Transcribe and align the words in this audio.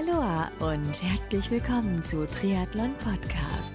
Aloha 0.00 0.50
und 0.60 1.02
herzlich 1.02 1.50
willkommen 1.50 2.02
zu 2.02 2.26
Triathlon 2.26 2.94
Podcast. 2.94 3.74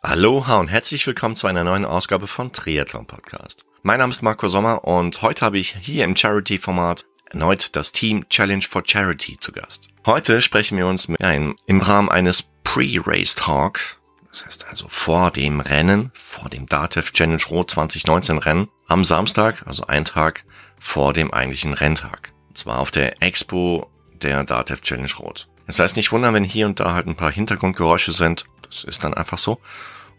Aloha 0.00 0.60
und 0.60 0.68
herzlich 0.68 1.06
willkommen 1.06 1.36
zu 1.36 1.46
einer 1.46 1.62
neuen 1.62 1.84
Ausgabe 1.84 2.26
von 2.26 2.52
Triathlon 2.52 3.06
Podcast. 3.06 3.66
Mein 3.82 3.98
Name 3.98 4.12
ist 4.12 4.22
Marco 4.22 4.48
Sommer 4.48 4.84
und 4.84 5.20
heute 5.20 5.44
habe 5.44 5.58
ich 5.58 5.76
hier 5.78 6.04
im 6.04 6.16
Charity-Format 6.16 7.04
erneut 7.30 7.76
das 7.76 7.92
Team 7.92 8.26
Challenge 8.30 8.64
for 8.66 8.82
Charity 8.86 9.36
zu 9.38 9.52
Gast. 9.52 9.90
Heute 10.06 10.40
sprechen 10.40 10.78
wir 10.78 10.86
uns 10.86 11.08
ein, 11.20 11.54
im 11.66 11.82
Rahmen 11.82 12.08
eines 12.08 12.48
Pre-Race 12.62 13.34
Talk, 13.34 13.98
das 14.28 14.46
heißt 14.46 14.68
also 14.68 14.86
vor 14.88 15.30
dem 15.32 15.60
Rennen, 15.60 16.12
vor 16.14 16.48
dem 16.48 16.66
Datev 16.66 17.12
Challenge 17.12 17.42
Rot 17.50 17.72
2019 17.72 18.38
Rennen, 18.38 18.68
am 18.86 19.04
Samstag, 19.04 19.66
also 19.66 19.86
ein 19.86 20.06
Tag 20.06 20.44
vor 20.84 21.14
dem 21.14 21.32
eigentlichen 21.32 21.72
Renntag. 21.72 22.34
Und 22.48 22.58
zwar 22.58 22.78
auf 22.78 22.90
der 22.90 23.22
Expo 23.22 23.90
der 24.12 24.44
Datev 24.44 24.82
Challenge 24.82 25.10
Rot. 25.18 25.48
Das 25.66 25.78
heißt 25.78 25.96
nicht 25.96 26.12
wundern, 26.12 26.34
wenn 26.34 26.44
hier 26.44 26.66
und 26.66 26.78
da 26.78 26.94
halt 26.94 27.06
ein 27.06 27.16
paar 27.16 27.32
Hintergrundgeräusche 27.32 28.12
sind. 28.12 28.44
Das 28.62 28.84
ist 28.84 29.02
dann 29.02 29.14
einfach 29.14 29.38
so. 29.38 29.60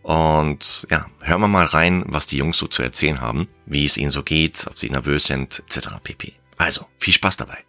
Und 0.01 0.87
ja, 0.89 1.05
hören 1.19 1.41
wir 1.41 1.47
mal 1.47 1.65
rein, 1.65 2.03
was 2.07 2.25
die 2.25 2.37
Jungs 2.37 2.57
so 2.57 2.67
zu 2.67 2.81
erzählen 2.81 3.21
haben, 3.21 3.47
wie 3.67 3.85
es 3.85 3.97
ihnen 3.97 4.09
so 4.09 4.23
geht, 4.23 4.65
ob 4.67 4.79
sie 4.79 4.89
nervös 4.89 5.25
sind, 5.25 5.59
etc. 5.67 5.87
pp. 6.03 6.33
Also, 6.57 6.87
viel 6.97 7.13
Spaß 7.13 7.37
dabei. 7.37 7.59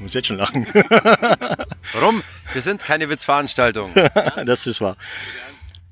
Ich 0.00 0.02
muss 0.02 0.14
jetzt 0.14 0.28
schon 0.28 0.38
lachen. 0.38 0.66
Warum? 1.92 2.22
Wir 2.54 2.62
sind 2.62 2.82
keine 2.82 3.10
Witzveranstaltung. 3.10 3.92
das 4.46 4.66
ist 4.66 4.80
wahr. 4.80 4.96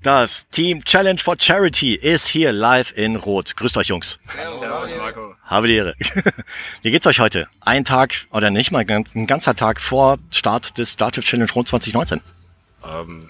Das 0.02 0.48
Team 0.48 0.82
Challenge 0.82 1.18
for 1.18 1.36
Charity 1.38 1.94
ist 1.94 2.26
hier 2.26 2.52
live 2.52 2.96
in 2.96 3.16
Rot. 3.16 3.54
Grüßt 3.54 3.76
euch, 3.76 3.88
Jungs. 3.88 4.18
Servus, 4.58 4.94
Marco. 4.96 5.34
Habe 5.44 5.68
die 5.68 5.74
Ehre. 5.74 5.94
Wie 6.82 6.90
geht's 6.90 7.06
euch 7.06 7.20
heute? 7.20 7.48
Ein 7.60 7.84
Tag 7.84 8.26
oder 8.30 8.48
nicht 8.48 8.70
mal 8.70 8.82
ein 8.88 9.26
ganzer 9.26 9.54
Tag 9.54 9.78
vor 9.78 10.16
Start 10.30 10.78
des 10.78 10.96
Dativ 10.96 11.26
Challenge 11.26 11.52
Rot 11.52 11.68
2019. 11.68 12.22
Ähm, 12.90 13.28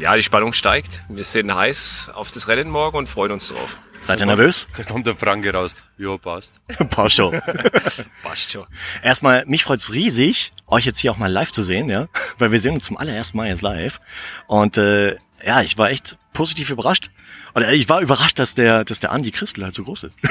ja, 0.00 0.16
die 0.16 0.24
Spannung 0.24 0.52
steigt. 0.52 1.04
Wir 1.08 1.24
sind 1.24 1.54
heiß 1.54 2.10
auf 2.12 2.32
das 2.32 2.48
Rennen 2.48 2.70
morgen 2.70 2.98
und 2.98 3.08
freuen 3.08 3.30
uns 3.30 3.46
drauf. 3.50 3.78
Seid 4.00 4.20
ihr 4.20 4.26
nervös? 4.26 4.68
Da 4.76 4.82
kommt 4.84 5.06
der 5.06 5.14
Franke 5.16 5.52
raus. 5.52 5.74
Jo, 5.98 6.18
passt. 6.18 6.54
Passt 6.90 7.16
schon. 7.16 7.40
Passt 8.22 8.50
schon. 8.50 8.66
Erstmal, 9.02 9.44
mich 9.46 9.64
freut's 9.64 9.92
riesig, 9.92 10.52
euch 10.66 10.84
jetzt 10.84 11.00
hier 11.00 11.10
auch 11.12 11.16
mal 11.16 11.30
live 11.30 11.52
zu 11.52 11.62
sehen, 11.62 11.88
ja, 11.88 12.06
weil 12.38 12.52
wir 12.52 12.58
sehen 12.58 12.74
uns 12.74 12.84
zum 12.84 12.96
allerersten 12.96 13.36
Mal 13.36 13.48
jetzt 13.48 13.62
live. 13.62 13.98
Und 14.46 14.76
äh, 14.76 15.16
ja, 15.44 15.62
ich 15.62 15.76
war 15.78 15.90
echt 15.90 16.18
positiv 16.32 16.70
überrascht. 16.70 17.10
Oder 17.54 17.72
ich 17.72 17.88
war 17.88 18.00
überrascht, 18.00 18.38
dass 18.38 18.54
der, 18.54 18.84
dass 18.84 19.00
der 19.00 19.12
Andi 19.12 19.30
Christel 19.30 19.64
halt 19.64 19.74
so 19.74 19.82
groß 19.82 20.04
ist. 20.04 20.18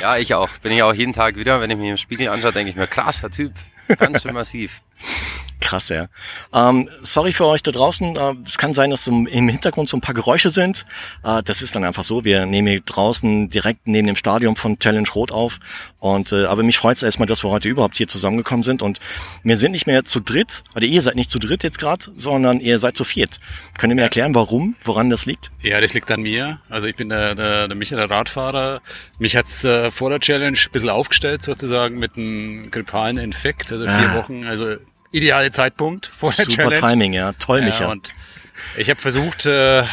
Ja, 0.00 0.18
ich 0.18 0.34
auch. 0.34 0.50
Bin 0.58 0.72
ich 0.72 0.82
auch 0.82 0.92
jeden 0.92 1.12
Tag 1.12 1.36
wieder. 1.36 1.60
Wenn 1.60 1.70
ich 1.70 1.76
mich 1.78 1.88
im 1.88 1.96
Spiegel 1.96 2.28
anschaue, 2.28 2.52
denke 2.52 2.70
ich 2.70 2.76
mir, 2.76 2.86
krasser 2.86 3.30
Typ. 3.30 3.54
Ganz 3.98 4.22
schön 4.22 4.34
massiv. 4.34 4.82
Krass, 5.60 5.88
ja. 5.88 6.08
Ähm, 6.52 6.90
sorry 7.00 7.32
für 7.32 7.46
euch 7.46 7.62
da 7.62 7.70
draußen. 7.70 8.16
Äh, 8.16 8.34
es 8.46 8.58
kann 8.58 8.74
sein, 8.74 8.90
dass 8.90 9.06
im 9.06 9.26
im 9.26 9.48
Hintergrund 9.48 9.88
so 9.88 9.96
ein 9.96 10.02
paar 10.02 10.14
Geräusche 10.14 10.50
sind. 10.50 10.84
Äh, 11.24 11.42
das 11.42 11.62
ist 11.62 11.74
dann 11.74 11.84
einfach 11.84 12.04
so. 12.04 12.22
Wir 12.22 12.44
nehmen 12.44 12.68
hier 12.68 12.80
draußen 12.82 13.48
direkt 13.48 13.86
neben 13.86 14.06
dem 14.06 14.16
Stadion 14.16 14.56
von 14.56 14.78
Challenge 14.78 15.08
Rot 15.14 15.32
auf. 15.32 15.60
Und 16.00 16.32
äh, 16.32 16.44
aber 16.44 16.62
mich 16.64 16.76
freut 16.76 16.98
es 16.98 17.02
erstmal, 17.02 17.26
dass 17.26 17.42
wir 17.44 17.48
heute 17.50 17.70
überhaupt 17.70 17.96
hier 17.96 18.06
zusammengekommen 18.06 18.62
sind. 18.62 18.82
Und 18.82 18.98
wir 19.42 19.56
sind 19.56 19.72
nicht 19.72 19.86
mehr 19.86 20.04
zu 20.04 20.20
dritt, 20.20 20.64
oder 20.76 20.84
ihr 20.84 21.00
seid 21.00 21.14
nicht 21.16 21.30
zu 21.30 21.38
dritt 21.38 21.62
jetzt 21.62 21.78
gerade, 21.78 22.04
sondern 22.14 22.60
ihr 22.60 22.78
seid 22.78 22.98
zu 22.98 23.04
viert. 23.04 23.40
Könnt 23.78 23.90
ihr 23.90 23.96
mir 23.96 24.02
erklären, 24.02 24.34
warum, 24.34 24.76
woran 24.84 25.08
das 25.08 25.24
liegt? 25.24 25.50
Ja, 25.62 25.80
das 25.80 25.94
liegt 25.94 26.10
an 26.10 26.20
mir. 26.20 26.60
Also 26.68 26.88
ich 26.88 26.94
bin 26.96 27.08
der, 27.08 27.34
der, 27.34 27.68
der 27.68 27.76
Michael, 27.76 28.06
der 28.06 28.10
Radfahrer. 28.14 28.82
Mich 29.18 29.34
hat's 29.34 29.64
äh, 29.64 29.90
vor 29.90 30.10
der 30.10 30.20
Challenge 30.20 30.58
ein 30.58 30.72
bisschen 30.72 30.90
aufgestellt 30.90 31.40
sozusagen 31.40 31.98
mit 31.98 32.18
einem 32.18 32.70
grippalen 32.70 33.16
Infekt, 33.16 33.72
also 33.72 33.84
vier 33.86 34.10
Ah. 34.10 34.16
Wochen. 34.16 34.44
Also 34.44 34.76
ideale 35.16 35.50
Zeitpunkt 35.52 36.06
vor 36.06 36.30
der 36.32 36.44
Super 36.44 36.70
Challenge. 36.70 36.80
Timing, 36.80 37.12
ja. 37.12 37.32
Toll, 37.34 37.60
Ja, 37.60 37.64
Micha. 37.66 37.86
und 37.90 38.12
ich 38.76 38.90
habe 38.90 39.00
versucht, 39.00 39.46
äh, 39.46 39.84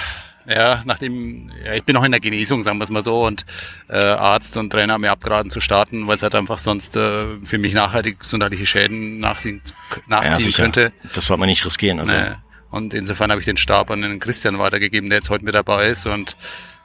ja, 0.48 0.82
nachdem, 0.86 1.52
ja, 1.64 1.74
ich 1.74 1.84
bin 1.84 1.94
noch 1.94 2.04
in 2.04 2.12
der 2.12 2.20
Genesung, 2.20 2.64
sagen 2.64 2.78
wir 2.80 2.84
es 2.84 2.90
mal 2.90 3.04
so, 3.04 3.26
und 3.26 3.46
äh, 3.90 3.96
Arzt 3.98 4.58
und 4.58 4.72
Trainer 4.72 4.94
haben 4.94 5.02
mir 5.02 5.12
abgeraten 5.12 5.52
zu 5.52 5.60
starten, 5.62 6.08
weil 6.08 6.16
es 6.16 6.24
halt 6.24 6.34
einfach 6.36 6.58
sonst 6.58 6.96
äh, 6.98 7.26
für 7.44 7.58
mich 7.60 7.74
nachhaltig 7.74 8.20
gesundheitliche 8.20 8.66
Schäden 8.66 9.20
nachziehen, 9.20 9.62
ja, 10.10 10.22
nachziehen 10.22 10.46
sicher. 10.46 10.64
könnte. 10.64 10.92
Das 11.14 11.28
sollte 11.28 11.40
man 11.40 11.50
nicht 11.50 11.64
riskieren. 11.66 12.00
Also. 12.00 12.14
Nee. 12.14 12.32
Und 12.72 12.94
insofern 12.94 13.30
habe 13.32 13.40
ich 13.42 13.46
den 13.46 13.58
Stab 13.58 13.92
an 13.92 14.02
den 14.02 14.20
Christian 14.20 14.58
weitergegeben, 14.58 15.10
der 15.10 15.20
jetzt 15.20 15.30
heute 15.30 15.46
mit 15.46 15.54
dabei 15.54 15.90
ist. 15.90 16.06
Und 16.08 16.38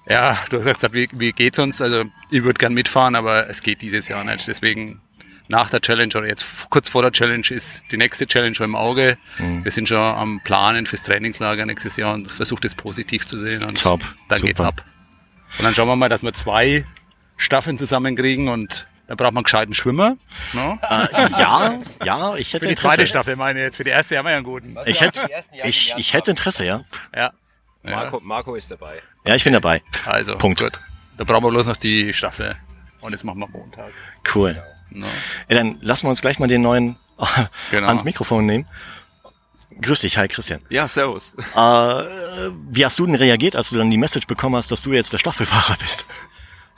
ja, 0.08 0.36
du 0.50 0.58
hast 0.58 0.64
gesagt, 0.74 0.94
wie, 0.94 1.08
wie 1.12 1.32
geht's 1.32 1.58
uns? 1.58 1.80
Also 1.80 2.04
ich 2.30 2.42
würde 2.44 2.58
gern 2.58 2.74
mitfahren, 2.74 3.14
aber 3.14 3.48
es 3.48 3.62
geht 3.62 3.82
dieses 3.82 4.08
Jahr 4.08 4.22
nicht. 4.24 4.46
Deswegen 4.46 5.00
nach 5.48 5.70
der 5.70 5.80
Challenge 5.80 6.12
oder 6.16 6.26
jetzt 6.26 6.68
kurz 6.70 6.88
vor 6.88 7.02
der 7.02 7.12
Challenge 7.12 7.46
ist 7.50 7.84
die 7.90 7.96
nächste 7.96 8.26
Challenge 8.26 8.54
schon 8.54 8.66
im 8.66 8.76
Auge. 8.76 9.16
Mhm. 9.38 9.64
Wir 9.64 9.72
sind 9.72 9.88
schon 9.88 9.98
am 9.98 10.40
Planen 10.42 10.86
fürs 10.86 11.02
Trainingslager 11.04 11.66
nächstes 11.66 11.96
Jahr 11.96 12.14
und 12.14 12.30
versucht 12.30 12.64
es 12.64 12.74
positiv 12.74 13.26
zu 13.26 13.38
sehen. 13.38 13.62
Und 13.62 13.80
Top. 13.80 14.00
Dann 14.28 14.38
Super. 14.38 14.46
geht's 14.48 14.60
ab. 14.60 14.84
Und 15.58 15.64
dann 15.64 15.74
schauen 15.74 15.88
wir 15.88 15.96
mal, 15.96 16.08
dass 16.08 16.22
wir 16.22 16.34
zwei 16.34 16.84
Staffeln 17.36 17.78
zusammenkriegen 17.78 18.48
und 18.48 18.88
dann 19.06 19.16
braucht 19.16 19.32
man 19.32 19.38
einen 19.38 19.44
gescheiten 19.44 19.74
Schwimmer. 19.74 20.16
No? 20.52 20.78
Äh, 20.82 21.30
ja, 21.38 21.80
ja, 22.04 22.34
ich 22.34 22.52
hätte 22.52 22.64
Für 22.64 22.66
die 22.66 22.72
Interesse. 22.72 22.96
zweite 22.96 23.06
Staffel 23.06 23.36
meine 23.36 23.60
ich 23.60 23.64
jetzt. 23.66 23.76
Für 23.76 23.84
die 23.84 23.90
erste 23.90 24.18
haben 24.18 24.24
wir 24.24 24.30
ja 24.32 24.36
einen 24.38 24.44
guten. 24.44 24.76
Ich 24.84 25.00
hätte, 25.00 25.28
ich, 25.62 25.94
ich 25.96 26.12
hätte 26.12 26.32
Interesse, 26.32 26.64
ja. 26.64 26.82
Ja. 27.14 27.32
Marco, 27.84 28.20
Marco 28.20 28.54
ist 28.56 28.68
dabei. 28.68 29.00
Ja, 29.24 29.36
ich 29.36 29.44
bin 29.44 29.52
dabei. 29.52 29.80
Also, 30.06 30.36
Punkt. 30.36 30.60
Gut. 30.60 30.80
Da 31.16 31.24
brauchen 31.24 31.44
wir 31.44 31.50
bloß 31.50 31.66
noch 31.66 31.76
die 31.76 32.12
Staffel. 32.12 32.56
Und 33.00 33.12
jetzt 33.12 33.22
machen 33.22 33.38
wir 33.38 33.48
Montag. 33.48 33.92
Cool. 34.34 34.60
No. 34.96 35.06
Ja, 35.48 35.56
dann 35.56 35.78
lassen 35.82 36.06
wir 36.06 36.10
uns 36.10 36.20
gleich 36.22 36.38
mal 36.38 36.48
den 36.48 36.62
neuen 36.62 36.96
Genau. 37.70 37.88
ans 37.88 38.04
Mikrofon 38.04 38.46
nehmen. 38.46 38.66
Grüß 39.80 40.00
dich, 40.00 40.16
hi 40.16 40.26
Christian. 40.26 40.60
Ja, 40.70 40.88
servus. 40.88 41.34
Äh, 41.54 41.60
wie 42.70 42.84
hast 42.84 42.98
du 42.98 43.04
denn 43.04 43.14
reagiert, 43.14 43.56
als 43.56 43.68
du 43.70 43.76
dann 43.76 43.90
die 43.90 43.98
Message 43.98 44.26
bekommen 44.26 44.56
hast, 44.56 44.70
dass 44.70 44.80
du 44.80 44.92
jetzt 44.92 45.12
der 45.12 45.18
Staffelfahrer 45.18 45.76
bist? 45.82 46.06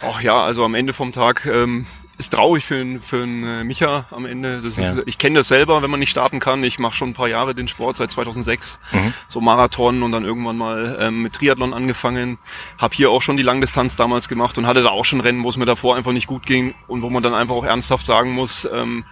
Ach 0.00 0.20
ja, 0.20 0.42
also 0.42 0.64
am 0.64 0.74
Ende 0.74 0.92
vom 0.92 1.12
Tag 1.12 1.46
ähm, 1.46 1.86
ist 2.18 2.32
traurig 2.34 2.64
für, 2.66 2.80
n- 2.80 3.00
für 3.00 3.22
n, 3.22 3.44
äh, 3.44 3.64
Micha 3.64 4.06
am 4.10 4.26
Ende. 4.26 4.56
Das 4.56 4.76
ist, 4.76 4.78
Ja. 4.96 5.02
Ich 5.06 5.16
kenne 5.18 5.38
das 5.38 5.48
selber, 5.48 5.80
wenn 5.82 5.90
man 5.90 6.00
nicht 6.00 6.10
starten 6.10 6.40
kann. 6.40 6.62
Ich 6.64 6.78
mache 6.78 6.94
schon 6.94 7.10
ein 7.10 7.14
paar 7.14 7.28
Jahre 7.28 7.54
den 7.54 7.68
Sport, 7.68 7.96
seit 7.96 8.10
2006. 8.10 8.78
Mhm. 8.92 9.14
So 9.28 9.40
Marathon 9.40 10.02
und 10.02 10.12
dann 10.12 10.24
irgendwann 10.24 10.56
mal 10.58 10.98
ähm, 11.00 11.22
mit 11.22 11.34
Triathlon 11.34 11.72
angefangen. 11.72 12.38
Hab 12.76 12.92
hier 12.94 13.10
auch 13.10 13.22
schon 13.22 13.36
die 13.36 13.42
Langdistanz 13.42 13.96
damals 13.96 14.28
gemacht 14.28 14.58
und 14.58 14.66
hatte 14.66 14.82
da 14.82 14.90
auch 14.90 15.04
schon 15.04 15.20
Rennen, 15.20 15.44
wo 15.44 15.48
es 15.48 15.56
mir 15.56 15.64
davor 15.66 15.96
einfach 15.96 16.12
nicht 16.12 16.26
gut 16.26 16.44
ging 16.44 16.74
und 16.88 17.02
wo 17.02 17.08
man 17.10 17.22
dann 17.22 17.34
einfach 17.34 17.54
auch 17.54 17.64
ernsthaft 17.64 18.04
sagen 18.04 18.32
muss, 18.32 18.68
ähm, 18.72 19.04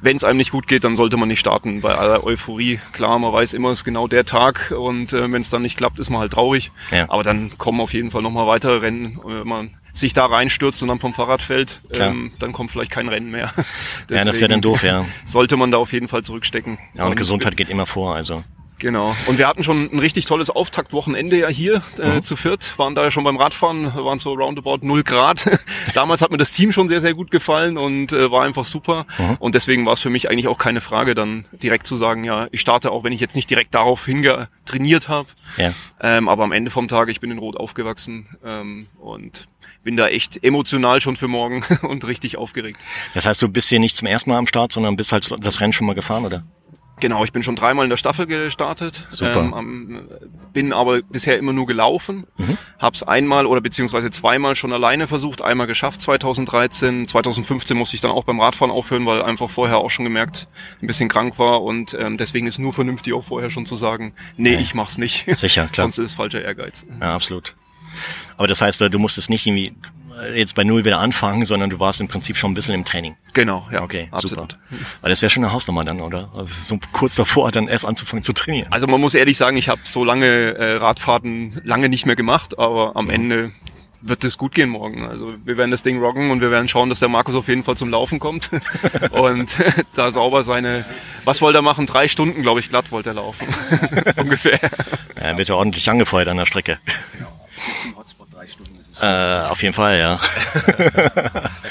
wenn 0.00 0.16
es 0.16 0.24
einem 0.24 0.36
nicht 0.36 0.50
gut 0.50 0.66
geht, 0.66 0.84
dann 0.84 0.96
sollte 0.96 1.16
man 1.16 1.28
nicht 1.28 1.40
starten. 1.40 1.80
Bei 1.80 1.94
aller 1.96 2.24
Euphorie, 2.24 2.80
klar, 2.92 3.18
man 3.18 3.32
weiß 3.32 3.54
immer, 3.54 3.70
es 3.70 3.78
ist 3.78 3.84
genau 3.84 4.08
der 4.08 4.24
Tag 4.24 4.72
und 4.76 5.12
äh, 5.12 5.30
wenn 5.32 5.40
es 5.40 5.50
dann 5.50 5.62
nicht 5.62 5.76
klappt, 5.76 5.98
ist 5.98 6.10
man 6.10 6.20
halt 6.20 6.32
traurig. 6.32 6.70
Ja. 6.90 7.08
Aber 7.08 7.22
dann 7.22 7.56
kommen 7.58 7.80
auf 7.80 7.92
jeden 7.94 8.10
Fall 8.10 8.22
nochmal 8.22 8.46
weitere 8.46 8.76
Rennen. 8.78 9.16
Und 9.16 9.34
Wenn 9.38 9.48
man 9.48 9.70
sich 9.92 10.12
da 10.12 10.26
reinstürzt 10.26 10.82
und 10.82 10.88
dann 10.88 11.00
vom 11.00 11.14
Fahrrad 11.14 11.42
fällt, 11.42 11.80
Klar. 11.92 12.10
ähm, 12.10 12.32
dann 12.38 12.52
kommt 12.52 12.70
vielleicht 12.70 12.90
kein 12.90 13.08
Rennen 13.08 13.30
mehr. 13.30 13.52
Ja, 14.10 14.24
das 14.24 14.40
wäre 14.40 14.50
dann 14.50 14.60
doof, 14.60 14.82
ja. 14.82 15.04
Sollte 15.24 15.56
man 15.56 15.70
da 15.70 15.78
auf 15.78 15.92
jeden 15.92 16.08
Fall 16.08 16.22
zurückstecken. 16.22 16.78
Ja, 16.94 17.06
und 17.06 17.16
Gesundheit 17.16 17.56
geht 17.56 17.68
immer 17.70 17.86
vor, 17.86 18.14
also. 18.14 18.44
Genau. 18.78 19.16
Und 19.26 19.38
wir 19.38 19.46
hatten 19.48 19.62
schon 19.62 19.90
ein 19.90 19.98
richtig 19.98 20.26
tolles 20.26 20.50
Auftaktwochenende 20.50 21.38
ja 21.38 21.48
hier 21.48 21.82
äh, 21.98 22.20
zu 22.20 22.36
viert. 22.36 22.78
Waren 22.78 22.94
da 22.94 23.04
ja 23.04 23.10
schon 23.10 23.24
beim 23.24 23.36
Radfahren, 23.36 23.94
waren 23.94 24.18
so 24.18 24.34
roundabout 24.34 24.78
0 24.82 25.02
Grad. 25.02 25.46
Damals 25.94 26.20
hat 26.20 26.30
mir 26.30 26.36
das 26.36 26.52
Team 26.52 26.72
schon 26.72 26.88
sehr, 26.88 27.00
sehr 27.00 27.14
gut 27.14 27.30
gefallen 27.30 27.78
und 27.78 28.12
äh, 28.12 28.30
war 28.30 28.44
einfach 28.44 28.64
super. 28.64 29.06
Und 29.38 29.54
deswegen 29.54 29.86
war 29.86 29.94
es 29.94 30.00
für 30.00 30.10
mich 30.10 30.30
eigentlich 30.30 30.48
auch 30.48 30.58
keine 30.58 30.80
Frage, 30.80 31.14
dann 31.14 31.46
direkt 31.52 31.86
zu 31.86 31.96
sagen, 31.96 32.24
ja, 32.24 32.48
ich 32.50 32.60
starte, 32.60 32.90
auch 32.90 33.04
wenn 33.04 33.12
ich 33.12 33.20
jetzt 33.20 33.36
nicht 33.36 33.48
direkt 33.48 33.74
darauf 33.74 34.04
hinge 34.04 34.48
trainiert 34.64 35.08
habe. 35.08 35.28
Ja. 35.56 35.72
Ähm, 36.00 36.28
aber 36.28 36.44
am 36.44 36.52
Ende 36.52 36.70
vom 36.70 36.88
Tag, 36.88 37.08
ich 37.08 37.20
bin 37.20 37.30
in 37.30 37.38
Rot 37.38 37.56
aufgewachsen 37.56 38.36
ähm, 38.44 38.86
und 38.98 39.48
bin 39.82 39.96
da 39.96 40.08
echt 40.08 40.42
emotional 40.42 41.00
schon 41.00 41.16
für 41.16 41.28
morgen 41.28 41.64
und 41.82 42.06
richtig 42.06 42.36
aufgeregt. 42.36 42.82
Das 43.14 43.24
heißt, 43.24 43.40
du 43.40 43.48
bist 43.48 43.68
hier 43.68 43.78
nicht 43.78 43.96
zum 43.96 44.06
ersten 44.06 44.30
Mal 44.30 44.38
am 44.38 44.46
Start, 44.46 44.72
sondern 44.72 44.96
bist 44.96 45.12
halt 45.12 45.32
das 45.38 45.60
Rennen 45.60 45.72
schon 45.72 45.86
mal 45.86 45.94
gefahren, 45.94 46.24
oder? 46.24 46.42
Genau, 46.98 47.24
ich 47.24 47.32
bin 47.32 47.42
schon 47.42 47.56
dreimal 47.56 47.84
in 47.84 47.90
der 47.90 47.98
Staffel 47.98 48.26
gestartet. 48.26 49.04
Super. 49.08 49.40
Ähm, 49.54 50.08
bin 50.54 50.72
aber 50.72 51.02
bisher 51.02 51.38
immer 51.38 51.52
nur 51.52 51.66
gelaufen. 51.66 52.26
Hab's 52.78 53.02
einmal 53.02 53.44
oder 53.44 53.60
beziehungsweise 53.60 54.10
zweimal 54.10 54.54
schon 54.54 54.72
alleine 54.72 55.06
versucht, 55.06 55.42
einmal 55.42 55.66
geschafft 55.66 56.00
2013. 56.00 57.06
2015 57.06 57.76
musste 57.76 57.96
ich 57.96 58.00
dann 58.00 58.10
auch 58.10 58.24
beim 58.24 58.40
Radfahren 58.40 58.70
aufhören, 58.72 59.04
weil 59.04 59.20
einfach 59.22 59.50
vorher 59.50 59.76
auch 59.78 59.90
schon 59.90 60.04
gemerkt, 60.06 60.48
ein 60.80 60.86
bisschen 60.86 61.10
krank 61.10 61.38
war 61.38 61.62
und 61.62 61.92
ähm, 62.00 62.16
deswegen 62.16 62.46
ist 62.46 62.58
nur 62.58 62.72
vernünftig 62.72 63.12
auch 63.12 63.24
vorher 63.24 63.50
schon 63.50 63.66
zu 63.66 63.76
sagen, 63.76 64.14
nee, 64.38 64.54
Ja. 64.54 64.60
ich 64.60 64.74
mach's 64.74 64.96
nicht. 64.96 65.26
Sicher, 65.36 65.68
klar. 65.68 65.84
Sonst 65.90 65.98
ist 65.98 66.10
es 66.12 66.14
falscher 66.16 66.42
Ehrgeiz. 66.42 66.86
Ja, 67.00 67.14
absolut. 67.14 67.54
Aber 68.38 68.46
das 68.48 68.62
heißt, 68.62 68.80
du 68.80 68.98
musstest 68.98 69.28
nicht 69.30 69.46
irgendwie 69.46 69.74
jetzt 70.34 70.54
bei 70.54 70.64
Null 70.64 70.84
wieder 70.84 70.98
anfangen, 70.98 71.44
sondern 71.44 71.70
du 71.70 71.78
warst 71.78 72.00
im 72.00 72.08
Prinzip 72.08 72.36
schon 72.36 72.52
ein 72.52 72.54
bisschen 72.54 72.74
im 72.74 72.84
Training. 72.84 73.16
Genau, 73.32 73.66
ja. 73.70 73.82
Okay, 73.82 74.08
absolut. 74.10 74.52
super. 74.52 74.78
Weil 75.00 75.10
das 75.10 75.22
wäre 75.22 75.30
schon 75.30 75.44
eine 75.44 75.52
Hausnummer 75.52 75.84
dann, 75.84 76.00
oder? 76.00 76.30
Also 76.32 76.44
es 76.44 76.58
ist 76.58 76.68
so 76.68 76.78
kurz 76.92 77.14
davor, 77.14 77.50
dann 77.52 77.68
erst 77.68 77.84
anzufangen 77.84 78.22
zu 78.22 78.32
trainieren. 78.32 78.72
Also 78.72 78.86
man 78.86 79.00
muss 79.00 79.14
ehrlich 79.14 79.36
sagen, 79.36 79.56
ich 79.56 79.68
habe 79.68 79.80
so 79.84 80.04
lange 80.04 80.26
äh, 80.26 80.76
Radfahrten 80.76 81.60
lange 81.64 81.88
nicht 81.88 82.06
mehr 82.06 82.16
gemacht, 82.16 82.58
aber 82.58 82.96
am 82.96 83.10
Ende 83.10 83.52
wird 84.00 84.24
es 84.24 84.38
gut 84.38 84.54
gehen 84.54 84.70
morgen. 84.70 85.06
Also 85.06 85.32
wir 85.44 85.56
werden 85.56 85.70
das 85.70 85.82
Ding 85.82 86.00
rocken 86.00 86.30
und 86.30 86.40
wir 86.40 86.50
werden 86.50 86.68
schauen, 86.68 86.88
dass 86.88 87.00
der 87.00 87.08
Markus 87.08 87.34
auf 87.34 87.48
jeden 87.48 87.64
Fall 87.64 87.76
zum 87.76 87.90
Laufen 87.90 88.18
kommt 88.18 88.50
und 89.10 89.56
da 89.94 90.10
sauber 90.10 90.44
seine, 90.44 90.84
was 91.24 91.40
wollte 91.42 91.58
er 91.58 91.62
machen? 91.62 91.86
Drei 91.86 92.08
Stunden, 92.08 92.42
glaube 92.42 92.60
ich, 92.60 92.68
glatt 92.68 92.92
wollte 92.92 93.10
er 93.10 93.14
laufen. 93.14 93.46
Ungefähr. 94.16 94.60
Ja, 95.20 95.36
wird 95.36 95.48
ja 95.48 95.54
ordentlich 95.54 95.88
angefeuert 95.90 96.28
an 96.28 96.36
der 96.36 96.46
Strecke. 96.46 96.78
Äh, 99.00 99.40
auf 99.48 99.62
jeden 99.62 99.74
Fall, 99.74 99.98
ja. 99.98 100.18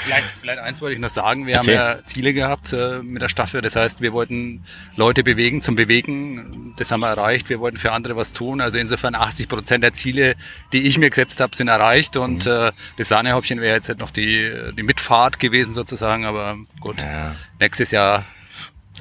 Vielleicht, 0.06 0.28
vielleicht 0.40 0.58
eins 0.60 0.80
wollte 0.80 0.94
ich 0.94 1.00
noch 1.00 1.08
sagen. 1.08 1.46
Wir 1.46 1.56
Erzähl. 1.56 1.78
haben 1.78 1.98
ja 1.98 2.04
Ziele 2.06 2.32
gehabt 2.32 2.72
äh, 2.72 2.98
mit 3.02 3.20
der 3.22 3.28
Staffel. 3.28 3.60
Das 3.62 3.74
heißt, 3.74 4.00
wir 4.00 4.12
wollten 4.12 4.64
Leute 4.94 5.24
bewegen 5.24 5.62
zum 5.62 5.74
Bewegen. 5.74 6.74
Das 6.76 6.92
haben 6.92 7.00
wir 7.00 7.08
erreicht. 7.08 7.48
Wir 7.48 7.58
wollten 7.58 7.76
für 7.76 7.90
andere 7.92 8.14
was 8.14 8.32
tun. 8.32 8.60
Also 8.60 8.78
insofern 8.78 9.16
80 9.16 9.48
Prozent 9.48 9.82
der 9.82 9.92
Ziele, 9.94 10.36
die 10.72 10.86
ich 10.86 10.98
mir 10.98 11.10
gesetzt 11.10 11.40
habe, 11.40 11.56
sind 11.56 11.66
erreicht. 11.68 12.16
Und 12.16 12.46
äh, 12.46 12.70
das 12.98 13.08
Sahnehäubchen 13.08 13.60
wäre 13.60 13.74
jetzt 13.76 13.88
halt 13.88 13.98
noch 14.00 14.10
die, 14.12 14.52
die 14.76 14.82
Mitfahrt 14.84 15.40
gewesen 15.40 15.74
sozusagen. 15.74 16.24
Aber 16.24 16.56
gut, 16.80 17.02
Ja. 17.02 17.34
nächstes 17.58 17.90
Jahr 17.90 18.24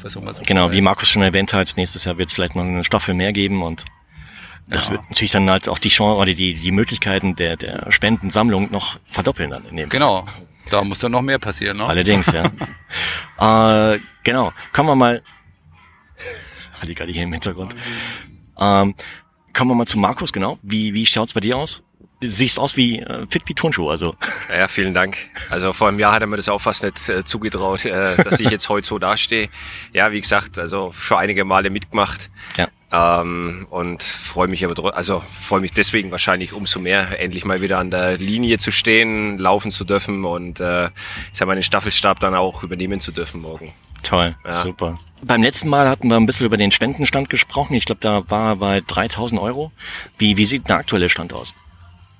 versuchen 0.01 0.25
wir 0.25 0.31
es. 0.31 0.39
Genau, 0.42 0.71
wie 0.71 0.81
Markus 0.81 1.10
schon 1.10 1.21
erwähnt 1.21 1.54
hat, 1.54 1.71
nächstes 1.78 2.06
Jahr 2.06 2.18
wird 2.18 2.30
es 2.30 2.33
vielleicht 2.33 2.56
noch 2.56 2.63
eine 2.63 2.83
Staffel 2.83 3.13
mehr 3.13 3.31
geben 3.33 3.62
und 3.62 3.86
das 4.67 4.85
Ja. 4.88 4.94
wird 4.94 5.09
natürlich 5.09 5.31
dann 5.31 5.50
halt 5.50 5.69
auch 5.69 5.79
die 5.79 5.89
Chance 5.89 6.19
oder 6.19 6.33
die, 6.33 6.56
die 6.56 6.71
Möglichkeiten 6.71 7.35
der, 7.35 7.56
der 7.57 7.91
Spendensammlung 7.91 8.71
noch 8.71 9.00
verdoppeln 9.07 9.51
dann 9.51 9.65
in 9.65 9.77
dem 9.77 9.89
Genau. 9.89 10.25
Da 10.71 10.83
muss 10.83 10.97
dann 11.00 11.12
noch 11.12 11.21
mehr 11.21 11.38
passieren. 11.38 11.77
Ne? 11.77 11.85
Allerdings, 11.85 12.31
ja. 12.31 13.94
äh, 13.94 14.00
genau. 14.23 14.51
Kommen 14.73 14.89
wir 14.89 14.95
mal. 14.95 15.21
Halligalli 16.81 17.13
hier 17.13 17.23
im 17.23 17.31
Hintergrund. 17.33 17.75
Ähm, 18.59 18.95
kommen 19.53 19.71
wir 19.71 19.75
mal 19.75 19.85
zu 19.85 20.00
Markus, 20.00 20.33
genau. 20.33 20.57
Wie, 20.63 20.94
wie 20.94 21.06
schaut's 21.06 21.33
bei 21.33 21.39
dir 21.41 21.56
aus? 21.57 21.83
Du 22.21 22.27
siehst 22.27 22.59
aus 22.59 22.77
wie 22.77 23.00
äh, 23.00 23.27
fit 23.29 23.44
wie 23.45 23.53
Turnschuh, 23.53 23.89
also. 23.89 24.15
Ja, 24.50 24.59
ja, 24.59 24.68
vielen 24.68 24.94
Dank. 24.94 25.18
Also 25.50 25.73
vor 25.73 25.89
einem 25.89 26.00
Jahr 26.00 26.13
hat 26.13 26.21
er 26.21 26.27
mir 26.27 26.38
das 26.38 26.50
auch 26.50 26.61
fast 26.61 26.83
nicht 26.83 27.09
äh, 27.09 27.23
zugetraut, 27.25 27.85
äh, 27.85 28.15
dass 28.23 28.39
ich 28.39 28.50
jetzt 28.50 28.69
heute 28.69 28.88
so 28.88 28.97
dastehe. 28.97 29.50
Ja, 29.94 30.11
wie 30.11 30.21
gesagt, 30.21 30.57
also 30.57 30.91
schon 30.94 31.18
einige 31.18 31.45
Male 31.45 31.69
mitgemacht. 31.69 32.29
Ja. 32.57 32.68
Ähm, 32.91 33.65
und 33.69 34.03
freue 34.03 34.47
mich 34.47 34.63
aber, 34.63 34.95
also 34.95 35.21
freue 35.31 35.59
mich 35.59 35.73
deswegen 35.73 36.11
wahrscheinlich 36.11 36.53
umso 36.53 36.79
mehr, 36.79 37.19
endlich 37.19 37.43
mal 37.45 37.61
wieder 37.61 37.79
an 37.79 37.91
der 37.91 38.17
Linie 38.17 38.57
zu 38.57 38.71
stehen, 38.71 39.37
laufen 39.37 39.71
zu 39.71 39.83
dürfen 39.85 40.23
und 40.23 40.59
äh, 40.59 40.85
ich 40.85 40.91
sag 41.33 41.47
mal, 41.47 41.55
den 41.55 41.63
Staffelstab 41.63 42.19
dann 42.19 42.35
auch 42.35 42.63
übernehmen 42.63 42.99
zu 43.01 43.11
dürfen 43.11 43.41
morgen. 43.41 43.73
Toll, 44.03 44.35
Ja. 44.45 44.51
super. 44.53 44.99
Beim 45.23 45.41
letzten 45.41 45.69
Mal 45.69 45.89
hatten 45.89 46.09
wir 46.09 46.17
ein 46.17 46.27
bisschen 46.27 46.45
über 46.45 46.57
den 46.57 46.71
Spendenstand 46.71 47.29
gesprochen. 47.31 47.73
Ich 47.73 47.85
glaube, 47.85 48.01
da 48.01 48.29
war 48.29 48.49
er 48.51 48.55
bei 48.57 48.81
3000 48.85 49.41
Euro. 49.41 49.71
Wie, 50.19 50.37
wie 50.37 50.45
sieht 50.45 50.69
der 50.69 50.77
aktuelle 50.77 51.09
Stand 51.09 51.33
aus? 51.33 51.55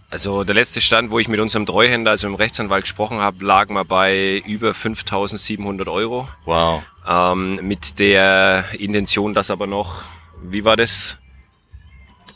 Also 0.10 0.44
der 0.44 0.56
letzte 0.56 0.82
Stand, 0.82 1.12
wo 1.12 1.20
ich 1.20 1.28
mit 1.28 1.40
unserem 1.40 1.66
Treuhänder, 1.66 2.12
also 2.12 2.28
dem 2.28 2.36
Rechtsanwalt 2.36 2.84
gesprochen 2.86 3.20
habe, 3.20 3.44
lagen 3.46 3.76
wir 3.76 3.86
bei 3.86 4.42
über 4.48 4.72
5.700 4.72 5.88
Euro. 5.92 6.28
Wow. 6.46 6.82
Ähm, 7.08 7.60
mit 7.62 8.00
der 8.00 8.66
Intention, 8.80 9.34
dass 9.34 9.52
aber 9.52 9.68
noch, 9.68 10.04
wie 10.52 10.64
war 10.64 10.76
das? 10.76 11.18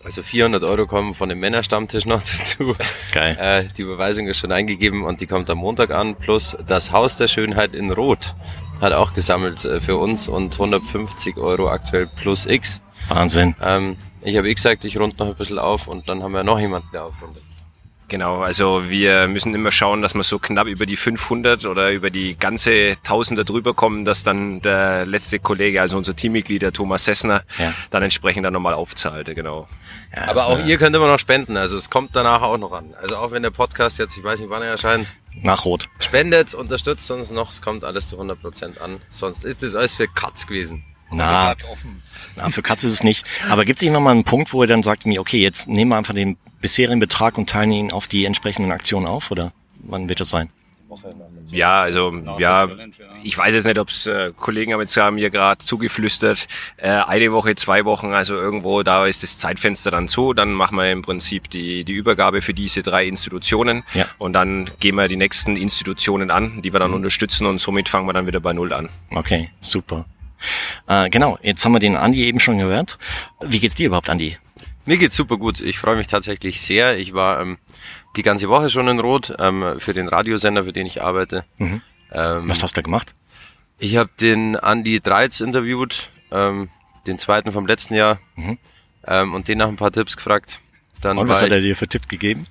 Also 0.04 0.24
400 0.24 0.64
Euro 0.64 0.88
kommen 0.88 1.14
von 1.14 1.28
dem 1.30 1.40
Männerstammtisch 1.40 2.06
noch 2.06 2.22
dazu. 2.38 2.76
Geil. 3.12 3.38
Äh, 3.40 3.74
die 3.76 3.82
Überweisung 3.82 4.28
ist 4.28 4.40
schon 4.40 4.52
eingegeben 4.52 5.04
und 5.04 5.20
die 5.20 5.28
kommt 5.28 5.50
am 5.50 5.58
Montag 5.58 5.92
an. 5.92 6.16
Plus 6.16 6.58
das 6.68 6.92
Haus 6.92 7.18
der 7.18 7.28
Schönheit 7.28 7.76
in 7.76 7.92
Rot 7.92 8.34
hat 8.82 8.94
auch 8.94 9.14
gesammelt 9.14 9.66
äh, 9.66 9.82
für 9.82 9.98
uns 9.98 10.28
und 10.30 10.54
150 10.54 11.38
Euro 11.38 11.70
aktuell 11.70 12.08
plus 12.08 12.46
X. 12.46 12.82
Wahnsinn. 13.10 13.56
Ähm, 13.62 13.98
ich 14.22 14.38
habe 14.38 14.50
eh 14.50 14.54
gesagt, 14.54 14.86
ich 14.86 14.98
rund 14.98 15.20
noch 15.20 15.28
ein 15.28 15.36
bisschen 15.36 15.60
auf 15.60 15.88
und 15.88 16.08
dann 16.08 16.24
haben 16.24 16.32
wir 16.32 16.44
noch 16.44 16.60
jemanden, 16.60 16.88
der 16.94 17.06
aufrundet. 17.06 17.44
Genau, 18.10 18.42
also 18.42 18.90
wir 18.90 19.28
müssen 19.28 19.54
immer 19.54 19.72
schauen, 19.72 20.02
dass 20.02 20.16
wir 20.16 20.24
so 20.24 20.40
knapp 20.40 20.66
über 20.68 20.88
die 20.88 20.98
500 20.98 21.66
oder 21.66 21.92
über 21.92 22.10
die 22.10 22.36
ganze 22.36 22.98
Tausender 23.04 23.44
drüber 23.44 23.74
kommen, 23.76 24.04
dass 24.04 24.24
dann 24.24 24.62
der 24.62 25.06
letzte 25.06 25.38
Kollege, 25.40 25.80
also 25.80 25.96
unser 25.96 26.16
Teammitglied, 26.16 26.64
der 26.64 26.74
Thomas 26.74 27.06
Sessner, 27.06 27.44
Ja. 27.60 27.72
dann 27.92 28.02
entsprechend 28.02 28.46
dann 28.46 28.54
nochmal 28.54 28.74
aufzahlte, 28.74 29.36
genau. 29.36 29.68
Ja, 30.16 30.28
Aber 30.28 30.48
auch 30.48 30.66
ihr 30.66 30.78
könnt 30.80 30.96
immer 30.96 31.08
noch 31.08 31.20
spenden, 31.20 31.56
also 31.56 31.78
es 31.78 31.92
kommt 31.92 32.16
danach 32.16 32.42
auch 32.42 32.58
noch 32.58 32.72
an. 32.72 32.96
Also 33.00 33.16
auch 33.18 33.32
wenn 33.32 33.44
der 33.44 33.52
Podcast 33.52 34.00
jetzt, 34.00 34.18
ich 34.18 34.24
weiß 34.24 34.40
nicht 34.40 34.50
wann 34.50 34.64
er 34.64 34.70
erscheint, 34.70 35.16
Nach 35.44 35.64
Rot. 35.66 35.88
spendet, 36.00 36.56
unterstützt 36.56 37.10
uns 37.12 37.30
noch, 37.30 37.52
es 37.52 37.62
kommt 37.62 37.84
alles 37.84 38.08
zu 38.08 38.20
100% 38.20 38.80
an. 38.80 39.00
Sonst 39.12 39.44
ist 39.44 39.62
das 39.62 39.76
alles 39.76 39.94
für 39.94 40.08
Katz 40.08 40.48
gewesen. 40.48 40.84
Na, 41.12 41.56
na, 42.36 42.50
für 42.50 42.62
Katze 42.62 42.86
ist 42.88 42.94
es 42.94 43.04
nicht. 43.04 43.26
Aber 43.50 43.66
gibt 43.66 43.80
es 43.80 43.84
irgendwann 43.84 44.04
mal 44.04 44.12
einen 44.12 44.24
Punkt, 44.26 44.54
wo 44.54 44.62
er 44.62 44.68
dann 44.68 44.84
sagt, 44.84 45.06
mir, 45.08 45.20
okay, 45.22 45.40
jetzt 45.42 45.68
nehmen 45.68 45.90
wir 45.90 45.98
einfach 45.98 46.14
den 46.14 46.38
bisherigen 46.62 47.00
Betrag 47.00 47.38
und 47.38 47.50
teilen 47.50 47.72
ihn 47.72 47.92
auf 47.92 48.08
die 48.08 48.26
entsprechenden 48.26 48.72
Aktionen 48.72 49.06
auf? 49.08 49.32
Oder 49.32 49.52
wann 49.84 50.10
wird 50.10 50.20
das 50.20 50.30
sein? 50.30 50.50
Ja, 51.52 51.82
also 51.82 52.14
ja, 52.40 52.68
ich 53.24 53.38
weiß 53.38 53.54
jetzt 53.54 53.66
nicht, 53.66 53.78
ob's 53.78 54.08
äh, 54.08 54.32
Kollegen 54.36 54.74
haben 54.74 54.82
jetzt 54.82 54.98
haben 54.98 55.16
mir 55.16 55.30
gerade 55.30 55.60
zugeflüstert, 55.60 56.48
äh, 56.78 56.90
eine 56.90 57.32
Woche, 57.32 57.54
zwei 57.56 57.86
Wochen, 57.86 58.12
also 58.12 58.36
irgendwo 58.36 58.82
da 58.82 59.06
ist 59.06 59.22
das 59.22 59.38
Zeitfenster 59.38 59.92
dann 59.92 60.08
so, 60.08 60.34
dann 60.34 60.52
machen 60.52 60.78
wir 60.78 60.92
im 60.92 61.02
Prinzip 61.04 61.50
die 61.50 61.84
die 61.84 61.94
Übergabe 61.94 62.42
für 62.42 62.54
diese 62.56 62.82
drei 62.82 63.06
Institutionen 63.06 63.84
Ja. 63.94 64.06
und 64.18 64.34
dann 64.34 64.70
gehen 64.80 64.96
wir 64.96 65.08
die 65.08 65.16
nächsten 65.16 65.56
Institutionen 65.56 66.32
an, 66.32 66.62
die 66.64 66.74
wir 66.74 66.80
dann 66.80 66.94
unterstützen 66.94 67.46
und 67.46 67.60
somit 67.60 67.88
fangen 67.88 68.08
wir 68.08 68.14
dann 68.14 68.26
wieder 68.28 68.40
bei 68.40 68.54
null 68.54 68.74
an. 68.74 68.90
Okay, 69.12 69.50
super. 69.62 70.06
Äh, 70.88 71.10
genau, 71.10 71.38
jetzt 71.42 71.64
haben 71.66 71.74
wir 71.74 71.80
den 71.80 71.98
Andi 71.98 72.26
eben 72.26 72.40
schon 72.40 72.58
gehört. 72.58 72.98
Wie 73.46 73.60
geht's 73.60 73.76
dir 73.76 73.88
überhaupt, 73.88 74.10
Andi? 74.10 74.38
Mir 74.86 74.98
geht's 74.98 75.16
super 75.16 75.38
gut. 75.38 75.62
Ich 75.62 75.78
freue 75.80 75.96
mich 75.96 76.08
tatsächlich 76.08 76.62
sehr. 76.62 76.98
Ich 76.98 77.14
war 77.14 77.42
ähm, 77.42 77.58
die 78.16 78.22
ganze 78.24 78.50
Woche 78.50 78.70
schon 78.70 78.88
in 78.88 79.00
Rot 79.00 79.34
ähm, 79.40 79.76
für 79.80 79.94
den 79.94 80.08
Radiosender, 80.08 80.64
für 80.64 80.74
den 80.74 80.86
ich 80.88 81.02
arbeite. 81.04 81.46
Mhm. 81.58 81.82
Ähm, 82.12 82.50
Was 82.50 82.64
hast 82.64 82.76
du 82.78 82.82
gemacht? 82.82 83.14
ich 83.82 83.96
habe 83.96 84.10
den 84.20 84.56
Andy 84.56 85.00
Dreiz 85.00 85.40
interviewt, 85.40 86.10
ähm, 86.32 86.70
den 87.08 87.18
zweiten 87.18 87.52
vom 87.54 87.66
letzten 87.66 87.94
Jahr, 87.94 88.20
Mhm. 88.36 88.58
ähm, 89.08 89.34
und 89.34 89.48
den 89.48 89.58
nach 89.58 89.68
ein 89.70 89.78
paar 89.78 89.92
Tipps 89.92 90.18
gefragt. 90.18 90.60
Dann 91.02 91.18
Und 91.18 91.30
was 91.30 91.42
hat 91.42 91.52
er 91.52 91.62
dir 91.62 91.76
für 91.78 91.88
Tipp 91.88 92.10
gegeben? 92.10 92.46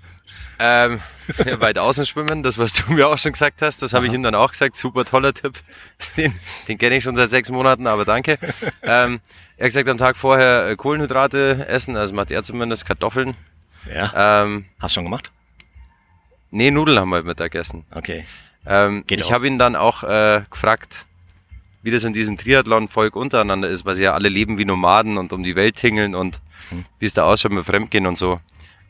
ähm, 0.58 1.00
weit 1.58 1.76
außen 1.78 2.06
schwimmen, 2.06 2.42
das 2.42 2.56
was 2.56 2.72
du 2.72 2.92
mir 2.92 3.08
auch 3.08 3.18
schon 3.18 3.32
gesagt 3.32 3.60
hast, 3.60 3.82
das 3.82 3.92
habe 3.92 4.06
ich 4.06 4.12
ihm 4.14 4.22
dann 4.22 4.34
auch 4.34 4.52
gesagt. 4.52 4.76
Super 4.76 5.04
toller 5.04 5.34
Tipp. 5.34 5.52
Den, 6.16 6.34
den 6.66 6.78
kenne 6.78 6.96
ich 6.96 7.04
schon 7.04 7.14
seit 7.16 7.28
sechs 7.30 7.50
Monaten, 7.50 7.86
aber 7.86 8.04
danke. 8.06 8.38
ähm, 8.82 9.20
er 9.58 9.64
hat 9.64 9.68
gesagt, 9.70 9.88
am 9.88 9.98
Tag 9.98 10.16
vorher 10.16 10.68
äh, 10.68 10.76
Kohlenhydrate 10.76 11.66
essen, 11.68 11.96
also 11.96 12.14
macht 12.14 12.30
er 12.30 12.42
zumindest 12.42 12.86
Kartoffeln. 12.86 13.34
Ja. 13.92 14.42
Ähm, 14.44 14.66
Hast 14.80 14.94
schon 14.94 15.04
gemacht? 15.04 15.32
nee, 16.50 16.70
Nudeln 16.70 16.98
haben 16.98 17.10
wir 17.10 17.22
Mittagessen. 17.22 17.84
Okay. 17.90 18.24
Ähm, 18.66 19.04
Geht 19.06 19.20
ich 19.20 19.32
habe 19.32 19.46
ihn 19.46 19.58
dann 19.58 19.76
auch 19.76 20.02
äh, 20.02 20.42
gefragt, 20.50 21.06
wie 21.82 21.90
das 21.90 22.04
in 22.04 22.12
diesem 22.12 22.36
Triathlon-Volk 22.36 23.16
untereinander 23.16 23.68
ist, 23.68 23.84
weil 23.84 23.96
sie 23.96 24.04
ja 24.04 24.14
alle 24.14 24.28
leben 24.28 24.58
wie 24.58 24.64
Nomaden 24.64 25.18
und 25.18 25.32
um 25.32 25.42
die 25.42 25.56
Welt 25.56 25.76
tingeln 25.76 26.14
und 26.14 26.40
Hm. 26.70 26.84
wie 26.98 27.06
es 27.06 27.14
da 27.14 27.24
ausschaut 27.24 27.52
mit 27.52 27.64
Fremdgehen 27.64 28.06
und 28.06 28.18
so. 28.18 28.40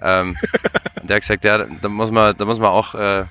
Ähm, 0.00 0.36
und 1.00 1.08
der 1.08 1.16
hat 1.16 1.22
gesagt, 1.22 1.44
ja, 1.44 1.58
da 1.58 1.88
muss 1.88 2.10
man, 2.10 2.36
da 2.36 2.44
muss 2.44 2.58
man 2.58 2.70
auch, 2.70 2.94
äh, 2.94 3.24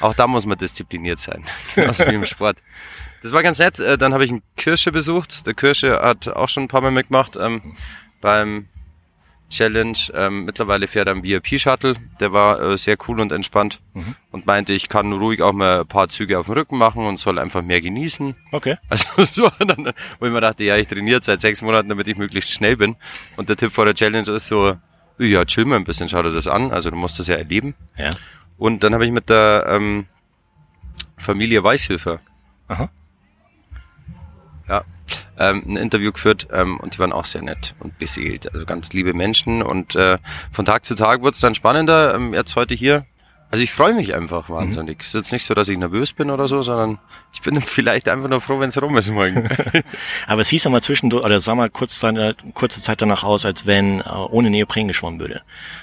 auch 0.00 0.14
da 0.14 0.26
muss 0.26 0.46
man 0.46 0.58
diszipliniert 0.58 1.18
sein, 1.18 1.44
genauso 1.74 2.06
wie 2.06 2.14
im 2.14 2.24
Sport. 2.24 2.58
Das 3.26 3.32
war 3.32 3.42
ganz 3.42 3.58
nett. 3.58 3.78
Äh, 3.80 3.98
Dann 3.98 4.12
habe 4.14 4.24
ich 4.24 4.30
einen 4.30 4.42
Kirsche 4.56 4.92
besucht. 4.92 5.46
Der 5.46 5.54
Kirsche 5.54 6.00
hat 6.00 6.28
auch 6.28 6.48
schon 6.48 6.64
ein 6.64 6.68
paar 6.68 6.80
Mal 6.80 6.90
mitgemacht 6.92 7.36
ähm, 7.36 7.74
beim 8.20 8.66
Challenge. 9.50 9.96
Ähm, 10.14 10.44
mittlerweile 10.44 10.86
fährt 10.86 11.08
er 11.08 11.12
am 11.12 11.22
VIP-Shuttle. 11.24 11.94
Der 12.20 12.32
war 12.32 12.60
äh, 12.60 12.76
sehr 12.78 12.96
cool 13.08 13.20
und 13.20 13.32
entspannt 13.32 13.80
Mhm. 13.94 14.14
und 14.30 14.46
meinte, 14.46 14.72
ich 14.72 14.88
kann 14.88 15.12
ruhig 15.12 15.42
auch 15.42 15.52
mal 15.52 15.80
ein 15.80 15.86
paar 15.86 16.08
Züge 16.08 16.38
auf 16.38 16.46
dem 16.46 16.54
Rücken 16.54 16.78
machen 16.78 17.04
und 17.06 17.18
soll 17.18 17.38
einfach 17.38 17.62
mehr 17.62 17.80
genießen. 17.80 18.34
Okay. 18.52 18.76
Also 18.88 19.06
so, 19.24 19.50
dann, 19.58 19.92
wo 20.20 20.26
ich 20.26 20.32
mir 20.32 20.40
dachte, 20.40 20.64
ja, 20.64 20.76
ich 20.76 20.86
trainiere 20.86 21.20
seit 21.22 21.40
sechs 21.40 21.62
Monaten, 21.62 21.88
damit 21.88 22.06
ich 22.08 22.16
möglichst 22.16 22.52
schnell 22.52 22.76
bin. 22.76 22.94
Und 23.36 23.48
der 23.48 23.56
Tipp 23.56 23.72
vor 23.72 23.84
der 23.86 23.94
Challenge 23.94 24.30
ist 24.30 24.46
so, 24.48 24.76
ja, 25.18 25.44
chill 25.44 25.64
mal 25.64 25.76
ein 25.76 25.84
bisschen, 25.84 26.08
schau 26.08 26.22
dir 26.22 26.32
das 26.32 26.46
an. 26.46 26.70
Also 26.72 26.90
du 26.90 26.96
musst 26.96 27.18
das 27.18 27.26
ja 27.26 27.36
erleben. 27.36 27.74
Ja. 27.96 28.10
Und 28.58 28.82
dann 28.84 28.94
habe 28.94 29.04
ich 29.04 29.10
mit 29.12 29.28
der 29.30 29.66
ähm, 29.68 30.06
Familie 31.18 31.62
Weißhöfer 31.64 32.20
Aha. 32.68 32.90
Ja, 34.68 34.84
ähm, 35.38 35.62
ein 35.66 35.76
Interview 35.76 36.12
geführt 36.12 36.48
ähm, 36.52 36.78
und 36.78 36.94
die 36.94 36.98
waren 36.98 37.12
auch 37.12 37.24
sehr 37.24 37.42
nett 37.42 37.74
und 37.80 37.98
beseelt. 37.98 38.52
Also 38.52 38.66
ganz 38.66 38.92
liebe 38.92 39.14
Menschen 39.14 39.62
und 39.62 39.94
äh, 39.96 40.18
von 40.50 40.64
Tag 40.64 40.84
zu 40.84 40.94
Tag 40.94 41.22
wurde 41.22 41.34
es 41.34 41.40
dann 41.40 41.54
spannender. 41.54 42.14
Ähm, 42.14 42.34
jetzt 42.34 42.56
heute 42.56 42.74
hier. 42.74 43.06
Also 43.48 43.62
ich 43.62 43.70
freue 43.70 43.94
mich 43.94 44.12
einfach 44.12 44.50
wahnsinnig. 44.50 45.00
Es 45.00 45.08
ist 45.08 45.14
jetzt 45.14 45.32
nicht 45.32 45.46
so, 45.46 45.54
dass 45.54 45.68
ich 45.68 45.78
nervös 45.78 46.12
bin 46.12 46.30
oder 46.30 46.48
so, 46.48 46.62
sondern 46.62 46.98
ich 47.32 47.42
bin 47.42 47.60
vielleicht 47.62 48.08
einfach 48.08 48.28
nur 48.28 48.40
froh, 48.40 48.58
wenn 48.58 48.70
es 48.70 48.82
rum 48.82 48.96
ist 48.98 49.10
morgen. 49.10 49.48
Aber 50.26 50.40
es 50.40 50.48
hieß 50.48 50.64
ja 50.64 50.70
mal 50.70 50.82
zwischendurch, 50.82 51.24
oder 51.24 51.38
sah 51.38 51.54
mal 51.54 51.70
kurz, 51.70 52.04
kurze 52.54 52.82
Zeit 52.82 53.00
danach 53.00 53.22
aus, 53.22 53.46
als 53.46 53.64
wenn 53.64 54.00
äh, 54.00 54.04
ohne 54.30 54.50
Neopren 54.50 54.88
geschwommen 54.88 55.20
würde. 55.20 55.42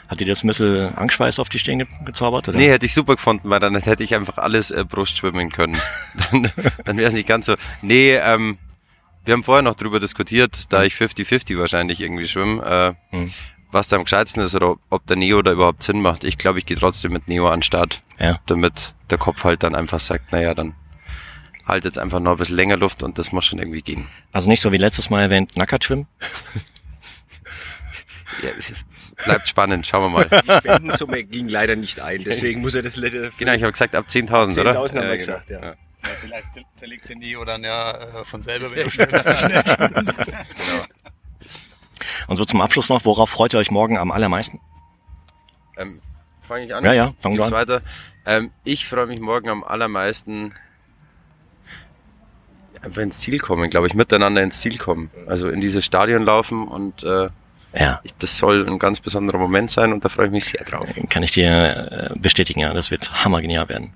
Hat 0.10 0.20
dir 0.20 0.28
das 0.28 0.44
ein 0.44 0.48
bisschen 0.48 0.94
Angstschweiß 0.94 1.40
auf 1.40 1.48
die 1.48 1.58
Stirn 1.58 1.80
ge 1.80 1.88
gezaubert? 2.04 2.50
Oder? 2.50 2.58
Nee, 2.58 2.70
hätte 2.70 2.86
ich 2.86 2.94
super 2.94 3.16
gefunden, 3.16 3.50
weil 3.50 3.62
dann 3.62 3.76
hätte 3.78 4.04
ich 4.04 4.14
einfach 4.14 4.38
alles 4.40 4.70
äh, 4.70 4.84
Brust 4.84 5.18
schwimmen 5.18 5.50
können. 5.50 5.78
dann 6.32 6.52
dann 6.84 6.98
wäre 6.98 7.08
es 7.08 7.14
nicht 7.14 7.28
ganz 7.28 7.46
so. 7.46 7.56
Nee, 7.82 8.16
ähm, 8.16 8.58
wir 9.26 9.34
haben 9.34 9.44
vorher 9.44 9.62
noch 9.64 9.76
drüber 9.76 10.00
diskutiert, 10.00 10.72
da 10.74 10.84
ich 10.84 10.94
50-50 10.96 11.58
wahrscheinlich 11.58 12.02
irgendwie 12.02 12.28
schwimme, 12.28 12.96
äh, 13.12 13.16
Hm. 13.16 13.32
was 13.72 13.88
da 13.88 13.96
am 13.96 14.04
gescheitsten 14.04 14.44
ist 14.44 14.54
oder 14.56 14.76
ob 14.90 15.06
der 15.08 15.16
Neo 15.18 15.42
da 15.42 15.52
überhaupt 15.52 15.84
Sinn 15.84 16.02
macht. 16.02 16.24
Ich 16.24 16.38
glaube, 16.38 16.60
ich 16.60 16.66
gehe 16.66 16.78
trotzdem 16.78 17.12
mit 17.14 17.28
Neo 17.28 17.48
an 17.48 17.60
den 17.60 17.64
Start, 17.64 18.02
Ja. 18.20 18.40
damit 18.46 18.94
der 19.10 19.18
Kopf 19.18 19.44
halt 19.44 19.64
dann 19.64 19.76
einfach 19.76 20.00
sagt, 20.00 20.32
naja, 20.32 20.54
dann 20.54 20.76
halt 21.66 21.86
jetzt 21.86 21.98
einfach 21.98 22.20
noch 22.20 22.32
ein 22.34 22.38
bisschen 22.38 22.58
länger 22.58 22.76
Luft 22.78 23.04
und 23.04 23.18
das 23.18 23.32
muss 23.32 23.46
schon 23.46 23.58
irgendwie 23.60 23.82
gehen. 23.82 24.08
Also 24.34 24.50
nicht 24.50 24.62
so 24.62 24.72
wie 24.72 24.78
letztes 24.78 25.10
Mal 25.10 25.22
erwähnt, 25.22 25.56
Nackert 25.56 25.84
schwimmen? 25.86 26.08
Ja, 28.42 28.50
bleibt 29.26 29.48
spannend, 29.48 29.86
schauen 29.86 30.12
wir 30.12 30.20
mal. 30.28 30.42
Die 30.44 30.52
Spendensumme 30.58 31.24
ging 31.24 31.48
leider 31.48 31.76
nicht 31.76 32.00
ein, 32.00 32.24
deswegen 32.24 32.62
muss 32.62 32.76
er 32.76 32.82
das 32.82 32.96
letzte 32.96 33.32
Genau, 33.38 33.54
ich 33.54 33.62
habe 33.62 33.72
gesagt 33.72 33.96
ab 33.96 34.06
10.000, 34.10 34.60
oder? 34.60 34.72
10.000 34.74 34.90
haben 34.90 34.94
wir 34.96 35.04
Ja, 35.10 35.16
gesagt, 35.16 35.48
genau. 35.48 35.62
ja. 35.64 35.76
Vielleicht 36.22 36.48
zerlegt 36.76 37.08
sie 37.08 37.16
Neo 37.16 37.46
dann 37.46 37.64
ja 37.64 37.92
äh, 37.92 38.24
von 38.24 38.42
selber, 38.42 38.72
wenn 38.72 38.84
du 38.86 38.90
schwimmst, 38.90 39.40
schnell 39.40 39.64
schwimmst. 39.66 40.20
Und 42.28 42.36
so 42.36 42.46
zum 42.46 42.62
Abschluss 42.62 42.90
noch, 42.90 43.06
worauf 43.06 43.30
freut 43.30 43.54
ihr 43.54 43.60
euch 43.60 43.72
morgen 43.72 43.98
am 43.98 44.12
allermeisten? 44.12 44.60
Ähm, 45.78 46.02
Fange 46.42 46.66
ich 46.66 46.76
an? 46.76 46.84
Ja, 46.84 46.94
ja, 46.94 47.14
fang 47.20 47.36
du 47.36 47.44
an. 47.44 47.52
weiter. 47.52 47.82
Ähm, 48.26 48.52
ich 48.64 48.88
freue 48.88 49.08
mich 49.08 49.20
morgen 49.22 49.50
am 49.50 49.64
allermeisten 49.64 50.54
einfach 52.82 53.02
ins 53.02 53.20
Ziel 53.20 53.40
kommen, 53.40 53.70
glaube 53.70 53.88
ich, 53.88 53.94
miteinander 53.94 54.42
ins 54.44 54.60
Ziel 54.60 54.78
kommen. 54.78 55.10
Also 55.26 55.48
in 55.50 55.62
dieses 55.62 55.86
Stadion 55.86 56.24
laufen 56.24 56.68
und 56.68 57.04
äh, 57.04 57.30
Ja, 57.74 58.02
ich, 58.04 58.14
das 58.20 58.38
soll 58.38 58.68
ein 58.68 58.78
ganz 58.78 59.00
besonderer 59.00 59.38
Moment 59.38 59.72
sein 59.72 59.94
und 59.94 60.04
da 60.04 60.10
freue 60.10 60.26
ich 60.28 60.32
mich 60.32 60.46
sehr 60.46 60.66
drauf. 60.66 60.86
kann 61.10 61.24
ich 61.24 61.32
dir 61.32 62.12
äh, 62.14 62.20
bestätigen, 62.20 62.60
ja, 62.60 62.74
das 62.74 62.92
wird 62.92 63.24
hammergenial 63.24 63.70
werden. 63.70 63.94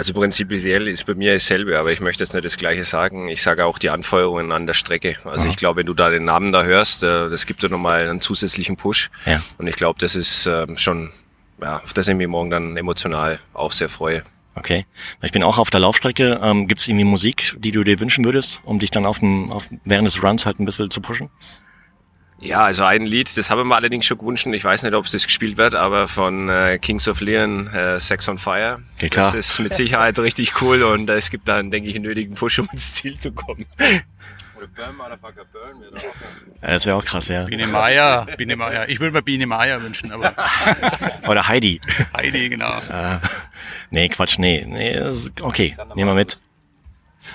Also 0.00 0.14
prinzipiell 0.14 0.88
ist 0.88 1.04
bei 1.04 1.14
mir 1.14 1.34
dasselbe, 1.34 1.78
aber 1.78 1.92
ich 1.92 2.00
möchte 2.00 2.24
jetzt 2.24 2.32
nicht 2.32 2.46
das 2.46 2.56
Gleiche 2.56 2.84
sagen. 2.84 3.28
Ich 3.28 3.42
sage 3.42 3.66
auch 3.66 3.78
die 3.78 3.90
Anfeuerungen 3.90 4.50
an 4.50 4.66
der 4.66 4.72
Strecke. 4.72 5.16
Also 5.24 5.46
ich 5.46 5.56
glaube, 5.56 5.80
wenn 5.80 5.86
du 5.86 5.92
da 5.92 6.08
den 6.08 6.24
Namen 6.24 6.52
da 6.52 6.62
hörst, 6.62 7.02
äh, 7.02 7.28
das 7.28 7.44
gibt 7.44 7.62
dir 7.62 7.68
nochmal 7.68 8.08
einen 8.08 8.22
zusätzlichen 8.22 8.78
Push. 8.78 9.10
Ja. 9.26 9.42
Und 9.58 9.66
ich 9.66 9.76
glaube, 9.76 9.98
das 9.98 10.16
ist 10.16 10.46
ähm, 10.46 10.78
schon, 10.78 11.10
ja, 11.60 11.82
auf 11.84 11.92
das 11.92 12.08
ich 12.08 12.14
mich 12.14 12.28
morgen 12.28 12.48
dann 12.48 12.78
emotional 12.78 13.40
auch 13.52 13.72
sehr 13.72 13.90
freue. 13.90 14.22
Okay. 14.54 14.86
Ich 15.20 15.32
bin 15.32 15.42
auch 15.42 15.58
auf 15.58 15.68
der 15.68 15.80
Laufstrecke. 15.80 16.40
Ähm, 16.42 16.66
Gibt 16.66 16.80
es 16.80 16.88
irgendwie 16.88 17.04
Musik, 17.04 17.54
die 17.58 17.70
du 17.70 17.84
dir 17.84 18.00
wünschen 18.00 18.24
würdest, 18.24 18.62
um 18.64 18.78
dich 18.78 18.90
dann 18.90 19.04
auf 19.04 19.18
dem, 19.18 19.52
auf, 19.52 19.68
während 19.84 20.06
des 20.06 20.22
Runs 20.22 20.46
halt 20.46 20.60
ein 20.60 20.64
bisschen 20.64 20.90
zu 20.90 21.02
pushen? 21.02 21.28
Ja, 22.40 22.64
also 22.64 22.84
ein 22.84 23.04
Lied, 23.04 23.36
das 23.36 23.50
haben 23.50 23.68
wir 23.68 23.76
allerdings 23.76 24.06
schon 24.06 24.18
gewünscht. 24.18 24.46
Ich 24.46 24.64
weiß 24.64 24.82
nicht, 24.82 24.94
ob 24.94 25.08
das 25.10 25.24
gespielt 25.24 25.58
wird, 25.58 25.74
aber 25.74 26.08
von 26.08 26.48
äh, 26.48 26.78
Kings 26.78 27.06
of 27.06 27.20
Leon, 27.20 27.66
äh, 27.68 28.00
Sex 28.00 28.28
on 28.28 28.38
Fire. 28.38 28.80
Okay, 28.96 29.10
klar. 29.10 29.26
Das 29.26 29.34
ist 29.34 29.58
mit 29.60 29.74
Sicherheit 29.74 30.18
richtig 30.18 30.60
cool 30.62 30.82
und 30.82 31.10
äh, 31.10 31.16
es 31.16 31.30
gibt 31.30 31.48
dann, 31.48 31.70
denke 31.70 31.90
ich, 31.90 31.96
einen 31.96 32.04
nötigen 32.04 32.34
Push, 32.34 32.60
um 32.60 32.68
ins 32.72 32.94
Ziel 32.94 33.18
zu 33.18 33.32
kommen. 33.32 33.66
Oder 34.56 34.66
Burn, 34.68 34.96
Motherfucker, 34.96 35.44
Burn 35.52 35.80
wird 35.80 35.96
auch 35.96 36.62
Ja, 36.62 36.68
das 36.68 36.86
wäre 36.86 36.96
auch 36.96 37.04
krass, 37.04 37.28
ja. 37.28 37.44
Biene 37.44 37.66
Meier, 37.66 38.26
Biene 38.38 38.56
Meier. 38.56 38.88
Ich 38.88 39.00
würde 39.00 39.12
mir 39.12 39.22
Biene 39.22 39.46
Meier 39.46 39.82
wünschen, 39.82 40.10
aber 40.10 40.34
Oder 41.28 41.46
Heidi. 41.46 41.80
Heidi, 42.16 42.48
genau. 42.48 42.78
Äh, 42.78 43.18
nee, 43.90 44.08
Quatsch, 44.08 44.38
nee. 44.38 44.64
nee 44.66 44.98
okay, 45.42 45.76
nehmen 45.94 46.10
wir 46.10 46.14
mit. 46.14 46.38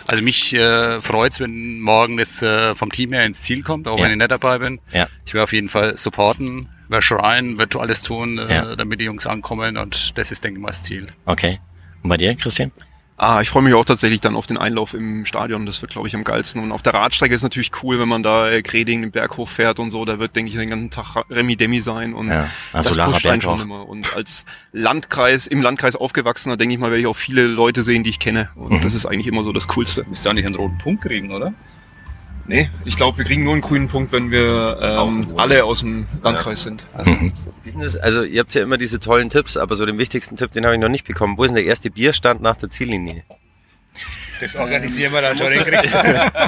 Also 0.07 0.23
mich 0.23 0.53
äh, 0.53 1.01
freut's, 1.01 1.39
wenn 1.39 1.79
morgen 1.79 2.17
das 2.17 2.41
äh, 2.41 2.73
vom 2.75 2.91
Team 2.91 3.13
her 3.13 3.25
ins 3.25 3.41
Ziel 3.43 3.63
kommt, 3.63 3.87
auch 3.87 3.97
Ja. 3.97 4.05
wenn 4.05 4.11
ich 4.11 4.17
nicht 4.17 4.31
dabei 4.31 4.57
bin. 4.59 4.79
Ja. 4.91 5.07
Ich 5.25 5.33
werde 5.33 5.43
auf 5.43 5.53
jeden 5.53 5.69
Fall 5.69 5.97
supporten, 5.97 6.69
werde 6.89 7.01
schreien, 7.01 7.57
werde 7.57 7.79
alles 7.79 8.01
tun, 8.03 8.37
äh, 8.37 8.53
Ja. 8.53 8.75
damit 8.75 8.99
die 8.99 9.05
Jungs 9.05 9.25
ankommen 9.25 9.77
und 9.77 10.17
das 10.17 10.31
ist, 10.31 10.43
denke 10.43 10.59
ich 10.59 10.61
mal, 10.61 10.69
das 10.69 10.83
Ziel. 10.83 11.07
Okay. 11.25 11.59
Und 12.03 12.09
bei 12.09 12.17
dir, 12.17 12.35
Christian? 12.35 12.71
Ah, 13.17 13.39
ich 13.39 13.47
freue 13.49 13.63
mich 13.63 13.73
auch 13.73 13.85
tatsächlich 13.85 14.19
dann 14.19 14.35
auf 14.35 14.45
den 14.45 14.57
Einlauf 14.57 14.93
im 14.93 15.25
Stadion. 15.25 15.65
Das 15.65 15.81
wird, 15.81 15.93
glaube 15.93 16.07
ich, 16.09 16.15
am 16.15 16.25
geilsten. 16.25 16.61
Und 16.61 16.73
auf 16.73 16.81
der 16.81 16.93
Radstrecke 16.95 17.33
ist 17.33 17.43
natürlich 17.43 17.71
cool, 17.81 17.97
wenn 17.97 18.09
man 18.09 18.23
da 18.23 18.49
äh, 18.49 18.61
Greding 18.61 19.03
den 19.03 19.11
Berg 19.11 19.37
hochfährt 19.37 19.79
und 19.79 19.89
so. 19.89 20.03
Da 20.03 20.19
wird, 20.19 20.35
denke 20.35 20.49
ich, 20.51 20.57
den 20.57 20.69
ganzen 20.69 20.89
Tag 20.89 21.23
Remi 21.29 21.55
Demi 21.55 21.79
sein. 21.79 22.13
Und 22.13 22.27
Ja, 22.27 22.49
also 22.73 22.93
das 22.93 23.09
pusht 23.13 23.25
einen 23.25 23.39
schon 23.41 23.61
immer. 23.61 23.87
Und 23.87 24.17
als 24.17 24.43
Landkreis, 24.73 25.47
im 25.47 25.61
Landkreis 25.61 25.95
aufgewachsener, 25.95 26.57
denke 26.57 26.73
ich 26.73 26.79
mal, 26.79 26.89
werde 26.91 26.99
ich 27.01 27.07
auch 27.07 27.15
viele 27.15 27.47
Leute 27.47 27.83
sehen, 27.83 28.03
die 28.03 28.09
ich 28.09 28.19
kenne. 28.19 28.49
Und 28.55 28.73
Mhm. 28.73 28.81
das 28.81 28.93
ist 28.93 29.05
eigentlich 29.05 29.27
immer 29.27 29.43
so 29.43 29.53
das 29.53 29.69
Coolste. 29.69 30.05
Müsst 30.09 30.27
ihr 30.27 30.31
auch 30.31 30.33
nicht 30.33 30.45
einen 30.45 30.55
roten 30.55 30.77
Punkt 30.77 31.03
kriegen, 31.03 31.31
oder? 31.31 31.53
Nee, 32.47 32.69
ich 32.85 32.95
glaube, 32.95 33.17
wir 33.17 33.25
kriegen 33.25 33.43
nur 33.43 33.53
einen 33.53 33.61
grünen 33.61 33.87
Punkt, 33.87 34.11
wenn 34.11 34.29
wir 34.29 34.77
ähm, 34.81 35.21
alle 35.35 35.63
aus 35.63 35.79
dem 35.79 36.05
Landkreis 36.21 36.61
sind. 36.61 36.85
Mhm. 37.03 37.33
Wie 37.63 37.69
ist 37.69 37.73
denn 37.73 37.81
das? 37.81 37.95
Also 37.95 38.23
ihr 38.23 38.39
habt 38.39 38.53
ja 38.53 38.61
immer 38.61 38.77
diese 38.77 38.99
tollen 38.99 39.29
Tipps, 39.29 39.57
aber 39.57 39.75
so 39.75 39.85
den 39.85 39.97
wichtigsten 39.97 40.35
Tipp, 40.35 40.51
den 40.51 40.63
habe 40.65 40.75
ich 40.75 40.81
noch 40.81 40.89
nicht 40.89 41.07
bekommen. 41.07 41.37
Wo 41.37 41.43
ist 41.43 41.49
denn 41.49 41.55
der 41.55 41.65
erste 41.65 41.89
Bierstand 41.89 42.41
nach 42.41 42.55
der 42.55 42.69
Ziellinie? 42.69 43.23
Das 44.39 44.55
organisieren 44.55 45.13
wir 45.13 45.21
dann 45.21 45.37
schon. 45.37 45.47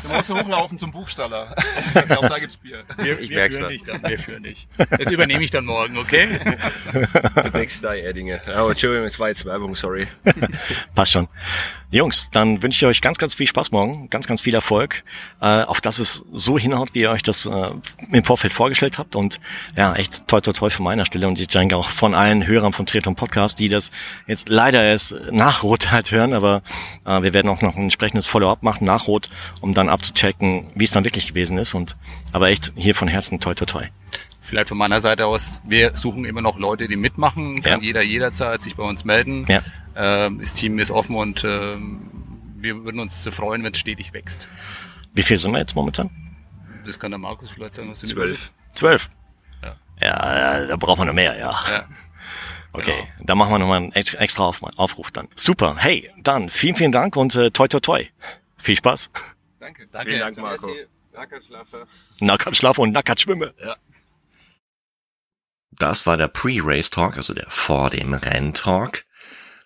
Du 0.04 0.14
musst 0.14 0.30
hochlaufen 0.30 0.78
zum 0.78 0.92
Buchstaller. 0.92 1.56
Ich 1.96 2.06
glaube, 2.06 2.28
da 2.30 2.40
gibt's 2.40 2.58
Bier. 2.58 2.84
Wir, 2.98 3.20
Ich 3.20 3.30
wir 3.30 3.38
merk's 3.38 3.56
führen 3.56 3.66
mal. 3.68 3.74
nicht 3.74 3.88
dann, 3.88 4.04
wir 4.04 4.20
führen 4.20 4.42
nicht. 4.44 4.68
Das 4.78 5.12
übernehme 5.12 5.44
ich 5.44 5.52
dann 5.52 5.66
morgen, 5.66 5.98
okay? 5.98 6.40
Der 6.94 7.52
nächste 7.54 7.88
Erdinger. 7.88 8.42
Oh, 8.58 8.70
Entschuldigung, 8.70 9.06
es 9.08 9.20
war 9.20 9.30
jetzt 9.30 9.46
Werbung, 9.46 9.76
sorry. 9.76 10.08
Passt 10.96 11.12
schon. 11.14 11.28
Jungs, 11.90 12.30
dann 12.32 12.62
wünsche 12.62 12.86
ich 12.86 12.90
euch 12.90 13.02
ganz, 13.02 13.18
ganz 13.18 13.34
viel 13.36 13.48
Spaß 13.48 13.72
morgen, 13.72 14.10
ganz, 14.10 14.28
ganz 14.28 14.42
viel 14.42 14.54
Erfolg, 14.54 15.04
äh, 15.42 15.46
auf 15.64 15.80
dass 15.80 16.00
es 16.00 16.22
so 16.34 16.60
hinhaut, 16.60 16.90
wie 16.94 17.00
ihr 17.00 17.12
euch 17.12 17.24
das 17.24 17.46
äh, 17.46 17.70
im 18.12 18.24
Vorfeld 18.26 18.52
vorgestellt 18.52 18.98
habt 18.98 19.16
und 19.16 19.40
ja, 19.78 19.94
echt 19.96 20.28
toll, 20.28 20.42
toll, 20.42 20.54
toll 20.54 20.70
von 20.70 20.84
meiner 20.84 21.06
Stelle 21.06 21.30
und 21.30 21.40
ich 21.40 21.48
denke 21.48 21.78
auch 21.78 21.90
von 21.90 22.14
allen 22.14 22.46
Hörern 22.46 22.74
von 22.74 22.86
Triathlon 22.86 23.16
Podcast, 23.16 23.58
die 23.60 23.70
das 23.70 23.92
jetzt 24.28 24.50
leider 24.50 24.84
erst 24.84 25.16
nach 25.32 25.64
Rot 25.64 25.90
halt 25.90 26.12
hören, 26.12 26.34
aber 26.34 26.62
äh, 27.06 27.22
wir 27.22 27.32
werden 27.34 27.48
auch 27.50 27.62
noch 27.62 27.77
ein 27.78 27.84
entsprechendes 27.84 28.28
Follow-up 28.28 28.64
machen 28.64 28.86
nach 28.86 29.08
Rot, 29.08 29.30
um 29.62 29.74
dann 29.74 29.90
abzuchecken, 29.90 30.72
wie 30.76 30.84
es 30.84 30.92
dann 30.92 31.04
wirklich 31.06 31.28
gewesen 31.28 31.58
ist 31.58 31.74
und 31.74 31.96
aber 32.34 32.50
echt 32.50 32.74
hier 32.76 32.96
von 32.96 33.08
Herzen 33.08 33.40
toi, 33.40 33.54
toi, 33.54 33.66
toi. 33.66 33.86
Vielleicht 34.42 34.70
von 34.70 34.78
meiner 34.78 35.02
Seite 35.02 35.26
aus, 35.26 35.60
wir 35.66 35.96
suchen 35.98 36.24
immer 36.26 36.42
noch 36.42 36.58
Leute, 36.58 36.88
die 36.88 36.96
mitmachen. 36.96 37.62
Kann 37.62 37.82
Ja. 37.82 37.86
jeder 37.86 38.02
jederzeit 38.02 38.62
sich 38.62 38.76
bei 38.78 38.84
uns 38.84 39.04
melden. 39.04 39.46
Ja. 39.50 39.62
Ähm, 39.96 40.40
das 40.40 40.54
Team 40.54 40.80
ist 40.80 40.90
offen 40.92 41.16
und 41.16 41.44
ähm, 41.44 42.00
wir 42.58 42.84
würden 42.86 43.00
uns 43.02 43.28
freuen, 43.32 43.64
wenn 43.64 43.74
es 43.74 43.80
stetig 43.80 44.14
wächst. 44.14 44.48
Wie 45.14 45.22
viel 45.22 45.38
sind 45.38 45.52
wir 45.52 45.60
jetzt 45.60 45.76
momentan? 45.76 46.10
Das 46.86 46.98
kann 46.98 47.12
der 47.12 47.18
Markus 47.18 47.50
vielleicht 47.52 47.74
sagen. 47.76 47.92
Was 47.92 48.00
Zwölf. 48.00 48.52
Zwölf. 48.74 49.10
Ja. 49.62 49.76
Ja, 50.02 50.68
da 50.68 50.76
brauchen 50.78 51.02
wir 51.02 51.06
noch 51.06 51.14
mehr, 51.14 51.38
ja. 51.38 51.52
Ja. 51.70 51.86
Okay, 52.74 52.94
Genau. 52.96 53.26
dann 53.26 53.38
machen 53.38 53.52
wir 53.52 53.60
nochmal 53.60 53.78
einen 53.78 53.92
ex- 53.94 54.14
extra 54.14 54.46
Auf 54.46 54.62
Aufruf 54.64 55.12
dann. 55.12 55.28
Super, 55.36 55.76
hey, 55.78 56.12
dann 56.22 56.50
vielen, 56.50 56.76
vielen 56.76 56.92
Dank 56.92 57.16
und 57.16 57.36
äh, 57.36 57.50
toi 57.52 57.68
toi 57.68 57.80
toi. 57.80 58.06
Viel 58.58 58.76
Spaß. 58.78 59.10
Danke. 59.60 59.88
Danke. 59.88 60.10
Vielen 60.10 60.20
Dank, 60.22 60.38
Marco. 60.38 60.70
Nackert 62.20 62.56
schlafe 62.56 62.82
und 62.82 62.92
nackert 62.92 63.20
schwimme. 63.20 63.54
Das 65.72 66.06
war 66.06 66.18
der 66.18 66.28
Pre-Race-Talk, 66.28 67.18
also 67.18 67.34
der 67.34 67.50
vor 67.50 67.90
dem 67.90 68.14
Renn-Talk, 68.14 69.04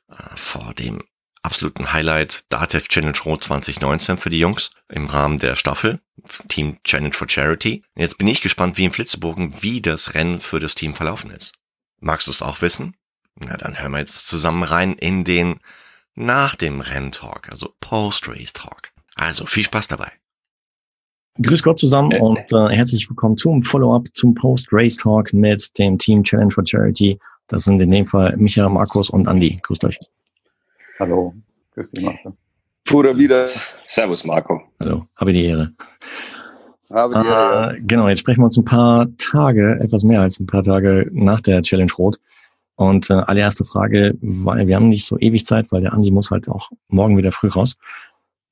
äh, 0.10 0.16
vor 0.36 0.74
dem 0.74 1.02
absoluten 1.44 1.92
Highlight 1.94 2.44
Datev 2.50 2.88
Challenge 2.88 3.18
Rot 3.26 3.44
2019 3.46 4.18
für 4.18 4.30
die 4.30 4.40
Jungs 4.40 4.72
im 4.90 5.08
Rahmen 5.08 5.40
der 5.40 5.56
Staffel 5.56 6.00
Team 6.50 6.78
Challenge 6.84 7.14
for 7.14 7.28
Charity. 7.30 7.84
Jetzt 7.96 8.18
bin 8.18 8.28
ich 8.28 8.42
gespannt, 8.42 8.78
wie 8.78 8.86
im 8.86 8.94
Flitzebogen, 8.94 9.62
wie 9.64 9.82
das 9.82 10.14
Rennen 10.14 10.40
für 10.40 10.60
das 10.60 10.76
Team 10.76 10.94
verlaufen 10.94 11.32
ist. 11.32 11.54
Magst 12.04 12.26
du 12.26 12.32
es 12.32 12.42
auch 12.42 12.64
wissen? 12.64 12.96
Na, 13.36 13.56
dann 13.58 13.80
hören 13.80 13.92
wir 13.92 14.00
jetzt 14.00 14.28
zusammen 14.28 14.64
rein 14.64 14.94
in 14.94 15.24
den 15.24 15.60
nach 16.16 16.56
dem 16.56 16.82
Renn-Talk, 16.82 17.50
also 17.50 17.76
Post-Race-Talk. 17.80 18.90
Also 19.16 19.46
viel 19.46 19.64
Spaß 19.64 19.88
dabei. 19.88 20.12
Grüß 21.40 21.62
Gott 21.62 21.78
zusammen 21.78 22.12
und 22.20 22.52
äh, 22.52 22.76
herzlich 22.76 23.08
willkommen 23.08 23.38
zum 23.38 23.62
Follow-up 23.62 24.08
zum 24.14 24.34
Post-Race-Talk 24.34 25.32
mit 25.32 25.78
dem 25.78 26.00
Team 26.00 26.24
Challenge 26.24 26.50
for 26.50 26.66
Charity. 26.66 27.20
Das 27.48 27.66
sind 27.66 27.80
in 27.80 27.92
dem 27.92 28.08
Fall 28.08 28.36
Micha, 28.36 28.68
Markus 28.68 29.12
und 29.12 29.28
Andi. 29.28 29.60
Grüßt 29.62 29.86
euch. 29.86 30.00
Hallo, 30.98 31.36
grüß 31.76 31.90
dich, 31.90 32.04
Marco. 32.04 32.36
Pura 32.84 33.16
wieder. 33.16 33.46
Servus, 33.46 34.26
Marco. 34.26 34.60
Hallo, 34.80 35.06
habe 35.16 35.34
die 35.34 35.46
Ehre. 35.46 35.72
Habe 36.92 37.16
die. 37.16 37.78
Äh, 37.78 37.82
genau, 37.86 38.08
jetzt 38.08 38.20
sprechen 38.20 38.42
wir 38.42 38.46
uns 38.46 38.58
ein 38.58 38.66
paar 38.66 39.08
Tage, 39.18 39.80
etwas 39.80 40.04
mehr 40.04 40.22
als 40.22 40.40
ein 40.40 40.48
paar 40.48 40.64
Tage 40.64 41.10
nach 41.12 41.42
der 41.42 41.62
Challenge 41.62 41.92
Rot. 41.98 42.20
Und 42.76 43.10
äh, 43.10 43.14
allererste 43.14 43.66
Frage, 43.66 44.18
weil 44.22 44.68
wir 44.68 44.76
haben 44.76 44.90
nicht 44.90 45.06
so 45.06 45.20
ewig 45.20 45.46
Zeit, 45.46 45.72
weil 45.72 45.82
der 45.82 45.94
Andi 45.94 46.10
muss 46.10 46.32
halt 46.32 46.50
auch 46.50 46.70
morgen 46.88 47.18
wieder 47.18 47.32
früh 47.32 47.50
raus. 47.50 47.76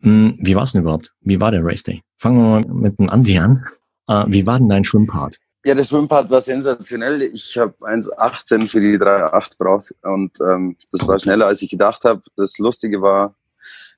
Hm, 0.01 0.37
wie 0.39 0.55
war 0.55 0.63
es 0.63 0.73
denn 0.73 0.81
überhaupt? 0.81 1.13
Wie 1.21 1.41
war 1.41 1.51
der 1.51 1.63
Race 1.63 1.83
Day? 1.83 2.01
Fangen 2.17 2.37
wir 2.37 2.43
mal 2.43 2.73
mit 2.73 2.99
dem 2.99 3.09
Andi 3.09 3.37
an. 3.37 3.65
Äh, 4.07 4.25
wie 4.27 4.45
war 4.45 4.59
denn 4.59 4.69
dein 4.69 4.83
Schwimmpart? 4.83 5.37
Ja, 5.65 5.75
der 5.75 5.83
Schwimmpart 5.83 6.29
war 6.29 6.41
sensationell. 6.41 7.21
Ich 7.21 7.57
habe 7.57 7.73
1,18 7.81 8.67
für 8.67 8.79
die 8.79 8.97
3,8 8.97 9.57
braucht 9.57 9.93
und 10.03 10.31
ähm, 10.39 10.77
das 10.91 11.05
war 11.05 11.19
schneller, 11.19 11.47
als 11.47 11.61
ich 11.61 11.69
gedacht 11.69 12.05
habe. 12.05 12.21
Das 12.37 12.57
Lustige 12.59 13.01
war, 13.01 13.35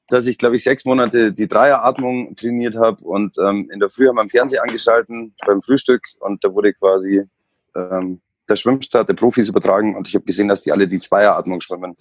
dass 0.07 0.27
ich, 0.27 0.37
glaube 0.37 0.55
ich, 0.55 0.63
sechs 0.63 0.85
Monate 0.85 1.31
die 1.31 1.47
Dreieratmung 1.47 2.35
trainiert 2.35 2.75
habe 2.75 3.03
und 3.03 3.37
ähm, 3.37 3.69
in 3.71 3.79
der 3.79 3.89
Früh 3.89 4.07
haben 4.07 4.17
wir 4.17 4.21
am 4.21 4.29
Fernseher 4.29 4.63
angeschalten 4.63 5.33
beim 5.45 5.61
Frühstück 5.61 6.03
und 6.19 6.43
da 6.43 6.53
wurde 6.53 6.73
quasi 6.73 7.23
ähm, 7.75 8.21
der 8.49 8.55
Schwimmstart 8.55 9.07
der 9.07 9.13
Profis 9.13 9.47
übertragen 9.49 9.95
und 9.95 10.07
ich 10.07 10.15
habe 10.15 10.25
gesehen, 10.25 10.47
dass 10.47 10.63
die 10.63 10.71
alle 10.71 10.87
die 10.87 10.99
Zweieratmung 10.99 11.61
schwimmen. 11.61 11.95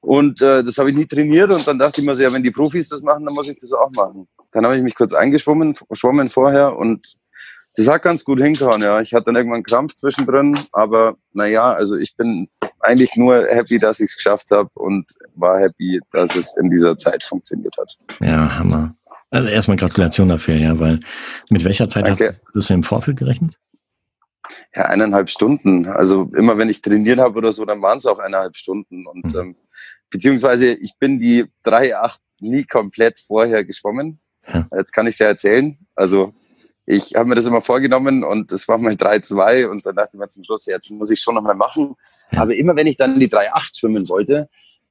Und 0.00 0.40
äh, 0.40 0.64
das 0.64 0.78
habe 0.78 0.90
ich 0.90 0.96
nie 0.96 1.06
trainiert 1.06 1.52
und 1.52 1.66
dann 1.66 1.78
dachte 1.78 2.00
ich 2.00 2.06
mir 2.06 2.14
so, 2.14 2.22
ja, 2.22 2.32
wenn 2.32 2.42
die 2.42 2.50
Profis 2.50 2.88
das 2.88 3.02
machen, 3.02 3.24
dann 3.26 3.34
muss 3.34 3.48
ich 3.48 3.58
das 3.58 3.72
auch 3.72 3.90
machen. 3.90 4.26
Dann 4.52 4.64
habe 4.64 4.76
ich 4.76 4.82
mich 4.82 4.94
kurz 4.94 5.12
eingeschwommen, 5.12 5.76
schwommen 5.92 6.30
vorher 6.30 6.76
und 6.76 7.16
das 7.76 7.86
hat 7.86 8.02
ganz 8.02 8.24
gut 8.24 8.40
hingehauen, 8.40 8.82
ja. 8.82 9.00
Ich 9.00 9.14
hatte 9.14 9.26
dann 9.26 9.36
irgendwann 9.36 9.62
Krampf 9.62 9.94
zwischendrin, 9.94 10.58
aber 10.72 11.16
naja, 11.32 11.72
also 11.72 11.96
ich 11.96 12.16
bin 12.16 12.48
eigentlich 12.80 13.16
nur 13.16 13.46
happy, 13.48 13.78
dass 13.78 14.00
ich 14.00 14.10
es 14.10 14.16
geschafft 14.16 14.50
habe 14.50 14.70
und 14.74 15.06
war 15.34 15.60
happy, 15.60 16.00
dass 16.12 16.34
es 16.36 16.56
in 16.56 16.70
dieser 16.70 16.96
Zeit 16.96 17.22
funktioniert 17.24 17.76
hat. 17.78 17.96
Ja, 18.20 18.58
Hammer. 18.58 18.94
Also 19.30 19.48
erstmal 19.48 19.76
Gratulation 19.76 20.28
dafür, 20.28 20.56
ja, 20.56 20.78
weil 20.78 21.00
mit 21.50 21.64
welcher 21.64 21.88
Zeit 21.88 22.08
hast, 22.08 22.22
hast 22.54 22.70
du 22.70 22.74
im 22.74 22.82
Vorfeld 22.82 23.18
gerechnet? 23.18 23.54
Ja, 24.74 24.86
eineinhalb 24.86 25.30
Stunden. 25.30 25.86
Also 25.86 26.30
immer 26.36 26.58
wenn 26.58 26.68
ich 26.68 26.82
trainiert 26.82 27.20
habe 27.20 27.38
oder 27.38 27.52
so, 27.52 27.64
dann 27.64 27.82
waren 27.82 27.98
es 27.98 28.06
auch 28.06 28.18
eineinhalb 28.18 28.56
Stunden. 28.56 29.06
Und 29.06 29.26
mhm. 29.26 29.38
ähm, 29.38 29.56
beziehungsweise 30.10 30.72
ich 30.72 30.94
bin 30.98 31.20
die 31.20 31.44
3,8 31.64 32.16
nie 32.40 32.64
komplett 32.64 33.20
vorher 33.20 33.64
geschwommen. 33.64 34.20
Ja. 34.52 34.66
Jetzt 34.76 34.92
kann 34.92 35.06
ich 35.06 35.14
es 35.14 35.18
ja 35.20 35.26
erzählen. 35.26 35.78
Also 35.94 36.32
ich 36.90 37.14
habe 37.14 37.28
mir 37.28 37.36
das 37.36 37.46
immer 37.46 37.60
vorgenommen 37.60 38.24
und 38.24 38.50
das 38.52 38.66
war 38.66 38.76
mal 38.78 38.92
3-2 38.92 39.66
und 39.66 39.86
dann 39.86 39.94
dachte 39.94 40.10
ich 40.14 40.18
mir 40.18 40.28
zum 40.28 40.44
Schluss, 40.44 40.66
jetzt 40.66 40.90
muss 40.90 41.10
ich 41.10 41.20
schon 41.20 41.36
nochmal 41.36 41.54
machen. 41.54 41.94
Aber 42.32 42.54
immer 42.54 42.74
wenn 42.76 42.86
ich 42.86 42.96
dann 42.96 43.20
die 43.20 43.28
3-8 43.28 43.78
schwimmen 43.78 44.08
wollte, 44.08 44.48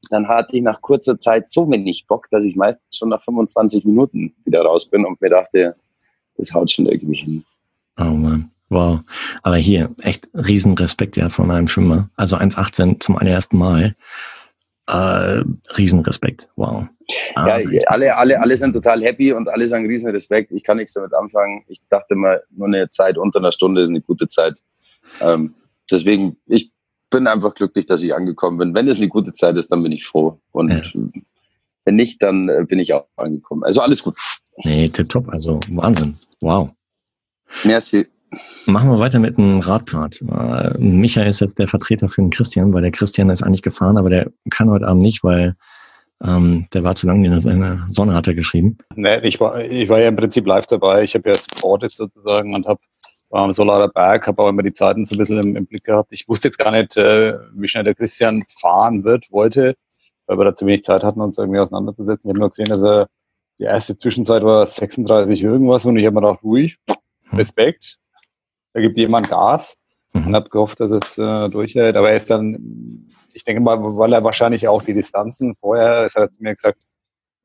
dann 0.10 0.28
hatte 0.28 0.56
ich 0.56 0.64
nach 0.64 0.82
kurzer 0.82 1.20
Zeit 1.20 1.50
so 1.50 1.70
wenig 1.70 2.06
Bock, 2.08 2.28
dass 2.32 2.46
ich 2.46 2.56
meistens 2.56 2.98
schon 2.98 3.10
nach 3.10 3.22
25 3.24 3.84
Minuten 3.84 4.34
wieder 4.46 4.62
raus 4.62 4.90
bin 4.90 5.06
und 5.06 5.20
mir 5.20 5.30
dachte, 5.30 5.76
das 6.38 6.54
haut 6.54 6.72
schon 6.72 6.86
irgendwie 6.86 7.18
hin. 7.18 7.46
Oh 8.00 8.04
Mann. 8.06 8.52
Wow. 8.70 9.02
Aber 9.42 9.58
hier, 9.58 9.94
echt 10.02 10.30
riesen 10.34 10.76
Respekt 10.76 11.18
ja 11.18 11.30
von 11.30 11.52
einem 11.52 11.68
Schwimmer. 11.68 12.10
Also 12.16 12.38
1,18 12.38 13.00
zum 13.00 13.18
allerersten 13.18 13.58
Mal. 13.58 13.96
Äh, 14.90 15.44
Riesenrespekt. 15.78 16.50
Wow. 16.56 16.88
Ah, 17.36 17.60
ja, 17.60 17.82
alle, 17.88 18.18
alle, 18.18 18.42
alle 18.42 18.58
sind 18.58 18.74
total 18.74 19.04
happy 19.04 19.34
und 19.34 19.48
alle 19.48 19.68
sagen 19.68 19.86
Riesenrespekt. 19.86 20.52
Ich 20.52 20.64
kann 20.64 20.78
nichts 20.78 20.94
damit 20.94 21.14
anfangen. 21.14 21.64
Ich 21.68 21.80
dachte 21.90 22.16
mal, 22.16 22.42
nur 22.50 22.68
eine 22.68 22.90
Zeit 22.90 23.18
unter 23.18 23.38
einer 23.38 23.52
Stunde 23.52 23.82
ist 23.82 23.90
eine 23.90 24.02
gute 24.02 24.28
Zeit. 24.28 24.60
Ähm, 25.22 25.54
deswegen, 25.92 26.38
ich 26.48 26.72
bin 27.12 27.28
einfach 27.28 27.54
glücklich, 27.54 27.86
dass 27.86 28.02
ich 28.02 28.16
angekommen 28.16 28.58
bin. 28.58 28.74
Wenn 28.74 28.88
es 28.88 28.98
eine 28.98 29.10
gute 29.10 29.34
Zeit 29.34 29.58
ist, 29.58 29.72
dann 29.72 29.84
bin 29.84 29.92
ich 29.92 30.08
froh. 30.08 30.40
Und 30.52 30.72
ja. 30.72 30.82
wenn 31.86 31.96
nicht, 31.96 32.22
dann 32.24 32.50
äh, 32.50 32.66
bin 32.68 32.80
ich 32.80 32.94
auch 32.94 33.08
angekommen. 33.16 33.64
Also 33.64 33.82
alles 33.82 34.02
gut. 34.02 34.18
Nee, 34.64 34.90
tipptopp. 34.90 35.30
Also 35.30 35.60
Wahnsinn. 35.70 36.16
Wow. 36.42 36.72
Merci. 37.64 38.08
Machen 38.66 38.90
wir 38.90 39.00
weiter 39.00 39.20
mit 39.20 39.38
dem 39.38 39.60
Radpart. 39.60 40.22
Äh, 40.22 40.78
Michael 40.78 41.28
ist 41.28 41.42
jetzt 41.42 41.60
der 41.60 41.68
Vertreter 41.68 42.10
für 42.10 42.22
den 42.22 42.30
Christian, 42.30 42.74
weil 42.74 42.82
der 42.82 42.92
Christian 42.92 43.30
ist 43.30 43.44
eigentlich 43.44 43.64
gefahren, 43.64 43.98
aber 43.98 44.10
der 44.10 44.32
kann 44.50 44.70
heute 44.70 44.88
Abend 44.88 45.02
nicht, 45.02 45.24
weil 45.24 45.56
ähm, 46.24 46.68
der 46.74 46.84
war 46.84 46.96
zu 46.96 47.08
lange 47.08 47.26
in 47.26 47.32
der 47.32 47.88
Sonne, 47.90 48.14
hat 48.14 48.28
er 48.28 48.34
geschrieben. 48.34 48.78
Nee, 48.96 49.20
ich 49.20 49.40
war, 49.40 49.60
ich 49.62 49.88
war 49.90 50.00
ja 50.00 50.10
im 50.10 50.16
Prinzip 50.16 50.46
live 50.46 50.66
dabei. 50.66 51.04
Ich 51.04 51.16
habe 51.16 51.30
ja 51.30 51.36
supportet 51.36 51.92
sozusagen 51.92 52.54
und 52.54 52.68
habe 52.68 52.80
war 53.30 53.44
am 53.44 53.54
Solarer 53.54 53.90
Berg, 53.90 54.28
habe 54.28 54.42
auch 54.42 54.50
immer 54.50 54.64
die 54.64 54.74
Zeiten 54.74 55.06
so 55.06 55.16
ein 55.16 55.18
bisschen 55.20 55.38
im, 55.40 55.56
im, 55.56 55.66
Blick 55.68 55.84
gehabt. 55.84 56.12
Ich 56.12 56.28
wusste 56.28 56.48
jetzt 56.48 56.58
gar 56.58 56.72
nicht, 56.72 56.98
äh, 56.98 57.34
wie 57.54 57.68
schnell 57.68 57.84
der 57.84 57.96
Christian 57.96 58.42
fahren 58.60 59.04
wird, 59.04 59.32
wollte, 59.32 59.76
weil 60.26 60.38
wir 60.38 60.46
da 60.46 60.56
zu 60.56 60.66
wenig 60.66 60.84
Zeit 60.84 61.04
hatten, 61.04 61.22
uns 61.22 61.38
irgendwie 61.38 61.60
auseinanderzusetzen. 61.60 62.30
Ich 62.30 62.34
habe 62.34 62.40
nur 62.40 62.50
gesehen, 62.50 62.70
dass 62.70 62.82
er 62.82 63.08
die 63.60 63.66
erste 63.66 63.98
Zwischenzeit 63.98 64.44
war 64.44 64.66
36 64.66 65.44
irgendwas 65.44 65.86
und 65.86 65.98
ich 65.98 66.06
habe 66.06 66.16
mir 66.16 66.22
gedacht, 66.22 66.44
ruhig, 66.44 66.78
hm. 66.88 67.38
Respekt, 67.38 67.98
da 68.74 68.82
gibt 68.82 68.98
jemand 68.98 69.30
Gas 69.30 69.78
mhm. 70.14 70.28
und 70.28 70.36
habe 70.36 70.50
gehofft, 70.50 70.80
dass 70.80 70.92
es 70.92 71.18
äh, 71.18 71.50
durchhält. 71.50 71.96
Aber 71.96 72.10
er 72.10 72.16
ist 72.16 72.30
dann, 72.30 73.08
ich 73.34 73.44
denke 73.44 73.62
mal, 73.62 73.78
weil 73.80 74.14
er 74.14 74.24
wahrscheinlich 74.24 74.68
auch 74.68 74.84
die 74.84 74.94
Distanzen 74.94 75.54
vorher, 75.54 76.04
es 76.06 76.16
hat 76.16 76.32
mir 76.40 76.56
gesagt, 76.56 76.84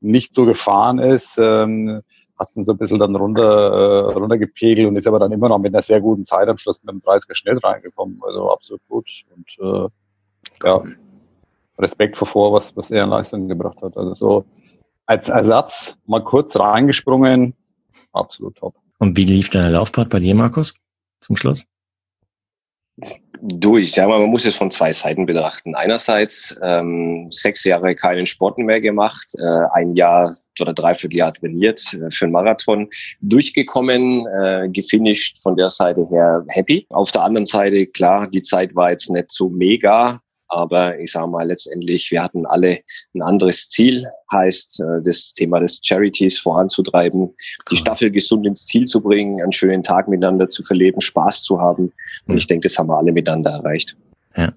nicht 0.01 0.33
so 0.33 0.45
gefahren 0.45 0.99
ist, 0.99 1.37
ähm, 1.39 2.01
hat 2.37 2.49
ihn 2.55 2.63
so 2.63 2.73
ein 2.73 2.77
bisschen 2.77 2.99
dann 2.99 3.15
runter, 3.15 4.11
äh, 4.11 4.13
runtergepegelt 4.13 4.87
und 4.87 4.95
ist 4.97 5.07
aber 5.07 5.19
dann 5.19 5.31
immer 5.31 5.49
noch 5.49 5.57
mit 5.57 5.73
einer 5.73 5.81
sehr 5.81 6.01
guten 6.01 6.25
Zeit 6.25 6.47
am 6.47 6.57
Schluss 6.57 6.83
mit 6.83 6.93
dem 6.93 7.01
30er 7.01 7.33
Schnitt 7.33 7.63
reingekommen. 7.63 8.19
Also 8.25 8.51
absolut 8.51 8.81
gut. 8.89 9.09
Und 9.35 9.57
äh, 9.59 9.87
ja, 10.65 10.83
Respekt 11.79 12.17
vor, 12.17 12.53
was, 12.53 12.75
was 12.75 12.91
er 12.91 13.05
in 13.05 13.09
Leistung 13.09 13.47
gebracht 13.47 13.81
hat. 13.81 13.97
Also 13.97 14.15
so 14.15 14.45
als 15.05 15.29
Ersatz 15.29 15.97
mal 16.05 16.23
kurz 16.23 16.57
reingesprungen, 16.57 17.53
absolut 18.11 18.55
top. 18.57 18.75
Und 18.97 19.17
wie 19.17 19.25
lief 19.25 19.49
deine 19.49 19.69
Laufbahn 19.69 20.09
bei 20.09 20.19
dir, 20.19 20.35
Markus? 20.35 20.73
Zum 21.25 21.35
Schluss? 21.37 21.65
Du, 23.41 23.77
ich 23.77 23.91
sag 23.91 24.07
mal, 24.07 24.19
man 24.19 24.29
muss 24.29 24.45
es 24.45 24.55
von 24.55 24.71
zwei 24.71 24.93
Seiten 24.93 25.25
betrachten. 25.25 25.75
Einerseits 25.75 26.57
ähm, 26.63 27.27
sechs 27.29 27.65
Jahre 27.65 27.93
keinen 27.93 28.25
Sport 28.25 28.57
mehr 28.57 28.79
gemacht, 28.79 29.27
äh, 29.37 29.65
ein 29.73 29.91
Jahr 29.91 30.33
oder 30.61 30.73
dreiviertel 30.73 31.17
Jahr 31.17 31.33
trainiert 31.33 31.81
äh, 31.93 32.09
für 32.09 32.25
einen 32.25 32.31
Marathon, 32.31 32.87
durchgekommen, 33.19 34.25
äh, 34.27 34.69
gefinisht 34.69 35.41
von 35.43 35.57
der 35.57 35.69
Seite 35.69 36.07
her 36.09 36.45
happy. 36.47 36.87
Auf 36.91 37.11
der 37.11 37.23
anderen 37.23 37.45
Seite, 37.45 37.85
klar, 37.85 38.27
die 38.27 38.41
Zeit 38.41 38.73
war 38.75 38.91
jetzt 38.91 39.09
nicht 39.09 39.29
so 39.29 39.49
mega, 39.49 40.21
aber 40.55 40.97
ich 40.99 41.11
sage 41.11 41.27
mal 41.27 41.45
letztendlich, 41.45 42.09
wir 42.11 42.23
hatten 42.23 42.45
alle 42.45 42.79
ein 43.13 43.21
anderes 43.21 43.69
Ziel, 43.69 44.05
heißt 44.31 44.79
äh, 44.79 45.03
das 45.03 45.33
Thema 45.33 45.59
des 45.59 45.81
Charities 45.83 46.39
voranzutreiben, 46.39 47.33
die 47.69 47.75
Staffel 47.75 48.09
gesund 48.09 48.45
ins 48.47 48.65
Ziel 48.65 48.85
zu 48.85 49.01
bringen, 49.01 49.41
einen 49.41 49.51
schönen 49.51 49.83
Tag 49.83 50.07
miteinander 50.07 50.47
zu 50.47 50.63
verleben, 50.63 51.01
Spaß 51.01 51.43
zu 51.43 51.59
haben. 51.59 51.91
Und 52.25 52.33
mhm. 52.33 52.37
ich 52.37 52.47
denke, 52.47 52.67
das 52.67 52.79
haben 52.79 52.87
wir 52.87 52.97
alle 52.97 53.11
miteinander 53.11 53.51
erreicht. 53.51 53.97
Ja. 54.37 54.53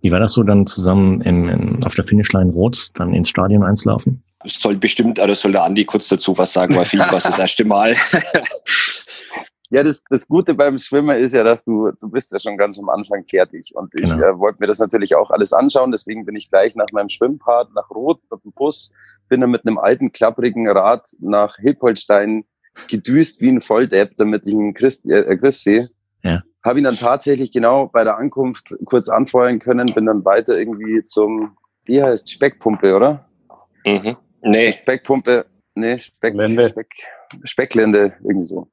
Wie 0.00 0.10
war 0.10 0.20
das 0.20 0.32
so 0.32 0.42
dann 0.42 0.66
zusammen 0.66 1.20
im, 1.20 1.48
im, 1.48 1.84
auf 1.84 1.94
der 1.94 2.04
Finishline 2.04 2.50
Rot 2.52 2.88
dann 2.94 3.12
ins 3.12 3.28
Stadion 3.28 3.62
einzulaufen? 3.62 4.22
Soll 4.44 4.76
bestimmt, 4.76 5.20
oder 5.20 5.34
soll 5.34 5.52
der 5.52 5.64
Andi 5.64 5.84
kurz 5.84 6.08
dazu 6.08 6.36
was 6.38 6.54
sagen, 6.54 6.74
weil 6.74 6.86
für 6.86 6.96
ihn 6.96 7.00
war 7.00 7.14
es 7.14 7.24
das 7.24 7.38
erste 7.38 7.64
Mal. 7.64 7.94
Ja, 9.72 9.84
das, 9.84 10.02
das 10.10 10.26
Gute 10.26 10.54
beim 10.54 10.78
Schwimmen 10.78 11.16
ist 11.16 11.32
ja, 11.32 11.44
dass 11.44 11.64
du, 11.64 11.92
du 12.00 12.10
bist 12.10 12.32
ja 12.32 12.40
schon 12.40 12.56
ganz 12.56 12.78
am 12.80 12.88
Anfang 12.88 13.24
fertig. 13.24 13.72
Und 13.74 13.94
ich 13.94 14.10
genau. 14.10 14.24
äh, 14.24 14.38
wollte 14.38 14.58
mir 14.60 14.66
das 14.66 14.80
natürlich 14.80 15.14
auch 15.14 15.30
alles 15.30 15.52
anschauen. 15.52 15.92
Deswegen 15.92 16.24
bin 16.24 16.34
ich 16.34 16.50
gleich 16.50 16.74
nach 16.74 16.90
meinem 16.92 17.08
Schwimmpart 17.08 17.72
nach 17.72 17.88
Rot 17.90 18.20
mit 18.32 18.44
dem 18.44 18.52
Bus, 18.52 18.92
bin 19.28 19.40
dann 19.40 19.52
mit 19.52 19.64
einem 19.64 19.78
alten, 19.78 20.10
klapprigen 20.10 20.68
Rad 20.68 21.08
nach 21.20 21.56
Hilpoltstein 21.56 22.44
gedüst 22.88 23.40
wie 23.40 23.48
ein 23.48 23.60
Volldepp, 23.60 24.16
damit 24.16 24.44
ich 24.44 24.54
einen 24.54 24.74
Christ, 24.74 25.06
äh, 25.06 25.36
Chris 25.36 25.62
sehe. 25.62 25.88
Ja. 26.24 26.42
Habe 26.64 26.80
ihn 26.80 26.84
dann 26.84 26.96
tatsächlich 26.96 27.52
genau 27.52 27.86
bei 27.86 28.02
der 28.02 28.18
Ankunft 28.18 28.76
kurz 28.86 29.08
anfeuern 29.08 29.60
können, 29.60 29.86
bin 29.94 30.06
dann 30.06 30.24
weiter 30.24 30.58
irgendwie 30.58 31.04
zum, 31.04 31.56
wie 31.84 32.02
heißt 32.02 32.28
Speckpumpe, 32.30 32.94
oder? 32.94 33.28
Mhm. 33.86 34.16
Nee. 34.42 34.72
Speckpumpe, 34.72 35.46
nee, 35.74 35.96
Speck, 35.98 36.34
Speck, 36.70 36.88
Specklände, 37.44 38.14
irgendwie 38.22 38.44
so 38.44 38.68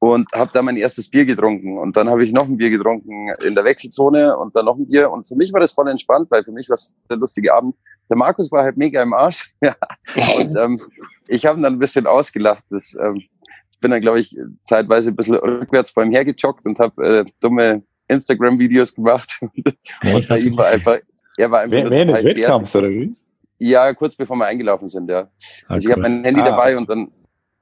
und 0.00 0.32
habe 0.32 0.50
da 0.52 0.62
mein 0.62 0.78
erstes 0.78 1.08
Bier 1.08 1.26
getrunken. 1.26 1.78
Und 1.78 1.94
dann 1.94 2.08
habe 2.08 2.24
ich 2.24 2.32
noch 2.32 2.46
ein 2.46 2.56
Bier 2.56 2.70
getrunken 2.70 3.28
in 3.46 3.54
der 3.54 3.64
Wechselzone 3.64 4.36
und 4.36 4.56
dann 4.56 4.64
noch 4.64 4.76
ein 4.76 4.86
Bier. 4.86 5.10
Und 5.10 5.28
für 5.28 5.36
mich 5.36 5.52
war 5.52 5.60
das 5.60 5.72
voll 5.72 5.88
entspannt, 5.88 6.30
weil 6.30 6.42
für 6.42 6.52
mich 6.52 6.70
war 6.70 6.74
es 6.74 6.90
der 7.10 7.18
lustige 7.18 7.52
Abend. 7.52 7.76
Der 8.08 8.16
Markus 8.16 8.50
war 8.50 8.64
halt 8.64 8.78
mega 8.78 9.02
im 9.02 9.12
Arsch. 9.12 9.54
und 10.38 10.56
ähm, 10.56 10.80
ich 11.28 11.44
habe 11.44 11.60
ihn 11.60 11.62
dann 11.62 11.74
ein 11.74 11.78
bisschen 11.78 12.06
ausgelacht. 12.06 12.64
Das, 12.70 12.96
ähm, 12.98 13.16
ich 13.70 13.78
bin 13.80 13.90
dann, 13.90 14.00
glaube 14.00 14.20
ich, 14.20 14.34
zeitweise 14.64 15.10
ein 15.10 15.16
bisschen 15.16 15.34
rückwärts 15.34 15.90
vor 15.90 16.02
ihm 16.02 16.12
hergejoggt 16.12 16.64
und 16.64 16.78
habe 16.78 17.06
äh, 17.06 17.24
dumme 17.42 17.82
Instagram-Videos 18.08 18.94
gemacht. 18.94 19.38
Ja, 20.02 20.14
und 20.14 20.28
bei 20.28 20.38
ihm 20.38 20.56
war 20.56 20.68
einfach, 20.68 20.96
er 21.36 21.50
war 21.50 21.60
einfach 21.60 21.90
Während 21.90 22.10
des 22.10 22.24
Wettkampfs, 22.24 22.74
oder 22.74 22.88
wie? 22.88 23.14
Ja, 23.58 23.92
kurz 23.92 24.16
bevor 24.16 24.36
wir 24.36 24.46
eingelaufen 24.46 24.88
sind, 24.88 25.10
ja. 25.10 25.28
Ah, 25.66 25.74
also 25.74 25.86
ich 25.86 25.92
habe 25.92 26.00
mein 26.00 26.24
Handy 26.24 26.40
ah. 26.40 26.46
dabei 26.46 26.78
und 26.78 26.88
dann 26.88 27.12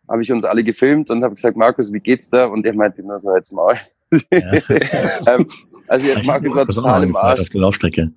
habe 0.08 0.22
ich 0.22 0.32
uns 0.32 0.44
alle 0.44 0.64
gefilmt 0.64 1.10
und 1.10 1.22
habe 1.22 1.34
gesagt, 1.34 1.56
Markus, 1.56 1.92
wie 1.92 2.00
geht's 2.00 2.30
da? 2.30 2.46
Und 2.46 2.64
er 2.64 2.74
meinte 2.74 3.02
nur 3.02 3.18
so, 3.18 3.34
jetzt 3.34 3.52
mal. 3.52 3.76
Ja. 4.32 4.52
ähm, 5.34 5.46
also 5.88 6.08
jetzt 6.08 6.26
Markus 6.26 6.54
war 6.54 6.66
total 6.66 7.02
im 7.02 7.16
Arsch. 7.16 7.40
Auf 7.40 7.48
der 7.50 7.60
Laufstrecke. 7.60 8.10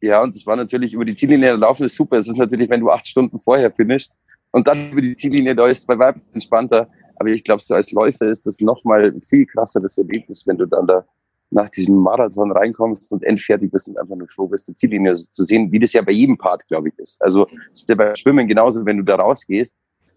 Ja, 0.00 0.22
und 0.22 0.34
das 0.34 0.46
war 0.46 0.56
natürlich 0.56 0.92
über 0.92 1.04
die 1.04 1.16
Ziellinie 1.16 1.56
laufen 1.56 1.84
ist 1.84 1.96
super. 1.96 2.16
Es 2.16 2.28
ist 2.28 2.36
natürlich, 2.36 2.68
wenn 2.70 2.80
du 2.80 2.90
acht 2.90 3.08
Stunden 3.08 3.40
vorher 3.40 3.72
finishst 3.72 4.18
und 4.52 4.68
dann 4.68 4.92
über 4.92 5.00
die 5.00 5.14
Ziellinie 5.14 5.54
läufst, 5.54 5.86
bei 5.86 5.98
Weib 5.98 6.16
entspannter. 6.32 6.88
Aber 7.16 7.30
ich 7.30 7.42
glaube, 7.42 7.62
so 7.62 7.74
als 7.74 7.90
Läufer 7.90 8.26
ist 8.26 8.46
das 8.46 8.60
nochmal 8.60 9.04
ein 9.04 9.22
viel 9.22 9.46
krasseres 9.46 9.96
Erlebnis, 9.98 10.46
wenn 10.46 10.58
du 10.58 10.66
dann 10.66 10.86
da 10.86 11.04
nach 11.50 11.70
diesem 11.70 11.96
Marathon 11.96 12.52
reinkommst 12.52 13.12
und 13.12 13.22
endfertig 13.22 13.70
bist 13.70 13.88
und 13.88 13.96
einfach 13.98 14.16
nur 14.16 14.28
froh 14.28 14.48
bist, 14.48 14.68
die 14.68 14.74
Ziellinie 14.74 15.14
zu 15.14 15.44
sehen, 15.44 15.70
wie 15.72 15.78
das 15.78 15.92
ja 15.92 16.02
bei 16.02 16.12
jedem 16.12 16.36
Part, 16.36 16.66
glaube 16.66 16.88
ich, 16.88 16.98
ist. 16.98 17.22
Also 17.22 17.46
es 17.70 17.80
ist 17.80 17.88
ja 17.88 17.94
beim 17.94 18.14
Schwimmen 18.16 18.46
genauso, 18.46 18.84
wenn 18.84 18.98
du 18.98 19.04
da 19.04 19.16
rausgehst 19.16 19.74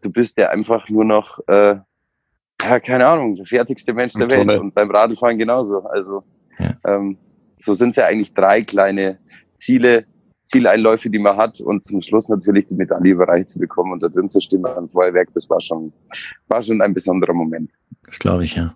du 0.08 0.14
bist 0.14 0.38
ja 0.38 0.50
einfach 0.50 0.88
nur 0.90 1.04
noch, 1.04 1.40
äh, 1.48 1.76
ja, 2.62 2.80
keine 2.80 3.06
Ahnung, 3.06 3.36
der 3.36 3.46
fertigste 3.46 3.94
Mensch 3.94 4.14
der 4.14 4.30
Welt 4.30 4.50
und 4.60 4.74
beim 4.74 4.90
Radfahren 4.90 5.38
genauso. 5.38 5.84
Also 5.84 6.24
ja. 6.58 6.76
ähm, 6.86 7.18
so 7.60 7.74
sind 7.74 7.92
es 7.92 7.98
ja 7.98 8.06
eigentlich 8.06 8.34
drei 8.34 8.62
kleine 8.62 9.20
Ziele, 9.58 10.06
Zieleinläufe, 10.48 11.10
die 11.10 11.20
man 11.20 11.36
hat 11.36 11.60
und 11.60 11.84
zum 11.84 12.02
Schluss 12.02 12.30
natürlich 12.30 12.68
die 12.68 12.76
Medaille 12.76 13.12
überreicht 13.12 13.50
zu 13.50 13.60
bekommen 13.60 13.92
und 13.92 14.02
da 14.02 14.08
drin 14.08 14.30
zu 14.30 14.40
stehen 14.40 14.62
beim 14.62 14.90
Feuerwerk, 14.90 15.30
das 15.34 15.50
war 15.50 15.60
schon, 15.60 15.92
war 16.48 16.62
schon 16.62 16.82
ein 16.82 16.94
besonderer 16.94 17.34
Moment. 17.34 17.70
Das 18.06 18.18
glaube 18.18 18.46
ich, 18.46 18.56
ja. 18.56 18.76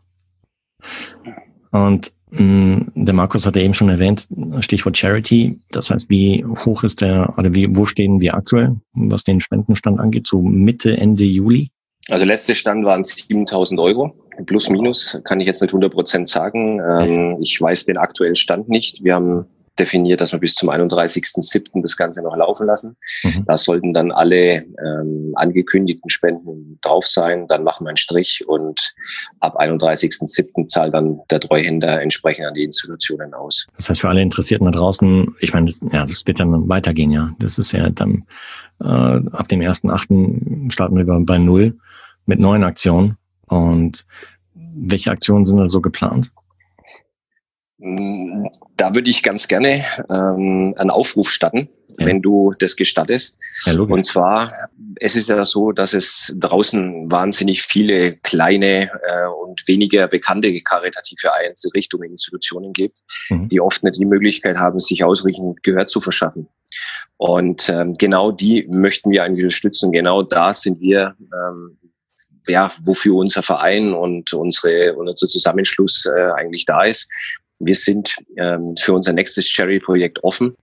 Und 1.71 2.11
der 2.33 3.13
Markus 3.13 3.45
hatte 3.45 3.59
eben 3.59 3.73
schon 3.73 3.89
erwähnt, 3.89 4.27
Stichwort 4.61 4.97
Charity. 4.97 5.59
Das 5.71 5.89
heißt, 5.89 6.09
wie 6.09 6.45
hoch 6.45 6.83
ist 6.83 7.01
der, 7.01 7.33
oder 7.37 7.53
wie, 7.53 7.75
wo 7.75 7.85
stehen 7.85 8.21
wir 8.21 8.35
aktuell, 8.35 8.77
was 8.93 9.25
den 9.25 9.41
Spendenstand 9.41 9.99
angeht, 9.99 10.27
so 10.27 10.41
Mitte, 10.41 10.95
Ende 10.95 11.25
Juli? 11.25 11.71
Also 12.07 12.25
letzte 12.25 12.55
Stand 12.55 12.85
waren 12.85 13.03
7000 13.03 13.79
Euro. 13.79 14.13
Plus, 14.45 14.69
minus 14.69 15.19
kann 15.25 15.39
ich 15.39 15.45
jetzt 15.45 15.61
nicht 15.61 15.71
100 15.71 15.93
Prozent 15.93 16.29
sagen. 16.29 16.79
Ähm, 16.79 17.37
ich 17.41 17.59
weiß 17.61 17.85
den 17.85 17.97
aktuellen 17.97 18.35
Stand 18.35 18.69
nicht. 18.69 19.03
Wir 19.03 19.15
haben 19.15 19.45
definiert, 19.81 20.21
dass 20.21 20.31
wir 20.31 20.39
bis 20.39 20.53
zum 20.55 20.69
31.07. 20.69 21.81
das 21.81 21.97
Ganze 21.97 22.21
noch 22.21 22.35
laufen 22.35 22.67
lassen. 22.67 22.95
Mhm. 23.23 23.45
Da 23.47 23.57
sollten 23.57 23.93
dann 23.93 24.11
alle 24.11 24.63
ähm, 24.85 25.33
angekündigten 25.35 26.09
Spenden 26.09 26.77
drauf 26.81 27.05
sein. 27.05 27.47
Dann 27.47 27.63
machen 27.63 27.85
wir 27.85 27.89
einen 27.89 27.97
Strich 27.97 28.43
und 28.47 28.93
ab 29.39 29.59
31.07. 29.59 30.67
zahlt 30.67 30.93
dann 30.93 31.19
der 31.29 31.39
Treuhänder 31.39 32.01
entsprechend 32.01 32.45
an 32.45 32.53
die 32.53 32.63
Institutionen 32.63 33.33
aus. 33.33 33.67
Das 33.75 33.89
heißt, 33.89 34.01
für 34.01 34.09
alle 34.09 34.21
Interessierten 34.21 34.65
da 34.65 34.71
draußen, 34.71 35.35
ich 35.39 35.53
meine, 35.53 35.65
das, 35.65 35.81
ja, 35.91 36.05
das 36.05 36.25
wird 36.27 36.39
dann 36.39 36.69
weitergehen, 36.69 37.11
ja. 37.11 37.31
Das 37.39 37.57
ist 37.57 37.71
ja 37.71 37.89
dann 37.89 38.23
äh, 38.79 38.85
ab 38.85 39.47
dem 39.47 39.61
1.08. 39.61 40.71
starten 40.71 40.95
wir 40.95 41.05
bei 41.25 41.37
Null 41.37 41.75
mit 42.25 42.39
neuen 42.39 42.63
Aktionen. 42.63 43.17
Und 43.47 44.05
welche 44.53 45.11
Aktionen 45.11 45.45
sind 45.45 45.57
da 45.57 45.67
so 45.67 45.81
geplant? 45.81 46.31
Da 48.77 48.93
würde 48.93 49.09
ich 49.09 49.23
ganz 49.23 49.47
gerne 49.47 49.83
ähm, 50.09 50.75
einen 50.77 50.91
Aufruf 50.91 51.31
starten, 51.31 51.67
ja. 51.97 52.05
wenn 52.05 52.21
du 52.21 52.51
das 52.59 52.75
gestattest. 52.75 53.39
Ja, 53.65 53.79
und 53.79 54.03
zwar, 54.03 54.53
es 54.97 55.15
ist 55.15 55.29
ja 55.29 55.43
so, 55.45 55.71
dass 55.71 55.95
es 55.95 56.31
draußen 56.37 57.09
wahnsinnig 57.09 57.63
viele 57.63 58.17
kleine 58.17 58.83
äh, 58.83 59.27
und 59.43 59.67
weniger 59.67 60.07
bekannte 60.07 60.61
karitative 60.61 61.33
Einrichtungen, 61.33 62.11
Institutionen 62.11 62.71
gibt, 62.71 62.99
mhm. 63.29 63.49
die 63.49 63.59
oft 63.59 63.83
nicht 63.83 63.97
die 63.99 64.05
Möglichkeit 64.05 64.57
haben, 64.57 64.79
sich 64.79 65.03
ausreichend 65.03 65.63
Gehör 65.63 65.87
zu 65.87 66.01
verschaffen. 66.01 66.47
Und 67.17 67.67
ähm, 67.67 67.95
genau 67.95 68.31
die 68.31 68.67
möchten 68.69 69.09
wir 69.09 69.23
eigentlich 69.23 69.45
unterstützen. 69.45 69.91
Genau 69.91 70.21
da 70.21 70.53
sind 70.53 70.79
wir 70.79 71.15
ähm, 71.19 71.77
ja, 72.47 72.71
wofür 72.83 73.15
unser 73.15 73.43
Verein 73.43 73.93
und 73.93 74.33
unsere, 74.33 74.95
unser 74.95 75.15
Zusammenschluss 75.15 76.05
äh, 76.05 76.31
eigentlich 76.35 76.65
da 76.65 76.83
ist. 76.83 77.09
Wir 77.65 77.75
sind 77.75 78.15
ähm, 78.37 78.67
für 78.79 78.93
unser 78.93 79.13
nächstes 79.13 79.47
Cherry-Projekt 79.47 80.23
offen. 80.23 80.55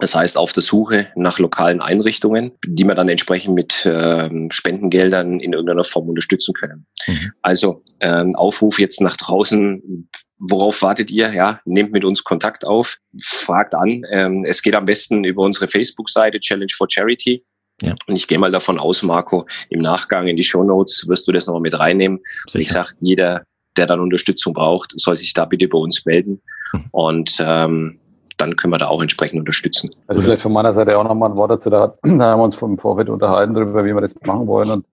Das 0.00 0.14
heißt, 0.14 0.38
auf 0.38 0.52
der 0.52 0.62
Suche 0.62 1.08
nach 1.16 1.38
lokalen 1.38 1.80
Einrichtungen, 1.80 2.52
die 2.64 2.84
wir 2.84 2.94
dann 2.94 3.08
entsprechend 3.08 3.54
mit 3.54 3.84
ähm, 3.84 4.48
Spendengeldern 4.50 5.40
in 5.40 5.52
irgendeiner 5.52 5.82
Form 5.82 6.08
unterstützen 6.08 6.54
können. 6.54 6.86
Mhm. 7.06 7.32
Also 7.42 7.82
ähm, 8.00 8.28
Aufruf 8.36 8.78
jetzt 8.78 9.00
nach 9.00 9.16
draußen. 9.16 10.08
Worauf 10.38 10.82
wartet 10.82 11.10
ihr? 11.10 11.32
Ja, 11.32 11.60
nehmt 11.64 11.90
mit 11.90 12.04
uns 12.04 12.22
Kontakt 12.22 12.64
auf, 12.64 12.98
fragt 13.20 13.74
an. 13.74 14.02
Ähm, 14.12 14.44
es 14.44 14.62
geht 14.62 14.76
am 14.76 14.84
besten 14.84 15.24
über 15.24 15.42
unsere 15.42 15.66
Facebook-Seite 15.66 16.38
Challenge 16.38 16.72
for 16.76 16.86
Charity. 16.88 17.44
Ja. 17.82 17.94
Und 18.06 18.16
ich 18.16 18.26
gehe 18.26 18.38
mal 18.38 18.52
davon 18.52 18.78
aus, 18.78 19.02
Marco, 19.02 19.46
im 19.68 19.80
Nachgang 19.80 20.26
in 20.28 20.36
die 20.36 20.42
Show 20.42 20.64
Notes 20.64 21.06
wirst 21.08 21.26
du 21.28 21.32
das 21.32 21.46
nochmal 21.46 21.62
mit 21.62 21.78
reinnehmen. 21.78 22.20
Sicher. 22.46 22.58
ich 22.58 22.70
sage, 22.70 22.90
jeder, 23.00 23.44
der 23.78 23.86
dann 23.86 24.00
Unterstützung 24.00 24.52
braucht, 24.52 24.92
soll 24.96 25.16
sich 25.16 25.32
da 25.32 25.44
bitte 25.44 25.68
bei 25.68 25.78
uns 25.78 26.04
melden. 26.04 26.40
Mhm. 26.72 26.84
Und 26.90 27.36
ähm, 27.40 27.98
dann 28.36 28.56
können 28.56 28.72
wir 28.72 28.78
da 28.78 28.88
auch 28.88 29.02
entsprechend 29.02 29.40
unterstützen. 29.40 29.90
Also 30.06 30.20
vielleicht 30.20 30.42
von 30.42 30.52
meiner 30.52 30.72
Seite 30.72 30.96
auch 30.96 31.04
nochmal 31.04 31.30
ein 31.30 31.36
Wort 31.36 31.50
dazu. 31.50 31.70
Da, 31.70 31.94
da 32.02 32.08
haben 32.10 32.40
wir 32.40 32.44
uns 32.44 32.54
vom 32.54 32.78
Vorfeld 32.78 33.08
unterhalten 33.08 33.54
darüber, 33.54 33.84
wie 33.84 33.94
wir 33.94 34.00
das 34.00 34.14
machen 34.24 34.46
wollen. 34.46 34.70
Und 34.70 34.86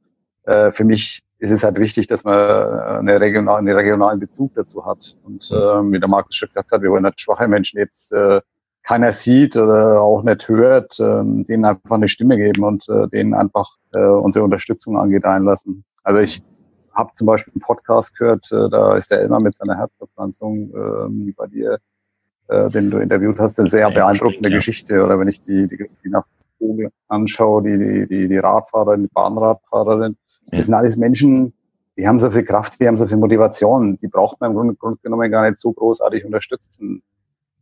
äh, 0.44 0.72
für 0.72 0.84
mich 0.84 1.22
ist 1.40 1.52
es 1.52 1.64
halt 1.64 1.78
wichtig, 1.80 2.08
dass 2.08 2.24
man 2.24 2.36
eine 2.36 3.20
regional, 3.20 3.60
einen 3.60 3.76
regionalen 3.76 4.20
Bezug 4.20 4.54
dazu 4.56 4.86
hat. 4.86 5.16
Und 5.24 5.50
äh, 5.52 5.56
wie 5.56 6.00
der 6.00 6.08
Markus 6.08 6.36
schon 6.36 6.48
gesagt 6.48 6.72
hat, 6.72 6.82
wir 6.82 6.90
wollen 6.90 7.04
halt 7.04 7.20
schwache 7.20 7.48
Menschen 7.48 7.78
jetzt 7.80 8.12
äh, 8.14 8.42
keiner 8.84 9.12
sieht 9.12 9.58
oder 9.58 10.02
auch 10.02 10.24
nicht 10.24 10.48
hört, 10.48 11.00
äh, 11.00 11.22
denen 11.24 11.66
einfach 11.66 11.92
eine 11.92 12.08
Stimme 12.08 12.38
geben 12.38 12.64
und 12.64 12.88
äh, 12.88 13.08
denen 13.10 13.34
einfach 13.34 13.70
äh, 13.94 14.00
unsere 14.00 14.46
Unterstützung 14.46 14.98
angeht 14.98 15.26
einlassen. 15.26 15.84
Also 16.04 16.20
ich 16.20 16.42
habe 16.96 17.12
zum 17.14 17.28
Beispiel 17.28 17.54
einen 17.54 17.62
Podcast 17.62 18.16
gehört, 18.16 18.52
äh, 18.52 18.70
da 18.70 18.96
ist 18.96 19.12
der 19.12 19.20
Elmar 19.20 19.42
mit 19.42 19.56
seiner 19.56 19.78
Herzverpflanzung 19.78 20.70
äh, 20.70 21.34
bei 21.36 21.48
dir, 21.48 21.80
äh, 22.48 22.70
den 22.70 22.90
du 22.90 22.98
interviewt 22.98 23.40
hast, 23.40 23.60
eine 23.60 23.70
sehr 23.70 23.90
beeindruckende 23.92 24.50
ja. 24.50 24.56
Geschichte. 24.56 25.04
Oder 25.04 25.20
wenn 25.20 25.28
ich 25.28 25.40
die, 25.42 25.68
die 25.68 25.78
Christina 25.78 26.24
Vogel 26.58 26.90
anschaue, 27.08 27.64
die, 27.64 27.78
die, 27.78 28.08
die, 28.08 28.28
die 28.28 28.38
Radfahrerin, 28.38 29.04
die 29.04 29.10
Bahnradfahrerin, 29.14 30.16
ja. 30.52 30.58
das 30.58 30.66
sind 30.66 30.74
alles 30.74 30.98
Menschen, 30.98 31.54
die 31.98 32.08
haben 32.08 32.20
so 32.20 32.30
viel 32.30 32.44
Kraft, 32.44 32.80
die 32.80 32.88
haben 32.88 32.98
so 32.98 33.08
viel 33.08 33.18
Motivation, 33.18 33.98
die 33.98 34.08
braucht 34.08 34.40
man 34.42 34.52
im 34.52 34.58
Grunde, 34.58 34.76
Grunde 34.76 35.00
genommen 35.02 35.32
gar 35.32 35.48
nicht 35.48 35.60
so 35.60 35.72
großartig 35.72 36.26
unterstützen. 36.26 37.02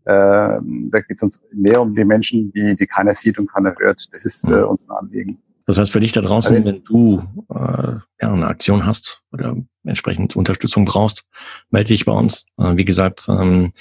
Äh, 0.06 0.60
da 0.60 1.00
geht 1.08 1.18
es 1.18 1.24
uns 1.24 1.42
mehr 1.52 1.82
um 1.82 1.96
die 1.96 2.04
Menschen, 2.04 2.52
die, 2.52 2.76
die 2.76 2.88
keiner 2.88 3.14
sieht 3.14 3.40
und 3.40 3.52
keiner 3.52 3.76
hört. 3.78 4.14
Das 4.14 4.26
ist 4.26 4.48
äh, 4.48 4.64
uns 4.64 4.90
ein 4.90 4.92
Anliegen. 4.92 5.42
Das 5.66 5.78
heißt 5.78 5.92
für 5.92 6.00
dich 6.00 6.12
da 6.12 6.22
draußen, 6.22 6.56
also, 6.56 6.68
wenn 6.68 6.84
du 6.84 7.24
äh, 7.50 7.98
ja, 8.22 8.34
eine 8.34 8.48
Aktion 8.48 8.86
hast 8.86 9.22
oder 9.32 9.56
entsprechend 9.86 10.36
Unterstützung 10.36 10.86
brauchst, 10.86 11.24
melde 11.70 11.90
dich 11.90 12.06
bei 12.06 12.12
uns. 12.12 12.48
Äh, 12.58 12.76
wie 12.76 12.86
gesagt, 12.86 13.28
ähm, 13.30 13.72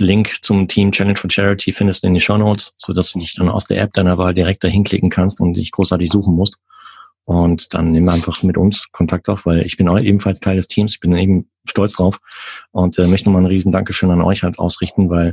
Link 0.00 0.38
zum 0.42 0.66
Team 0.68 0.92
Challenge 0.92 1.16
for 1.16 1.30
Charity 1.30 1.72
findest 1.72 2.02
du 2.02 2.08
in 2.08 2.14
den 2.14 2.20
Show 2.20 2.38
Notes, 2.38 2.74
so 2.76 2.92
dass 2.92 3.12
du 3.12 3.20
dich 3.20 3.34
dann 3.34 3.48
aus 3.48 3.66
der 3.66 3.80
App 3.80 3.92
deiner 3.92 4.18
Wahl 4.18 4.34
direkt 4.34 4.64
dahin 4.64 4.84
klicken 4.84 5.10
kannst 5.10 5.40
und 5.40 5.54
dich 5.54 5.70
großartig 5.70 6.10
suchen 6.10 6.34
musst. 6.34 6.56
Und 7.24 7.74
dann 7.74 7.92
nimm 7.92 8.08
einfach 8.08 8.42
mit 8.42 8.56
uns 8.56 8.86
Kontakt 8.90 9.28
auf, 9.28 9.44
weil 9.44 9.60
ich 9.66 9.76
bin 9.76 9.88
auch 9.88 9.98
ebenfalls 9.98 10.40
Teil 10.40 10.56
des 10.56 10.66
Teams. 10.66 10.94
Ich 10.94 11.00
bin 11.00 11.14
eben 11.14 11.50
stolz 11.66 11.92
drauf 11.92 12.20
und 12.70 12.98
äh, 12.98 13.06
möchte 13.06 13.28
nochmal 13.28 13.42
ein 13.42 13.46
riesen 13.46 13.70
Dankeschön 13.70 14.10
an 14.10 14.22
euch 14.22 14.42
halt 14.42 14.58
ausrichten, 14.58 15.10
weil 15.10 15.32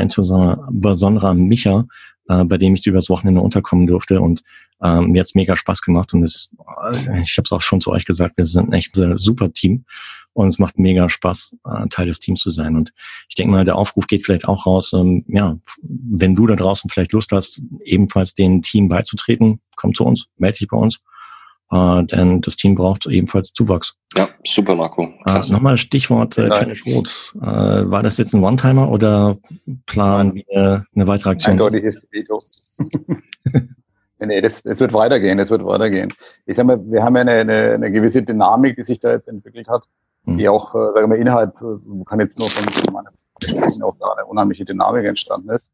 insbesondere 0.00 1.28
an 1.28 1.44
Micha, 1.44 1.86
äh, 2.28 2.44
bei 2.44 2.58
dem 2.58 2.74
ich 2.74 2.86
übers 2.86 3.10
Wochenende 3.10 3.40
unterkommen 3.40 3.86
durfte 3.86 4.20
und 4.20 4.42
ähm, 4.82 5.12
mir 5.12 5.20
hat's 5.20 5.34
mega 5.34 5.56
Spaß 5.56 5.80
gemacht 5.82 6.12
und 6.12 6.24
es, 6.24 6.50
äh, 6.84 7.22
ich 7.22 7.36
habe 7.36 7.44
es 7.44 7.52
auch 7.52 7.62
schon 7.62 7.80
zu 7.80 7.90
euch 7.90 8.04
gesagt, 8.04 8.36
wir 8.36 8.44
sind 8.44 8.72
echt 8.72 8.96
ein 8.98 9.16
super 9.18 9.52
Team 9.52 9.84
und 10.32 10.48
es 10.48 10.58
macht 10.58 10.78
mega 10.78 11.08
Spaß, 11.08 11.56
äh, 11.64 11.88
Teil 11.88 12.06
des 12.06 12.18
Teams 12.18 12.40
zu 12.40 12.50
sein. 12.50 12.74
Und 12.74 12.92
ich 13.28 13.34
denke 13.34 13.52
mal, 13.52 13.64
der 13.64 13.76
Aufruf 13.76 14.06
geht 14.06 14.24
vielleicht 14.24 14.46
auch 14.46 14.66
raus, 14.66 14.92
ähm, 14.92 15.24
ja, 15.28 15.56
wenn 15.82 16.34
du 16.34 16.46
da 16.46 16.56
draußen 16.56 16.90
vielleicht 16.90 17.12
Lust 17.12 17.32
hast, 17.32 17.60
ebenfalls 17.84 18.34
dem 18.34 18.62
Team 18.62 18.88
beizutreten, 18.88 19.60
komm 19.76 19.94
zu 19.94 20.04
uns, 20.04 20.26
melde 20.36 20.58
dich 20.58 20.68
bei 20.68 20.76
uns 20.76 21.00
äh, 21.72 22.04
denn 22.04 22.40
das 22.42 22.56
Team 22.56 22.74
braucht 22.74 23.06
ebenfalls 23.06 23.52
Zuwachs. 23.52 23.94
Ja, 24.14 24.28
super, 24.46 24.76
Marco. 24.76 25.08
Äh, 25.26 25.40
Nochmal 25.50 25.78
Stichwort 25.78 26.36
äh, 26.36 26.50
Challenge 26.50 26.78
Rot. 26.86 27.34
Äh, 27.40 27.46
war 27.46 28.02
das 28.02 28.18
jetzt 28.18 28.34
ein 28.34 28.44
One-Timer 28.44 28.90
oder 28.90 29.38
planen 29.86 30.34
wir 30.34 30.84
eine 30.94 31.06
weitere 31.06 31.30
Aktion? 31.30 31.52
Eindeutiges 31.52 32.06
Veto. 32.10 32.38
nee, 34.20 34.40
das, 34.42 34.60
das 34.62 34.80
wird 34.80 34.92
weitergehen, 34.92 35.38
das 35.38 35.50
wird 35.50 35.64
weitergehen. 35.64 36.12
Ich 36.44 36.56
sag 36.56 36.66
mal, 36.66 36.78
wir 36.84 37.02
haben 37.02 37.16
ja 37.16 37.22
eine, 37.22 37.32
eine, 37.32 37.72
eine 37.72 37.90
gewisse 37.90 38.22
Dynamik, 38.22 38.76
die 38.76 38.82
sich 38.82 38.98
da 38.98 39.12
jetzt 39.12 39.28
entwickelt 39.28 39.68
hat, 39.68 39.84
mhm. 40.24 40.38
die 40.38 40.48
auch, 40.48 40.74
äh, 40.74 40.92
sagen 40.92 41.10
wir, 41.10 41.18
innerhalb, 41.18 41.58
man 41.60 42.04
kann 42.04 42.20
jetzt 42.20 42.38
nur 42.38 42.48
von 42.50 42.92
meiner 42.92 43.10
auch 43.82 43.96
da 43.98 44.12
eine 44.12 44.26
unheimliche 44.26 44.64
Dynamik 44.64 45.04
entstanden 45.04 45.50
ist. 45.50 45.70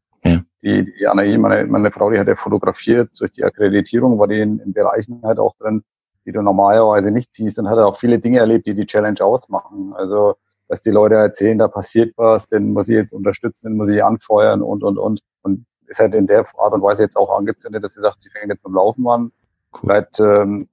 Die, 0.61 0.85
die 0.85 1.07
Anna, 1.07 1.23
meine, 1.37 1.65
meine 1.67 1.91
Frau, 1.91 2.09
die 2.09 2.19
hat 2.19 2.27
ja 2.27 2.35
fotografiert, 2.35 3.11
durch 3.19 3.31
die 3.31 3.43
Akkreditierung 3.43 4.19
war 4.19 4.27
die 4.27 4.41
in, 4.41 4.59
in 4.59 4.73
Bereichen 4.73 5.21
halt 5.23 5.39
auch 5.39 5.55
drin, 5.57 5.83
die 6.25 6.31
du 6.31 6.41
normalerweise 6.41 7.11
nicht 7.11 7.33
siehst 7.33 7.59
und 7.59 7.69
hat 7.69 7.79
auch 7.79 7.97
viele 7.97 8.19
Dinge 8.19 8.39
erlebt, 8.39 8.67
die 8.67 8.73
die 8.73 8.85
Challenge 8.85 9.19
ausmachen. 9.21 9.93
Also, 9.95 10.35
dass 10.67 10.81
die 10.81 10.91
Leute 10.91 11.15
erzählen, 11.15 11.57
da 11.57 11.67
passiert 11.67 12.13
was, 12.17 12.47
den 12.47 12.73
muss 12.73 12.89
ich 12.89 12.95
jetzt 12.95 13.13
unterstützen, 13.13 13.69
den 13.69 13.77
muss 13.77 13.89
ich 13.89 14.03
anfeuern 14.03 14.61
und, 14.61 14.83
und, 14.83 14.97
und. 14.97 15.21
Und 15.41 15.65
ist 15.87 15.99
halt 15.99 16.13
in 16.13 16.27
der 16.27 16.45
Art 16.57 16.73
und 16.73 16.83
Weise 16.83 17.03
jetzt 17.03 17.17
auch 17.17 17.35
angezündet, 17.35 17.83
dass 17.83 17.93
sie 17.93 18.01
sagt, 18.01 18.21
sie 18.21 18.29
fängt 18.29 18.51
jetzt 18.51 18.63
mit 18.63 18.71
dem 18.71 18.75
Laufen 18.75 19.07
an. 19.07 19.31
Cool. 19.73 19.79
Vielleicht 19.81 20.19
ähm, 20.19 20.67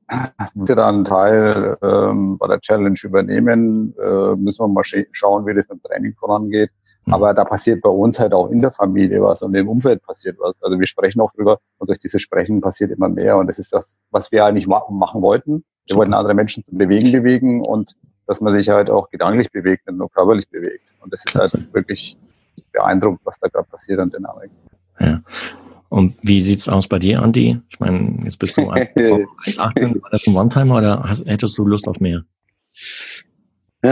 wird 0.54 0.78
dann 0.78 0.96
einen 0.96 1.04
Teil 1.04 1.76
ähm, 1.82 2.38
bei 2.38 2.48
der 2.48 2.60
Challenge 2.60 2.98
übernehmen. 3.02 3.94
Äh, 3.98 4.36
müssen 4.36 4.62
wir 4.62 4.68
mal 4.68 4.84
schauen, 4.84 5.46
wie 5.46 5.54
das 5.54 5.68
mit 5.68 5.78
dem 5.78 5.82
Training 5.82 6.14
vorangeht. 6.14 6.70
Mhm. 7.06 7.14
Aber 7.14 7.34
da 7.34 7.44
passiert 7.44 7.82
bei 7.82 7.88
uns 7.88 8.18
halt 8.18 8.32
auch 8.32 8.50
in 8.50 8.60
der 8.60 8.72
Familie 8.72 9.22
was 9.22 9.42
und 9.42 9.54
im 9.54 9.68
Umfeld 9.68 10.02
passiert 10.02 10.36
was. 10.38 10.60
Also 10.62 10.78
wir 10.78 10.86
sprechen 10.86 11.20
auch 11.20 11.32
drüber 11.32 11.58
und 11.78 11.88
durch 11.88 11.98
dieses 11.98 12.20
Sprechen 12.20 12.60
passiert 12.60 12.90
immer 12.90 13.08
mehr. 13.08 13.36
Und 13.36 13.46
das 13.46 13.58
ist 13.58 13.72
das, 13.72 13.96
was 14.10 14.32
wir 14.32 14.44
eigentlich 14.44 14.66
machen, 14.66 14.98
machen 14.98 15.22
wollten. 15.22 15.52
Wir 15.52 15.62
Super. 15.92 15.98
wollten 16.00 16.14
andere 16.14 16.34
Menschen 16.34 16.64
zum 16.64 16.78
Bewegen 16.78 17.12
bewegen 17.12 17.64
und 17.64 17.96
dass 18.26 18.40
man 18.40 18.52
sich 18.52 18.68
halt 18.68 18.90
auch 18.90 19.08
gedanklich 19.10 19.50
bewegt, 19.52 19.86
nicht 19.86 19.98
nur 19.98 20.10
körperlich 20.10 20.48
bewegt. 20.48 20.82
Und 21.00 21.12
das 21.12 21.20
ist 21.20 21.26
Klasse. 21.26 21.58
halt 21.58 21.74
wirklich 21.74 22.18
beeindruckend, 22.72 23.20
was 23.24 23.38
da 23.38 23.48
gerade 23.48 23.68
passiert 23.68 24.00
an 24.00 24.10
Dynamik. 24.10 24.50
Ja. 24.98 25.22
Und 25.88 26.16
wie 26.22 26.40
sieht's 26.40 26.68
aus 26.68 26.88
bei 26.88 26.98
dir, 26.98 27.22
Andi? 27.22 27.60
Ich 27.70 27.78
meine, 27.78 28.24
jetzt 28.24 28.40
bist 28.40 28.56
du 28.56 28.62
1,18. 28.72 30.02
War 30.02 30.10
das 30.10 30.26
ein 30.26 30.34
One-Timer 30.34 30.78
oder 30.78 31.04
hast, 31.04 31.24
hättest 31.24 31.56
du 31.56 31.64
Lust 31.64 31.86
auf 31.86 32.00
mehr? 32.00 32.24
Äh, 33.82 33.88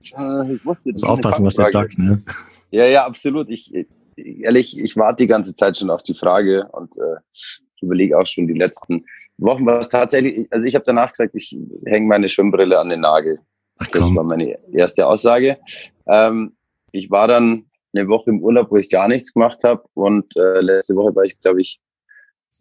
ich 0.00 0.64
musste 0.64 0.90
Muss 0.90 1.04
aufpassen, 1.04 1.44
was 1.44 1.54
du 1.54 1.62
jetzt 1.62 1.72
sagst, 1.72 1.98
ne? 1.98 2.22
Ja, 2.70 2.86
ja, 2.86 3.06
absolut. 3.06 3.50
Ich, 3.50 3.72
ehrlich, 4.16 4.78
ich 4.78 4.96
warte 4.96 5.24
die 5.24 5.28
ganze 5.28 5.54
Zeit 5.54 5.78
schon 5.78 5.90
auf 5.90 6.02
die 6.02 6.14
Frage 6.14 6.68
und 6.72 6.96
äh, 6.98 7.16
ich 7.32 7.82
überlege 7.82 8.18
auch 8.18 8.26
schon 8.26 8.46
die 8.46 8.58
letzten 8.58 9.04
Wochen, 9.38 9.66
was 9.66 9.88
tatsächlich, 9.88 10.46
also 10.50 10.66
ich 10.66 10.74
habe 10.74 10.84
danach 10.84 11.12
gesagt, 11.12 11.34
ich 11.34 11.56
hänge 11.86 12.06
meine 12.06 12.28
Schwimmbrille 12.28 12.78
an 12.78 12.90
den 12.90 13.00
Nagel. 13.00 13.40
Ach, 13.78 13.86
das 13.88 14.14
war 14.14 14.24
meine 14.24 14.58
erste 14.72 15.06
Aussage. 15.06 15.58
Ähm, 16.06 16.54
ich 16.92 17.10
war 17.10 17.28
dann 17.28 17.66
eine 17.94 18.06
Woche 18.08 18.30
im 18.30 18.42
Urlaub, 18.42 18.70
wo 18.70 18.76
ich 18.76 18.90
gar 18.90 19.08
nichts 19.08 19.32
gemacht 19.32 19.64
habe 19.64 19.82
und 19.94 20.36
äh, 20.36 20.60
letzte 20.60 20.94
Woche 20.94 21.14
war 21.16 21.24
ich, 21.24 21.38
glaube 21.40 21.60
ich, 21.60 21.80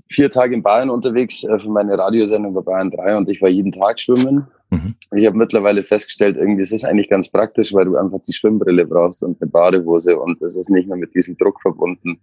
vier 0.09 0.29
Tage 0.29 0.55
in 0.55 0.63
Bayern 0.63 0.89
unterwegs 0.89 1.43
äh, 1.43 1.59
für 1.59 1.69
meine 1.69 1.97
Radiosendung 1.97 2.53
bei 2.53 2.61
Bayern 2.61 2.91
3 2.91 3.17
und 3.17 3.29
ich 3.29 3.41
war 3.41 3.49
jeden 3.49 3.71
Tag 3.71 3.99
schwimmen. 3.99 4.47
Mhm. 4.69 4.95
Ich 5.15 5.25
habe 5.25 5.37
mittlerweile 5.37 5.83
festgestellt, 5.83 6.37
irgendwie 6.37 6.61
ist 6.61 6.71
es 6.71 6.83
eigentlich 6.83 7.09
ganz 7.09 7.29
praktisch, 7.29 7.73
weil 7.73 7.85
du 7.85 7.97
einfach 7.97 8.19
die 8.27 8.33
Schwimmbrille 8.33 8.85
brauchst 8.85 9.23
und 9.23 9.41
eine 9.41 9.49
Badehose 9.49 10.17
und 10.17 10.41
es 10.41 10.57
ist 10.57 10.69
nicht 10.69 10.87
mehr 10.87 10.97
mit 10.97 11.13
diesem 11.15 11.37
Druck 11.37 11.61
verbunden. 11.61 12.19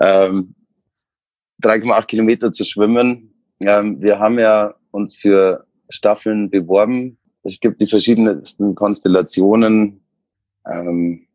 Ähm, 0.00 0.54
3,8 1.62 2.06
Kilometer 2.06 2.52
zu 2.52 2.64
schwimmen. 2.64 3.32
Ähm, 3.60 4.00
wir 4.00 4.18
haben 4.18 4.38
ja 4.38 4.74
uns 4.90 5.16
für 5.16 5.66
Staffeln 5.88 6.50
beworben. 6.50 7.18
Es 7.42 7.60
gibt 7.60 7.80
die 7.80 7.86
verschiedensten 7.86 8.74
Konstellationen. 8.74 10.00
Ähm, 10.70 11.26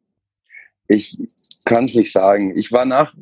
ich 0.87 1.17
kann 1.65 1.85
es 1.85 1.95
nicht 1.95 2.11
sagen. 2.11 2.57
Ich 2.57 2.71
war 2.71 2.85
nach, 2.85 3.15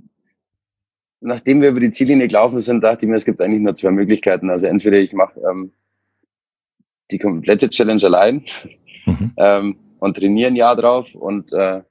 nachdem 1.22 1.62
wir 1.62 1.70
über 1.70 1.80
die 1.80 1.92
Ziellinie 1.92 2.28
gelaufen 2.28 2.60
sind, 2.60 2.84
dachte 2.84 3.06
ich 3.06 3.10
mir, 3.10 3.16
es 3.16 3.26
gibt 3.26 3.42
eigentlich 3.42 3.62
nur 3.62 3.76
zwei 3.76 3.92
Möglichkeiten. 3.92 4.50
Also 4.50 4.68
entweder 4.68 4.98
ich 4.98 5.14
mache 5.14 5.40
ähm, 5.50 5.72
die 7.12 7.20
komplette 7.20 7.70
Challenge 7.70 8.04
allein 8.04 8.44
mhm. 9.06 9.32
ähm, 9.38 9.78
und 10.00 10.18
trainiere 10.18 10.50
ein 10.50 10.56
Jahr 10.56 10.76
drauf 10.76 11.14
und 11.14 11.52
äh, 11.54 11.82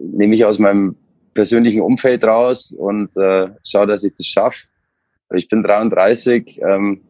nehme 0.00 0.34
ich 0.34 0.44
aus 0.44 0.58
meinem 0.58 0.96
persönlichen 1.34 1.80
Umfeld 1.80 2.26
raus 2.26 2.72
und 2.72 3.16
äh, 3.16 3.48
schaue, 3.64 3.86
dass 3.86 4.04
ich 4.04 4.14
das 4.14 4.26
schaffe. 4.26 4.66
Ich 5.34 5.48
bin 5.48 5.62
33, 5.62 6.60
ähm, 6.62 7.00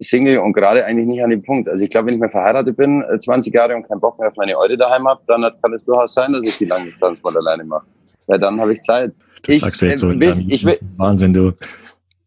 Single 0.00 0.38
und 0.38 0.52
gerade 0.52 0.84
eigentlich 0.84 1.06
nicht 1.06 1.22
an 1.22 1.30
dem 1.30 1.42
Punkt. 1.42 1.68
Also 1.68 1.84
ich 1.84 1.90
glaube, 1.90 2.08
wenn 2.08 2.14
ich 2.14 2.20
mal 2.20 2.28
verheiratet 2.28 2.76
bin, 2.76 3.04
20 3.18 3.54
äh, 3.54 3.56
Jahre 3.56 3.76
und 3.76 3.88
keinen 3.88 4.00
Bock 4.00 4.18
mehr 4.18 4.28
auf 4.28 4.36
meine 4.36 4.58
Eure 4.58 4.76
daheim 4.76 5.06
habe, 5.06 5.22
dann 5.28 5.42
kann 5.62 5.72
es 5.72 5.84
durchaus 5.84 6.12
sein, 6.12 6.32
dass 6.32 6.44
ich 6.44 6.58
die 6.58 6.66
Langdistanz 6.66 7.22
mal 7.22 7.34
alleine 7.36 7.64
mache. 7.64 7.86
Ja, 8.26 8.36
dann 8.36 8.60
habe 8.60 8.72
ich 8.72 8.82
Zeit. 8.82 9.14
Das 9.42 9.56
ich, 9.56 9.60
sagst 9.60 9.82
du 9.82 9.86
jetzt 9.86 10.00
so. 10.00 10.10
Äh, 10.10 10.44
ich 10.48 10.64
will, 10.64 10.78
Wahnsinn, 10.96 11.32
du. 11.32 11.52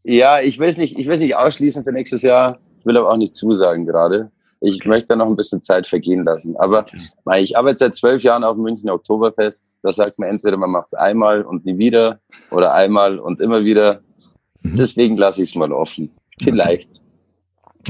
Ja, 0.03 0.39
ich 0.39 0.59
will 0.59 0.69
es 0.69 0.77
nicht, 0.77 0.97
ich 0.97 1.07
will 1.07 1.15
es 1.15 1.21
nicht 1.21 1.35
ausschließen 1.35 1.83
für 1.83 1.91
nächstes 1.91 2.21
Jahr. 2.21 2.59
Ich 2.79 2.85
will 2.85 2.97
aber 2.97 3.11
auch 3.11 3.17
nicht 3.17 3.33
zusagen 3.33 3.85
gerade. 3.85 4.31
Ich 4.61 4.75
okay. 4.75 4.89
möchte 4.89 5.07
da 5.09 5.15
noch 5.15 5.27
ein 5.27 5.35
bisschen 5.35 5.63
Zeit 5.63 5.87
vergehen 5.87 6.23
lassen. 6.23 6.55
Aber 6.57 6.79
okay. 6.79 7.41
ich 7.41 7.57
arbeite 7.57 7.77
seit 7.77 7.95
zwölf 7.95 8.23
Jahren 8.23 8.43
auf 8.43 8.55
dem 8.55 8.63
München 8.63 8.89
Oktoberfest. 8.89 9.77
Da 9.81 9.91
sagt 9.91 10.19
man 10.19 10.29
entweder, 10.29 10.57
man 10.57 10.71
macht 10.71 10.87
es 10.91 10.93
einmal 10.93 11.41
und 11.41 11.65
nie 11.65 11.77
wieder 11.77 12.19
oder 12.51 12.73
einmal 12.73 13.19
und 13.19 13.41
immer 13.41 13.63
wieder. 13.63 14.01
Mhm. 14.61 14.77
Deswegen 14.77 15.17
lasse 15.17 15.41
ich 15.41 15.49
es 15.49 15.55
mal 15.55 15.71
offen. 15.71 16.11
Vielleicht. 16.41 17.01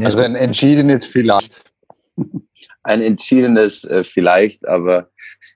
Also 0.01 0.19
ein 0.19 0.35
entschiedenes 0.35 1.05
Vielleicht. 1.05 1.63
Ein 2.83 3.01
entschiedenes 3.01 3.83
äh, 3.85 4.03
Vielleicht, 4.03 4.67
aber 4.67 5.09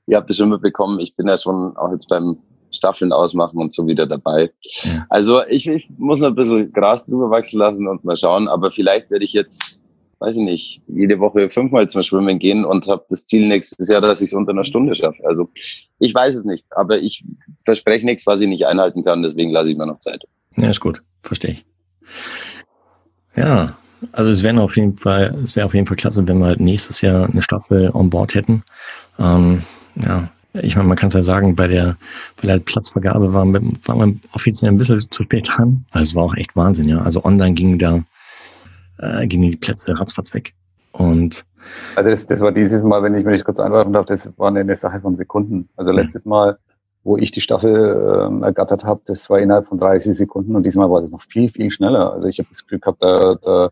ihr 0.07 0.17
habt 0.17 0.29
es 0.31 0.37
schon 0.37 0.49
mitbekommen, 0.49 0.99
ich 0.99 1.15
bin 1.15 1.27
ja 1.27 1.37
schon 1.37 1.77
auch 1.77 1.91
jetzt 1.91 2.09
beim 2.09 2.39
Staffeln 2.71 3.11
ausmachen 3.11 3.59
und 3.59 3.73
so 3.73 3.87
wieder 3.87 4.05
dabei. 4.05 4.51
Ja. 4.83 5.05
Also 5.09 5.43
ich, 5.45 5.67
ich 5.67 5.89
muss 5.97 6.19
noch 6.19 6.29
ein 6.29 6.35
bisschen 6.35 6.71
Gras 6.71 7.05
drüber 7.05 7.29
wachsen 7.29 7.59
lassen 7.59 7.87
und 7.87 8.03
mal 8.03 8.17
schauen, 8.17 8.47
aber 8.47 8.71
vielleicht 8.71 9.09
werde 9.09 9.25
ich 9.25 9.33
jetzt, 9.33 9.81
weiß 10.19 10.35
ich 10.35 10.43
nicht, 10.43 10.81
jede 10.87 11.19
Woche 11.19 11.49
fünfmal 11.49 11.89
zum 11.89 12.03
Schwimmen 12.03 12.39
gehen 12.39 12.65
und 12.65 12.87
habe 12.87 13.05
das 13.09 13.25
Ziel 13.25 13.47
nächstes 13.47 13.87
Jahr, 13.87 14.01
dass 14.01 14.21
ich 14.21 14.27
es 14.27 14.33
unter 14.33 14.51
einer 14.51 14.65
Stunde 14.65 14.95
schaffe. 14.95 15.25
Also 15.25 15.49
ich 15.99 16.13
weiß 16.13 16.35
es 16.35 16.45
nicht, 16.45 16.65
aber 16.75 16.99
ich 16.99 17.23
verspreche 17.65 18.05
nichts, 18.05 18.25
was 18.27 18.41
ich 18.41 18.47
nicht 18.47 18.65
einhalten 18.65 19.03
kann, 19.03 19.23
deswegen 19.23 19.51
lasse 19.51 19.71
ich 19.71 19.77
mir 19.77 19.87
noch 19.87 19.99
Zeit. 19.99 20.23
Ja, 20.57 20.69
ist 20.69 20.79
gut, 20.79 21.01
verstehe 21.23 21.51
ich. 21.51 21.65
Ja, 23.35 23.77
also 24.11 24.31
es 24.31 24.43
wäre 24.43 24.61
auf 24.61 24.75
jeden 24.75 24.97
Fall, 24.97 25.35
es 25.43 25.55
wäre 25.55 25.65
auf 25.65 25.73
jeden 25.73 25.87
Fall 25.87 25.97
klasse, 25.97 26.25
wenn 26.27 26.39
wir 26.39 26.47
halt 26.47 26.59
nächstes 26.59 27.01
Jahr 27.01 27.29
eine 27.29 27.41
Staffel 27.41 27.89
on 27.93 28.09
board 28.09 28.33
hätten. 28.33 28.63
Ähm, 29.17 29.63
ja, 29.95 30.29
ich 30.53 30.75
meine, 30.75 30.87
man 30.87 30.97
kann 30.97 31.09
es 31.09 31.13
ja 31.13 31.23
sagen, 31.23 31.55
bei 31.55 31.67
der, 31.67 31.95
bei 32.41 32.47
der 32.47 32.59
Platzvergabe 32.59 33.33
war, 33.33 33.45
war 33.47 33.95
man 33.95 34.19
offiziell 34.33 34.71
ein 34.71 34.77
bisschen 34.77 35.05
zu 35.11 35.23
spät 35.23 35.47
dran. 35.49 35.85
Also 35.91 36.03
es 36.03 36.15
war 36.15 36.23
auch 36.23 36.35
echt 36.35 36.55
Wahnsinn, 36.55 36.89
ja. 36.89 37.01
Also 37.01 37.23
online 37.23 37.53
gingen 37.53 37.77
da, 37.77 38.03
äh, 38.97 39.27
gingen 39.27 39.51
die 39.51 39.57
Plätze 39.57 39.97
ratzfatz 39.99 40.33
weg. 40.33 40.53
Und 40.91 41.45
also 41.95 42.09
das, 42.09 42.25
das 42.25 42.41
war 42.41 42.51
dieses 42.51 42.83
Mal, 42.83 43.03
wenn 43.03 43.15
ich 43.15 43.25
mir 43.25 43.31
das 43.31 43.43
kurz 43.43 43.59
einwerfen 43.59 43.93
darf, 43.93 44.05
das 44.05 44.31
war 44.37 44.47
eine 44.47 44.75
Sache 44.75 45.01
von 45.01 45.15
Sekunden. 45.15 45.69
Also 45.75 45.91
letztes 45.91 46.25
Mal, 46.25 46.57
wo 47.03 47.17
ich 47.17 47.31
die 47.31 47.41
Staffel 47.41 48.39
äh, 48.41 48.43
ergattert 48.43 48.83
habe, 48.85 49.01
das 49.05 49.29
war 49.29 49.39
innerhalb 49.39 49.67
von 49.67 49.77
30 49.77 50.17
Sekunden 50.17 50.55
und 50.55 50.63
diesmal 50.63 50.89
war 50.89 50.99
es 51.01 51.11
noch 51.11 51.21
viel, 51.21 51.49
viel 51.51 51.69
schneller. 51.69 52.13
Also 52.13 52.27
ich 52.27 52.39
habe 52.39 52.49
das 52.49 52.65
Glück 52.65 52.81
gehabt, 52.81 53.03
da, 53.03 53.35
da, 53.35 53.69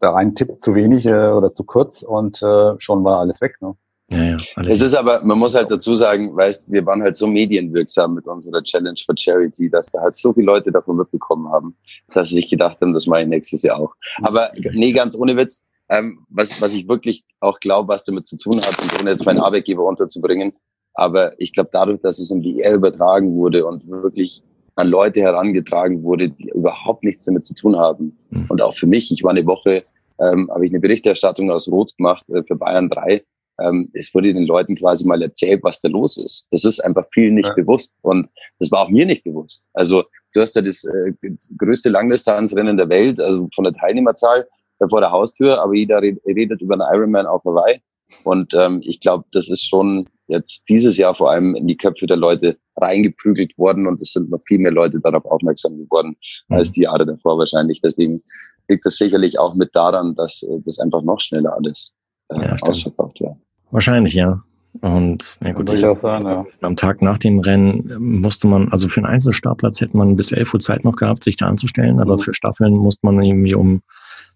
da 0.00 0.14
ein 0.14 0.34
Tipp 0.34 0.60
zu 0.60 0.74
wenig 0.74 1.06
äh, 1.06 1.28
oder 1.28 1.52
zu 1.52 1.64
kurz 1.64 2.02
und 2.02 2.42
äh, 2.42 2.78
schon 2.78 3.04
war 3.04 3.20
alles 3.20 3.40
weg. 3.40 3.56
Ne? 3.60 3.74
Ja, 4.10 4.24
ja, 4.24 4.36
es 4.66 4.80
ist 4.80 4.94
aber, 4.94 5.22
man 5.22 5.38
muss 5.38 5.54
halt 5.54 5.70
dazu 5.70 5.94
sagen, 5.94 6.34
weißt, 6.34 6.64
wir 6.72 6.86
waren 6.86 7.02
halt 7.02 7.16
so 7.16 7.26
medienwirksam 7.26 8.14
mit 8.14 8.26
unserer 8.26 8.62
Challenge 8.62 8.98
for 9.04 9.14
Charity, 9.16 9.68
dass 9.68 9.90
da 9.92 10.00
halt 10.00 10.14
so 10.14 10.32
viele 10.32 10.46
Leute 10.46 10.72
davon 10.72 10.96
mitbekommen 10.96 11.46
haben, 11.52 11.76
dass 12.14 12.30
sie 12.30 12.36
sich 12.36 12.48
gedacht 12.48 12.78
haben, 12.80 12.94
das 12.94 13.06
mache 13.06 13.22
ich 13.22 13.28
nächstes 13.28 13.62
Jahr 13.62 13.78
auch. 13.78 13.94
Aber 14.22 14.50
nee, 14.72 14.92
ganz 14.92 15.14
ohne 15.14 15.36
Witz, 15.36 15.62
ähm, 15.90 16.20
was, 16.30 16.60
was 16.62 16.74
ich 16.74 16.88
wirklich 16.88 17.22
auch 17.40 17.60
glaube, 17.60 17.88
was 17.88 18.04
damit 18.04 18.26
zu 18.26 18.38
tun 18.38 18.56
hat, 18.56 18.80
und 18.80 18.98
ohne 19.00 19.10
jetzt 19.10 19.26
meinen 19.26 19.40
Arbeitgeber 19.40 19.84
unterzubringen, 19.84 20.54
aber 20.94 21.38
ich 21.38 21.52
glaube, 21.52 21.68
dadurch, 21.70 22.00
dass 22.00 22.18
es 22.18 22.30
in 22.30 22.40
die 22.40 22.60
Air 22.60 22.76
übertragen 22.76 23.34
wurde 23.34 23.66
und 23.66 23.86
wirklich 23.88 24.42
an 24.76 24.88
Leute 24.88 25.20
herangetragen 25.20 26.02
wurde, 26.02 26.30
die 26.30 26.48
überhaupt 26.48 27.04
nichts 27.04 27.26
damit 27.26 27.44
zu 27.44 27.54
tun 27.54 27.76
haben. 27.76 28.16
Mhm. 28.30 28.46
Und 28.48 28.62
auch 28.62 28.74
für 28.74 28.86
mich, 28.86 29.12
ich 29.12 29.22
war 29.22 29.32
eine 29.32 29.44
Woche, 29.44 29.84
ähm, 30.18 30.48
habe 30.50 30.64
ich 30.64 30.72
eine 30.72 30.80
Berichterstattung 30.80 31.50
aus 31.50 31.68
Rot 31.68 31.96
gemacht 31.96 32.30
äh, 32.30 32.42
für 32.44 32.56
Bayern 32.56 32.88
3 32.88 33.22
ähm, 33.60 33.90
es 33.92 34.12
wurde 34.14 34.32
den 34.32 34.46
Leuten 34.46 34.76
quasi 34.76 35.06
mal 35.06 35.20
erzählt, 35.22 35.62
was 35.62 35.80
da 35.80 35.88
los 35.88 36.16
ist. 36.16 36.46
Das 36.50 36.64
ist 36.64 36.80
einfach 36.80 37.06
vielen 37.12 37.34
nicht 37.34 37.48
ja. 37.48 37.54
bewusst 37.54 37.94
und 38.02 38.28
das 38.58 38.70
war 38.70 38.82
auch 38.82 38.90
mir 38.90 39.06
nicht 39.06 39.24
bewusst. 39.24 39.68
Also 39.74 40.04
du 40.34 40.40
hast 40.40 40.54
ja 40.56 40.62
das 40.62 40.84
äh, 40.84 41.12
größte 41.56 41.88
Langdistanzrennen 41.88 42.76
der 42.76 42.88
Welt, 42.88 43.20
also 43.20 43.48
von 43.54 43.64
der 43.64 43.74
Teilnehmerzahl 43.74 44.46
vor 44.88 45.00
der 45.00 45.10
Haustür, 45.10 45.60
aber 45.60 45.74
jeder 45.74 46.00
redet 46.00 46.62
über 46.62 46.74
einen 46.74 46.94
Ironman 46.94 47.26
auf 47.26 47.42
Hawaii. 47.44 47.80
Und 48.24 48.54
ähm, 48.54 48.80
ich 48.84 49.00
glaube, 49.00 49.24
das 49.32 49.48
ist 49.48 49.68
schon 49.68 50.08
jetzt 50.28 50.68
dieses 50.68 50.96
Jahr 50.96 51.14
vor 51.14 51.30
allem 51.30 51.54
in 51.54 51.66
die 51.66 51.76
Köpfe 51.76 52.06
der 52.06 52.16
Leute 52.16 52.56
reingeprügelt 52.76 53.56
worden 53.58 53.86
und 53.86 54.00
es 54.00 54.12
sind 54.12 54.30
noch 54.30 54.40
viel 54.46 54.58
mehr 54.58 54.70
Leute 54.70 55.00
darauf 55.00 55.24
aufmerksam 55.24 55.76
geworden 55.78 56.16
mhm. 56.48 56.56
als 56.56 56.72
die 56.72 56.82
Jahre 56.82 57.04
davor 57.04 57.38
wahrscheinlich. 57.38 57.80
Deswegen 57.82 58.22
liegt 58.68 58.86
das 58.86 58.96
sicherlich 58.96 59.38
auch 59.38 59.54
mit 59.54 59.74
daran, 59.74 60.14
dass 60.14 60.42
äh, 60.42 60.60
das 60.64 60.78
einfach 60.78 61.02
noch 61.02 61.20
schneller 61.20 61.54
alles 61.54 61.92
äh, 62.28 62.40
ja, 62.40 62.56
ausverkauft 62.60 63.20
wird. 63.20 63.36
Wahrscheinlich, 63.70 64.14
ja. 64.14 64.42
Und 64.80 65.38
ja 65.42 65.52
gut, 65.52 65.72
ich, 65.72 65.84
auch 65.84 65.98
sagen, 65.98 66.26
ja. 66.26 66.46
am 66.60 66.76
Tag 66.76 67.02
nach 67.02 67.18
dem 67.18 67.40
Rennen 67.40 67.92
musste 67.98 68.46
man, 68.46 68.70
also 68.70 68.88
für 68.88 68.98
einen 68.98 69.06
Einzelstartplatz 69.06 69.80
hätte 69.80 69.96
man 69.96 70.14
bis 70.14 70.30
11 70.30 70.54
Uhr 70.54 70.60
Zeit 70.60 70.84
noch 70.84 70.94
gehabt, 70.96 71.24
sich 71.24 71.36
da 71.36 71.46
anzustellen, 71.46 72.00
aber 72.00 72.16
mhm. 72.16 72.20
für 72.20 72.34
Staffeln 72.34 72.74
musste 72.74 73.04
man 73.04 73.20
irgendwie 73.20 73.54
um 73.54 73.82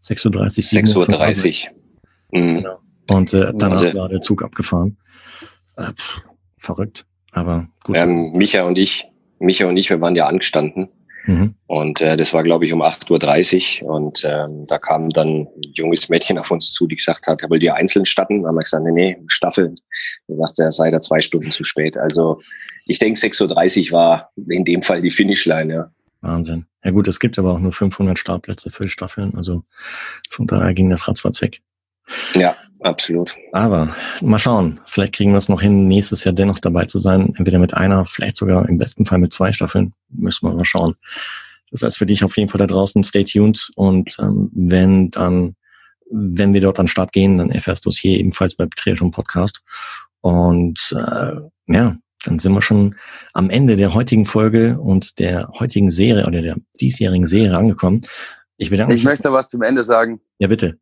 6.30 0.05 0.97
Uhr. 0.97 1.05
6.30 1.05 1.68
Uhr. 1.68 2.40
Mhm. 2.40 2.57
Genau. 2.57 2.79
Und 3.11 3.35
äh, 3.35 3.53
danach 3.55 3.83
also, 3.83 3.99
war 3.99 4.09
der 4.09 4.21
Zug 4.21 4.42
abgefahren. 4.42 4.97
Äh, 5.77 5.92
pff, 5.92 6.23
verrückt, 6.59 7.05
aber 7.33 7.68
gut. 7.85 7.97
Ähm, 7.97 8.33
Micha 8.33 8.64
und 8.64 8.79
ich, 8.79 9.07
Micha 9.38 9.66
und 9.66 9.77
ich, 9.77 9.90
wir 9.90 10.01
waren 10.01 10.16
ja 10.16 10.27
angestanden. 10.27 10.88
Mhm. 11.24 11.54
Und 11.66 12.00
äh, 12.00 12.16
das 12.16 12.35
war, 12.35 12.42
glaube 12.42 12.64
ich, 12.64 12.72
um 12.72 12.82
8.30 12.82 13.82
Uhr. 13.82 13.90
Und 13.90 14.24
ähm, 14.24 14.64
da 14.68 14.78
kam 14.78 15.08
dann 15.11 15.28
ein 15.28 15.48
junges 15.74 16.08
Mädchen 16.08 16.38
auf 16.38 16.50
uns 16.50 16.72
zu, 16.72 16.87
die 16.87 16.96
gesagt 16.96 17.26
hat, 17.26 17.42
er 17.42 17.50
will 17.50 17.58
die 17.58 17.70
einzeln 17.70 18.04
statten. 18.04 18.42
Da 18.42 18.48
haben 18.48 18.56
wir 18.56 18.62
gesagt, 18.62 18.85
nee, 18.85 18.92
nee, 18.92 19.22
Staffeln. 19.28 19.76
Er 20.28 20.37
sagt, 20.37 20.58
er 20.58 20.70
sei 20.70 20.90
da 20.90 21.00
zwei 21.00 21.20
Stunden 21.20 21.50
zu 21.50 21.64
spät. 21.64 21.96
Also 21.96 22.40
ich 22.87 22.98
denke, 22.98 23.20
6.30 23.20 23.87
Uhr 23.87 23.92
war 23.92 24.30
in 24.48 24.64
dem 24.64 24.82
Fall 24.82 25.00
die 25.00 25.11
Finishline, 25.11 25.72
ja. 25.72 25.90
Wahnsinn. 26.20 26.66
Ja 26.85 26.92
gut, 26.92 27.08
es 27.08 27.18
gibt 27.18 27.38
aber 27.38 27.52
auch 27.52 27.58
nur 27.58 27.72
500 27.72 28.18
Startplätze 28.18 28.70
für 28.70 28.88
Staffeln. 28.88 29.35
Also 29.35 29.62
von 30.30 30.46
daher 30.46 30.72
ging 30.74 30.88
das 30.88 31.08
ratzfatz 31.08 31.42
weg. 31.42 31.61
Ja, 32.34 32.56
absolut. 32.80 33.36
Aber 33.52 33.94
mal 34.20 34.38
schauen, 34.38 34.80
vielleicht 34.86 35.14
kriegen 35.14 35.32
wir 35.32 35.38
es 35.38 35.48
noch 35.48 35.62
hin, 35.62 35.88
nächstes 35.88 36.24
Jahr 36.24 36.34
dennoch 36.34 36.58
dabei 36.58 36.84
zu 36.86 36.98
sein. 36.98 37.34
Entweder 37.36 37.58
mit 37.58 37.74
einer, 37.74 38.04
vielleicht 38.06 38.36
sogar 38.36 38.68
im 38.68 38.78
besten 38.78 39.06
Fall 39.06 39.18
mit 39.18 39.32
zwei 39.32 39.52
Staffeln. 39.52 39.92
Müssen 40.08 40.48
wir 40.48 40.54
mal 40.54 40.64
schauen. 40.64 40.92
Das 41.70 41.82
heißt 41.82 41.98
für 41.98 42.06
dich 42.06 42.22
auf 42.22 42.36
jeden 42.36 42.50
Fall 42.50 42.58
da 42.58 42.66
draußen, 42.66 43.02
stay 43.02 43.24
tuned. 43.24 43.70
Und 43.76 44.16
ähm, 44.18 44.50
wenn 44.54 45.10
dann, 45.10 45.56
wenn 46.10 46.52
wir 46.52 46.60
dort 46.60 46.78
an 46.78 46.86
den 46.86 46.90
Start 46.90 47.12
gehen, 47.12 47.38
dann 47.38 47.50
erfährst 47.50 47.86
du 47.86 47.90
es 47.90 47.98
hier 47.98 48.18
ebenfalls 48.18 48.54
bei 48.54 48.66
Triathlon 48.76 49.10
Podcast. 49.10 49.62
Und 50.20 50.94
äh, 50.94 51.36
ja, 51.66 51.96
dann 52.24 52.38
sind 52.38 52.52
wir 52.52 52.62
schon 52.62 52.94
am 53.32 53.50
Ende 53.50 53.76
der 53.76 53.94
heutigen 53.94 54.26
Folge 54.26 54.78
und 54.78 55.18
der 55.18 55.48
heutigen 55.58 55.90
Serie 55.90 56.26
oder 56.26 56.42
der 56.42 56.56
diesjährigen 56.80 57.26
Serie 57.26 57.56
angekommen. 57.56 58.02
Ich 58.58 58.70
bedanke 58.70 58.92
mich. 58.92 59.02
Ich 59.02 59.04
möchte 59.04 59.32
was 59.32 59.48
zum 59.48 59.62
Ende 59.62 59.82
sagen. 59.82 60.20
Ja, 60.38 60.48
bitte. 60.48 60.78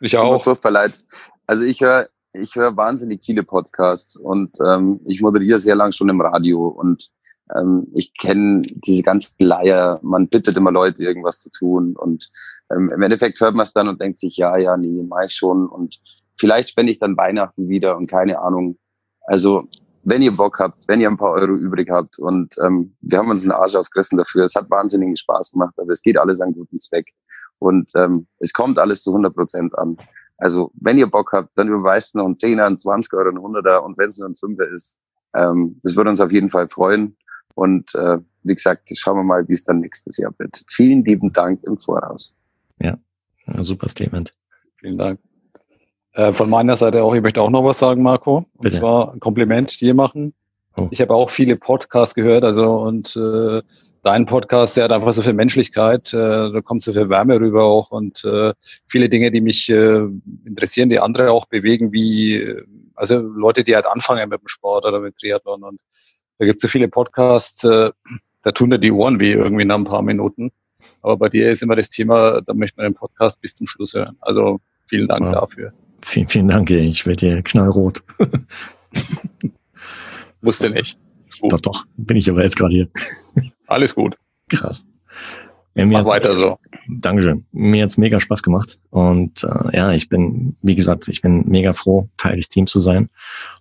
Ich 0.00 0.16
auch. 0.16 0.42
Furchtbar 0.42 0.72
leid. 0.72 0.92
Also 1.46 1.64
ich 1.64 1.80
höre 1.80 2.08
ich 2.32 2.54
höre 2.54 2.76
wahnsinnig 2.76 3.24
viele 3.24 3.42
Podcasts 3.42 4.16
und 4.16 4.58
ähm, 4.64 5.00
ich 5.06 5.22
moderiere 5.22 5.58
sehr 5.58 5.74
lang 5.74 5.92
schon 5.92 6.10
im 6.10 6.20
Radio 6.20 6.68
und 6.68 7.10
ähm, 7.54 7.86
ich 7.94 8.16
kenne 8.16 8.62
diese 8.62 9.02
ganzen 9.02 9.34
Leier, 9.38 10.00
man 10.02 10.28
bittet 10.28 10.56
immer 10.56 10.72
Leute, 10.72 11.04
irgendwas 11.04 11.40
zu 11.40 11.50
tun. 11.50 11.94
Und 11.96 12.28
ähm, 12.70 12.90
im 12.92 13.02
Endeffekt 13.02 13.40
hört 13.40 13.54
man 13.54 13.64
es 13.64 13.72
dann 13.72 13.88
und 13.88 14.00
denkt 14.00 14.18
sich, 14.18 14.36
ja, 14.36 14.56
ja, 14.56 14.76
nee, 14.76 15.02
mach 15.02 15.24
ich 15.24 15.34
schon. 15.34 15.68
Und 15.68 15.98
vielleicht 16.34 16.70
spende 16.70 16.92
ich 16.92 16.98
dann 16.98 17.16
Weihnachten 17.16 17.68
wieder 17.68 17.96
und 17.96 18.08
keine 18.08 18.40
Ahnung. 18.40 18.78
Also, 19.22 19.68
wenn 20.06 20.22
ihr 20.22 20.34
Bock 20.34 20.60
habt, 20.60 20.86
wenn 20.86 21.00
ihr 21.00 21.10
ein 21.10 21.16
paar 21.16 21.32
Euro 21.32 21.56
übrig 21.56 21.90
habt 21.90 22.18
und 22.20 22.54
ähm, 22.64 22.94
wir 23.00 23.18
haben 23.18 23.28
uns 23.28 23.42
einen 23.42 23.50
Arsch 23.50 23.74
aufgerissen 23.74 24.16
dafür. 24.16 24.44
Es 24.44 24.54
hat 24.54 24.70
wahnsinnigen 24.70 25.16
Spaß 25.16 25.50
gemacht, 25.50 25.74
aber 25.78 25.90
es 25.90 26.00
geht 26.00 26.16
alles 26.16 26.40
an 26.40 26.52
guten 26.52 26.78
Zweck. 26.78 27.12
Und 27.58 27.90
ähm, 27.96 28.28
es 28.38 28.52
kommt 28.52 28.78
alles 28.78 29.02
zu 29.02 29.10
100 29.10 29.34
Prozent 29.34 29.76
an. 29.76 29.96
Also, 30.38 30.70
wenn 30.74 30.96
ihr 30.96 31.08
Bock 31.08 31.32
habt, 31.32 31.58
dann 31.58 31.66
überweist 31.68 32.14
noch 32.14 32.24
einen 32.24 32.38
Zehner, 32.38 32.66
einen 32.66 32.76
20er 32.76 33.20
oder 33.20 33.30
einen 33.30 33.38
100er 33.38 33.78
und 33.78 33.98
wenn 33.98 34.08
es 34.08 34.18
nur 34.18 34.28
ein 34.28 34.36
Fünfer 34.36 34.68
ist, 34.68 34.96
ähm, 35.34 35.80
das 35.82 35.96
würde 35.96 36.10
uns 36.10 36.20
auf 36.20 36.30
jeden 36.30 36.50
Fall 36.50 36.68
freuen. 36.68 37.16
Und 37.56 37.92
äh, 37.96 38.18
wie 38.44 38.54
gesagt, 38.54 38.90
schauen 38.94 39.16
wir 39.16 39.24
mal, 39.24 39.48
wie 39.48 39.54
es 39.54 39.64
dann 39.64 39.80
nächstes 39.80 40.18
Jahr 40.18 40.32
wird. 40.38 40.62
Vielen 40.70 41.04
lieben 41.04 41.32
Dank 41.32 41.64
im 41.64 41.78
Voraus. 41.78 42.32
Ja, 43.46 43.62
super 43.62 43.88
Statement. 43.88 44.32
Vielen 44.78 44.98
Dank. 44.98 45.18
Äh, 46.16 46.32
von 46.32 46.48
meiner 46.48 46.76
Seite 46.76 47.04
auch, 47.04 47.14
ich 47.14 47.20
möchte 47.20 47.42
auch 47.42 47.50
noch 47.50 47.62
was 47.62 47.78
sagen, 47.78 48.02
Marco. 48.02 48.38
Und 48.38 48.62
Bitte. 48.62 48.78
zwar 48.78 49.12
ein 49.12 49.20
Kompliment 49.20 49.78
dir 49.82 49.92
machen. 49.92 50.32
Oh. 50.74 50.88
Ich 50.90 51.02
habe 51.02 51.14
auch 51.14 51.28
viele 51.28 51.56
Podcasts 51.56 52.14
gehört, 52.14 52.42
also 52.42 52.80
und 52.80 53.14
äh, 53.16 53.60
dein 54.02 54.24
Podcast, 54.24 54.78
der 54.78 54.84
hat 54.84 54.92
einfach 54.92 55.12
so 55.12 55.20
viel 55.20 55.34
Menschlichkeit, 55.34 56.14
äh, 56.14 56.52
da 56.52 56.60
kommt 56.62 56.82
so 56.82 56.94
viel 56.94 57.10
Wärme 57.10 57.38
rüber 57.38 57.64
auch 57.64 57.90
und 57.90 58.24
äh, 58.24 58.54
viele 58.86 59.10
Dinge, 59.10 59.30
die 59.30 59.42
mich 59.42 59.68
äh, 59.68 60.06
interessieren, 60.46 60.88
die 60.88 61.00
andere 61.00 61.30
auch 61.32 61.46
bewegen, 61.46 61.92
wie 61.92 62.62
also 62.94 63.18
Leute, 63.18 63.62
die 63.62 63.74
halt 63.74 63.86
anfangen 63.86 64.28
mit 64.30 64.40
dem 64.40 64.48
Sport 64.48 64.86
oder 64.86 65.00
mit 65.00 65.18
Triathlon 65.18 65.64
und 65.64 65.80
da 66.38 66.46
gibt 66.46 66.56
es 66.56 66.62
so 66.62 66.68
viele 66.68 66.88
Podcasts, 66.88 67.62
äh, 67.64 67.90
da 68.40 68.52
tun 68.52 68.70
dir 68.70 68.78
die 68.78 68.92
Ohren 68.92 69.20
weh 69.20 69.32
irgendwie 69.32 69.66
nach 69.66 69.76
ein 69.76 69.84
paar 69.84 70.02
Minuten. 70.02 70.50
Aber 71.02 71.18
bei 71.18 71.28
dir 71.28 71.50
ist 71.50 71.62
immer 71.62 71.76
das 71.76 71.90
Thema, 71.90 72.40
da 72.40 72.54
möchte 72.54 72.78
man 72.78 72.86
den 72.86 72.94
Podcast 72.94 73.40
bis 73.42 73.54
zum 73.54 73.66
Schluss 73.66 73.92
hören. 73.92 74.16
Also 74.20 74.60
vielen 74.86 75.08
Dank 75.08 75.26
ja. 75.26 75.32
dafür. 75.32 75.72
Vielen, 76.16 76.28
vielen 76.28 76.48
Dank. 76.48 76.70
Ich 76.70 77.04
werde 77.04 77.26
dir 77.26 77.42
knallrot. 77.42 78.02
Musste 80.40 80.70
nicht. 80.70 80.98
Doch, 81.42 81.60
doch. 81.60 81.84
Bin 81.98 82.16
ich 82.16 82.30
aber 82.30 82.42
jetzt 82.42 82.56
gerade 82.56 82.72
hier. 82.72 82.88
Alles 83.66 83.94
gut. 83.94 84.16
Krass. 84.48 84.86
Ja, 85.74 85.84
Mach 85.84 86.06
weiter 86.06 86.32
so. 86.32 86.58
Dankeschön. 86.88 87.44
Mir 87.52 87.82
hat's 87.82 87.98
mega 87.98 88.18
Spaß 88.18 88.42
gemacht. 88.42 88.78
Und 88.88 89.44
äh, 89.44 89.76
ja, 89.76 89.92
ich 89.92 90.08
bin, 90.08 90.56
wie 90.62 90.74
gesagt, 90.74 91.06
ich 91.08 91.20
bin 91.20 91.46
mega 91.48 91.74
froh, 91.74 92.08
Teil 92.16 92.36
des 92.36 92.48
Teams 92.48 92.70
zu 92.70 92.80
sein 92.80 93.10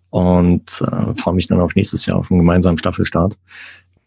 und 0.09 0.81
äh, 0.81 1.13
freue 1.21 1.33
mich 1.33 1.47
dann 1.47 1.59
auf 1.59 1.75
nächstes 1.75 2.05
Jahr 2.05 2.19
auf 2.19 2.31
einen 2.31 2.39
gemeinsamen 2.39 2.77
Staffelstart. 2.77 3.37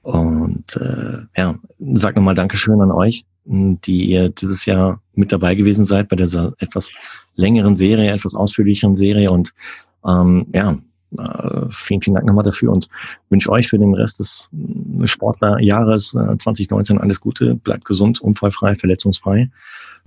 Und 0.08 0.74
äh, 0.76 1.18
ja, 1.36 1.54
sag 1.78 2.16
nochmal 2.16 2.34
Dankeschön 2.34 2.80
an 2.80 2.90
euch, 2.90 3.26
die 3.44 4.06
ihr 4.06 4.30
dieses 4.30 4.64
Jahr 4.64 5.02
mit 5.14 5.32
dabei 5.32 5.54
gewesen 5.54 5.84
seid 5.84 6.08
bei 6.08 6.16
dieser 6.16 6.54
etwas 6.60 6.90
längeren 7.34 7.76
Serie, 7.76 8.12
etwas 8.12 8.34
ausführlicheren 8.34 8.96
Serie. 8.96 9.30
Und 9.30 9.52
ähm, 10.06 10.46
ja, 10.54 10.78
äh, 11.18 11.66
vielen, 11.70 12.00
vielen 12.00 12.14
Dank 12.14 12.26
nochmal 12.26 12.44
dafür 12.44 12.72
und 12.72 12.88
wünsche 13.28 13.50
euch 13.50 13.68
für 13.68 13.78
den 13.78 13.92
Rest 13.92 14.18
des 14.20 14.48
Sportlerjahres 15.04 16.14
äh, 16.14 16.38
2019 16.38 16.96
alles 16.96 17.20
Gute. 17.20 17.56
Bleibt 17.56 17.84
gesund, 17.84 18.18
unfallfrei, 18.22 18.76
verletzungsfrei. 18.76 19.50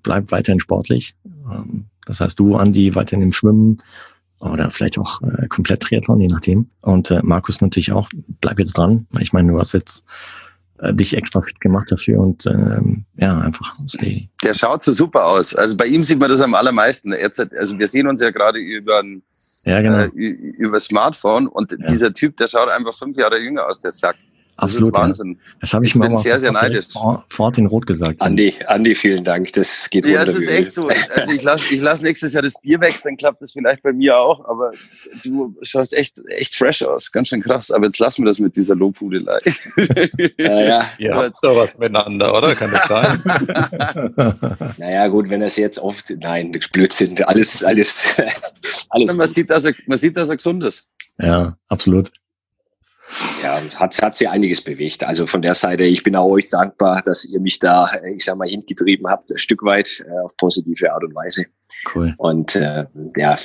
Bleibt 0.02 0.32
weiterhin 0.32 0.60
sportlich. 0.60 1.14
Ähm, 1.26 1.86
das 2.08 2.22
heißt, 2.22 2.40
du, 2.40 2.56
Andi, 2.56 2.96
weiterhin 2.96 3.22
im 3.22 3.34
Schwimmen, 3.34 3.84
oder 4.41 4.69
vielleicht 4.69 4.97
auch 4.97 5.21
äh, 5.21 5.47
komplett 5.47 5.82
Triathlon, 5.82 6.19
je 6.19 6.27
nachdem. 6.27 6.69
Und 6.82 7.12
äh, 7.12 7.21
Markus 7.23 7.62
natürlich 7.62 7.91
auch. 7.91 8.10
Bleib 8.41 8.60
jetzt 8.60 8.77
dran. 8.77 9.08
Ich 9.19 9.34
meine, 9.34 9.51
du 9.51 9.60
hast 9.60 9.73
jetzt 9.73 10.04
äh, 10.80 10.93
dich 10.93 11.15
extra 11.15 11.41
fit 11.41 11.60
gemacht 11.62 11.91
dafür 11.91 12.19
und 12.19 12.45
ähm, 12.47 13.06
ja, 13.17 13.39
einfach 13.39 13.75
stay. 13.88 14.30
Der 14.43 14.54
schaut 14.54 14.84
so 14.84 14.93
super 14.93 15.25
aus. 15.25 15.56
Also 15.56 15.77
bei 15.77 15.86
ihm 15.86 16.04
sieht 16.04 16.19
man 16.19 16.30
das 16.30 16.41
am 16.41 16.56
allermeisten. 16.56 17.13
Also 17.13 17.77
wir 17.77 17.88
sehen 17.88 18.08
uns 18.08 18.19
ja 18.21 18.32
gerade 18.32 18.60
über 18.60 18.99
ein 18.99 19.21
ja, 19.63 19.82
genau. 19.82 19.99
äh, 19.99 20.08
über 20.17 20.80
Smartphone 20.80 21.47
und 21.47 21.75
ja. 21.80 21.91
dieser 21.91 22.13
Typ, 22.13 22.38
der 22.38 22.47
schaut 22.47 22.69
einfach 22.69 22.97
fünf 22.97 23.17
Jahre 23.17 23.38
jünger 23.38 23.67
aus, 23.67 23.80
der 23.80 23.91
Sack. 23.91 24.15
Absolut. 24.62 24.95
Das 24.95 25.02
Wahnsinn. 25.02 25.32
Ja. 25.32 25.54
Das 25.62 25.74
habe 25.74 25.86
ich, 25.86 25.91
ich 25.91 25.95
mal 25.95 26.15
sehr, 26.17 26.39
sehr 26.39 26.52
neidisch. 26.52 26.86
Vor, 26.91 27.26
vor 27.30 27.52
in 27.58 27.65
Rot 27.65 27.88
gesagt. 27.88 28.21
Andi, 28.21 28.54
Andi, 28.67 28.93
vielen 28.93 29.24
Dank. 29.24 29.52
Das 29.54 29.89
geht 29.89 30.06
Ja, 30.06 30.24
das 30.24 30.36
ist 30.36 30.47
echt 30.47 30.74
so. 30.74 30.88
Also 30.88 31.32
ich 31.32 31.41
lasse 31.41 31.74
ich 31.74 31.82
lass 31.82 32.02
nächstes 32.02 32.34
Jahr 32.34 32.43
das 32.43 32.62
Bier 32.62 32.80
weg, 32.80 33.00
dann 33.04 33.17
klappt 33.17 33.41
das 33.41 33.54
vielleicht 33.54 33.82
bei 33.82 33.91
mir 33.91 34.17
auch. 34.17 34.45
Aber 34.45 34.71
du 35.24 35.56
schaust 35.63 35.93
echt, 35.93 36.13
echt 36.28 36.54
fresh 36.54 36.84
aus. 36.84 37.12
Ganz 37.12 37.30
schön 37.30 37.41
krass. 37.41 37.71
Aber 37.71 37.88
jetzt 37.88 37.97
lassen 37.97 38.21
wir 38.21 38.28
das 38.28 38.38
mit 38.38 38.56
dieser 38.56 38.76
Lobhudelei. 38.76 39.39
Ja, 40.38 40.62
ja. 40.62 40.89
Ihr 40.97 41.15
habt 41.15 41.36
doch 41.41 41.56
was 41.56 41.78
miteinander, 41.78 42.36
oder? 42.36 42.56
Kann 42.56 42.71
das 42.71 42.88
sein? 42.88 43.21
naja, 44.78 45.08
gut, 45.08 45.30
wenn 45.30 45.41
es 45.41 45.56
jetzt 45.56 45.80
oft, 45.80 46.12
nein, 46.19 46.52
Blödsinn. 46.71 47.21
Alles, 47.24 47.63
alles, 47.63 48.15
alles. 48.89 49.15
Man 49.15 49.28
sieht, 49.28 49.50
dass 49.50 49.65
er, 49.65 49.74
man 49.88 49.97
sieht, 49.97 50.17
dass 50.17 50.30
er 50.30 50.36
gesund 50.36 50.63
ist. 50.63 50.88
Ja, 51.19 51.58
absolut 51.67 52.12
ja, 53.43 53.62
hat, 53.76 54.02
hat 54.02 54.15
sich 54.15 54.30
einiges 54.30 54.62
bewegt. 54.62 55.04
Also 55.04 55.28
von 55.28 55.41
der 55.41 55.54
Seite, 55.54 55.84
ich 55.84 56.04
bin 56.04 56.15
auch 56.15 56.30
euch 56.30 56.50
dankbar, 56.50 57.02
dass 57.04 57.26
ihr 57.26 57.39
mich 57.39 57.60
da, 57.60 57.89
ich 58.15 58.26
sag 58.26 58.38
mal, 58.38 58.47
hingetrieben 58.47 59.08
habt, 59.08 59.32
ein 59.32 59.38
Stück 59.38 59.63
weit 59.63 60.04
äh, 60.08 60.19
auf 60.24 60.36
positive 60.38 60.93
Art 60.93 61.04
und 61.04 61.15
Weise. 61.15 61.45
Cool. 61.93 62.13
Und 62.17 62.56
äh, 62.56 62.86
ja, 63.15 63.36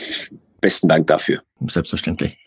besten 0.61 0.89
Dank 0.89 1.07
dafür. 1.07 1.43
Selbstverständlich. 1.61 2.39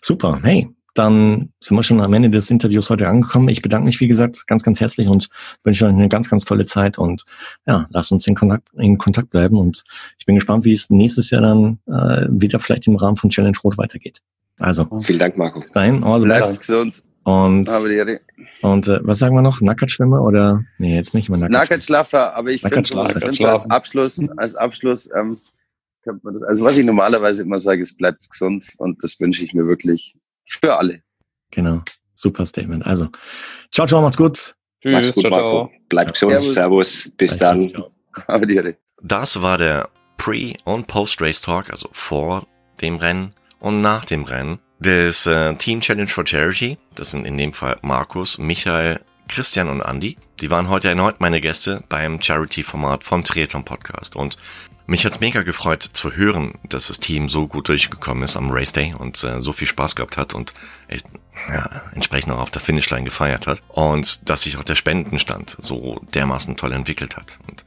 Super. 0.00 0.40
Hey, 0.42 0.68
dann 0.94 1.52
sind 1.60 1.76
wir 1.76 1.82
schon 1.82 2.00
am 2.00 2.12
Ende 2.14 2.30
des 2.30 2.50
Interviews 2.50 2.90
heute 2.90 3.08
angekommen. 3.08 3.48
Ich 3.48 3.62
bedanke 3.62 3.86
mich, 3.86 4.00
wie 4.00 4.08
gesagt, 4.08 4.46
ganz, 4.46 4.62
ganz 4.62 4.80
herzlich 4.80 5.08
und 5.08 5.28
wünsche 5.62 5.86
euch 5.86 5.92
eine 5.92 6.08
ganz, 6.08 6.28
ganz 6.28 6.44
tolle 6.44 6.66
Zeit 6.66 6.98
und 6.98 7.24
ja, 7.66 7.86
lasst 7.90 8.12
uns 8.12 8.26
in 8.26 8.34
Kontakt, 8.34 8.68
in 8.76 8.98
Kontakt 8.98 9.30
bleiben 9.30 9.58
und 9.58 9.84
ich 10.18 10.24
bin 10.24 10.34
gespannt, 10.34 10.64
wie 10.64 10.72
es 10.72 10.90
nächstes 10.90 11.30
Jahr 11.30 11.42
dann 11.42 11.78
äh, 11.86 12.26
wieder 12.30 12.58
vielleicht 12.58 12.86
im 12.86 12.96
Rahmen 12.96 13.16
von 13.16 13.30
Challenge 13.30 13.56
Rot 13.62 13.78
weitergeht. 13.78 14.20
Also. 14.60 14.86
Vielen 15.02 15.18
Dank, 15.18 15.36
Marco. 15.36 15.60
Bis 15.60 15.72
dahin, 15.72 16.04
all 16.04 16.20
the 16.20 16.26
best. 16.26 16.60
gesund. 16.60 17.02
Und, 17.22 17.68
und 18.62 18.88
äh, 18.88 18.98
was 19.02 19.18
sagen 19.18 19.34
wir 19.34 19.42
noch? 19.42 19.60
Nackertschwimmer 19.60 20.22
oder? 20.22 20.64
Nee, 20.78 20.96
jetzt 20.96 21.14
nicht 21.14 21.28
mehr 21.28 21.38
Nackertschlaffer. 21.38 22.34
aber 22.34 22.48
ich 22.48 22.62
finde 22.62 22.88
so 22.88 22.98
als 22.98 23.70
Abschluss, 23.70 24.20
als 24.38 24.56
Abschluss, 24.56 25.10
ähm, 25.14 25.38
könnte 26.02 26.20
man 26.24 26.34
das, 26.34 26.42
also 26.42 26.64
was 26.64 26.78
ich 26.78 26.84
normalerweise 26.84 27.42
immer 27.42 27.58
sage, 27.58 27.82
ist 27.82 27.98
bleibt 27.98 28.28
gesund 28.28 28.72
und 28.78 29.04
das 29.04 29.20
wünsche 29.20 29.44
ich 29.44 29.52
mir 29.52 29.66
wirklich 29.66 30.16
für 30.46 30.76
alle. 30.76 31.02
Genau. 31.50 31.82
Super 32.14 32.46
Statement. 32.46 32.86
Also, 32.86 33.08
ciao, 33.70 33.86
ciao, 33.86 34.00
macht's 34.00 34.16
gut. 34.16 34.54
Tschüss, 34.80 34.92
macht's 34.92 35.12
gut, 35.12 35.24
ciao, 35.24 35.30
Marco. 35.30 35.72
Bleibt 35.88 36.12
gesund. 36.14 36.32
Servus. 36.32 36.54
Servus. 36.54 37.12
Bis 37.16 37.36
dann. 37.36 37.72
Das 39.02 39.42
war 39.42 39.58
der 39.58 39.88
Pre- 40.16 40.54
und 40.64 40.86
Post-Race-Talk, 40.86 41.70
also 41.70 41.88
vor 41.92 42.46
dem 42.80 42.96
Rennen 42.96 43.34
und 43.60 43.80
nach 43.80 44.04
dem 44.04 44.24
Rennen 44.24 44.58
des 44.80 45.26
äh, 45.26 45.54
Team 45.54 45.80
Challenge 45.80 46.08
for 46.08 46.26
Charity. 46.26 46.78
Das 46.94 47.12
sind 47.12 47.24
in 47.24 47.38
dem 47.38 47.52
Fall 47.52 47.78
Markus, 47.82 48.38
Michael, 48.38 49.00
Christian 49.28 49.68
und 49.68 49.82
Andy. 49.82 50.16
Die 50.40 50.50
waren 50.50 50.68
heute 50.68 50.88
erneut 50.88 51.20
meine 51.20 51.40
Gäste 51.40 51.84
beim 51.88 52.20
Charity-Format 52.20 53.04
vom 53.04 53.22
Triathlon 53.22 53.64
Podcast. 53.64 54.16
Und 54.16 54.36
mich 54.86 55.04
hat's 55.04 55.20
mega 55.20 55.42
gefreut 55.42 55.82
zu 55.82 56.12
hören, 56.12 56.54
dass 56.68 56.88
das 56.88 56.98
Team 56.98 57.28
so 57.28 57.46
gut 57.46 57.68
durchgekommen 57.68 58.24
ist 58.24 58.36
am 58.36 58.50
Race 58.50 58.72
Day 58.72 58.94
und 58.98 59.22
äh, 59.22 59.40
so 59.40 59.52
viel 59.52 59.68
Spaß 59.68 59.94
gehabt 59.94 60.16
hat 60.16 60.34
und 60.34 60.52
echt, 60.88 61.06
ja, 61.48 61.82
entsprechend 61.94 62.32
auch 62.32 62.40
auf 62.40 62.50
der 62.50 62.60
Finishline 62.60 63.04
gefeiert 63.04 63.46
hat. 63.46 63.62
Und 63.68 64.28
dass 64.28 64.42
sich 64.42 64.56
auch 64.56 64.64
der 64.64 64.74
Spendenstand 64.74 65.54
so 65.58 66.00
dermaßen 66.14 66.56
toll 66.56 66.72
entwickelt 66.72 67.16
hat. 67.16 67.38
Und 67.46 67.64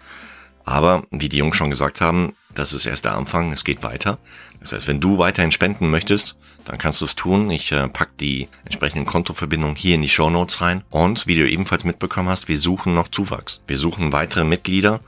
aber, 0.65 1.04
wie 1.12 1.30
die 1.30 1.38
Jungs 1.38 1.56
schon 1.56 1.69
gesagt 1.69 2.02
haben, 2.02 2.36
das 2.54 2.73
ist 2.73 2.86
erst 2.86 3.06
der 3.06 3.15
Anfang, 3.15 3.52
es 3.52 3.63
geht 3.63 3.84
weiter. 3.84 4.19
Das 4.60 4.71
heißt, 4.71 4.88
wenn 4.88 5.02
du 5.02 5.17
weiterhin 5.17 5.52
spenden 5.52 5.89
möchtest, 5.89 6.36
dann 6.65 6.78
kannst 6.78 7.02
du 7.02 7.06
es 7.06 7.15
tun. 7.15 7.49
Ich 7.52 7.71
äh, 7.71 7.88
pack 7.89 8.17
die 8.17 8.47
entsprechenden 8.63 9.06
Kontoverbindungen 9.06 9.76
hier 9.76 9.95
in 9.95 10.02
die 10.02 10.10
Show 10.10 10.30
Notes 10.30 10.62
rein. 10.62 10.84
Und 10.89 11.28
wie 11.28 11.38
du 11.38 11.49
ebenfalls 11.49 11.84
mitbekommen 11.84 12.30
hast, 12.30 12.47
wir 12.47 12.58
suchen 12.58 12.93
noch 12.93 13.10
Zuwachs. 13.10 13.62
Wir 13.67 13.78
suchen 13.78 14.13
weitere 14.13 14.43
Mitglieder 14.43 15.02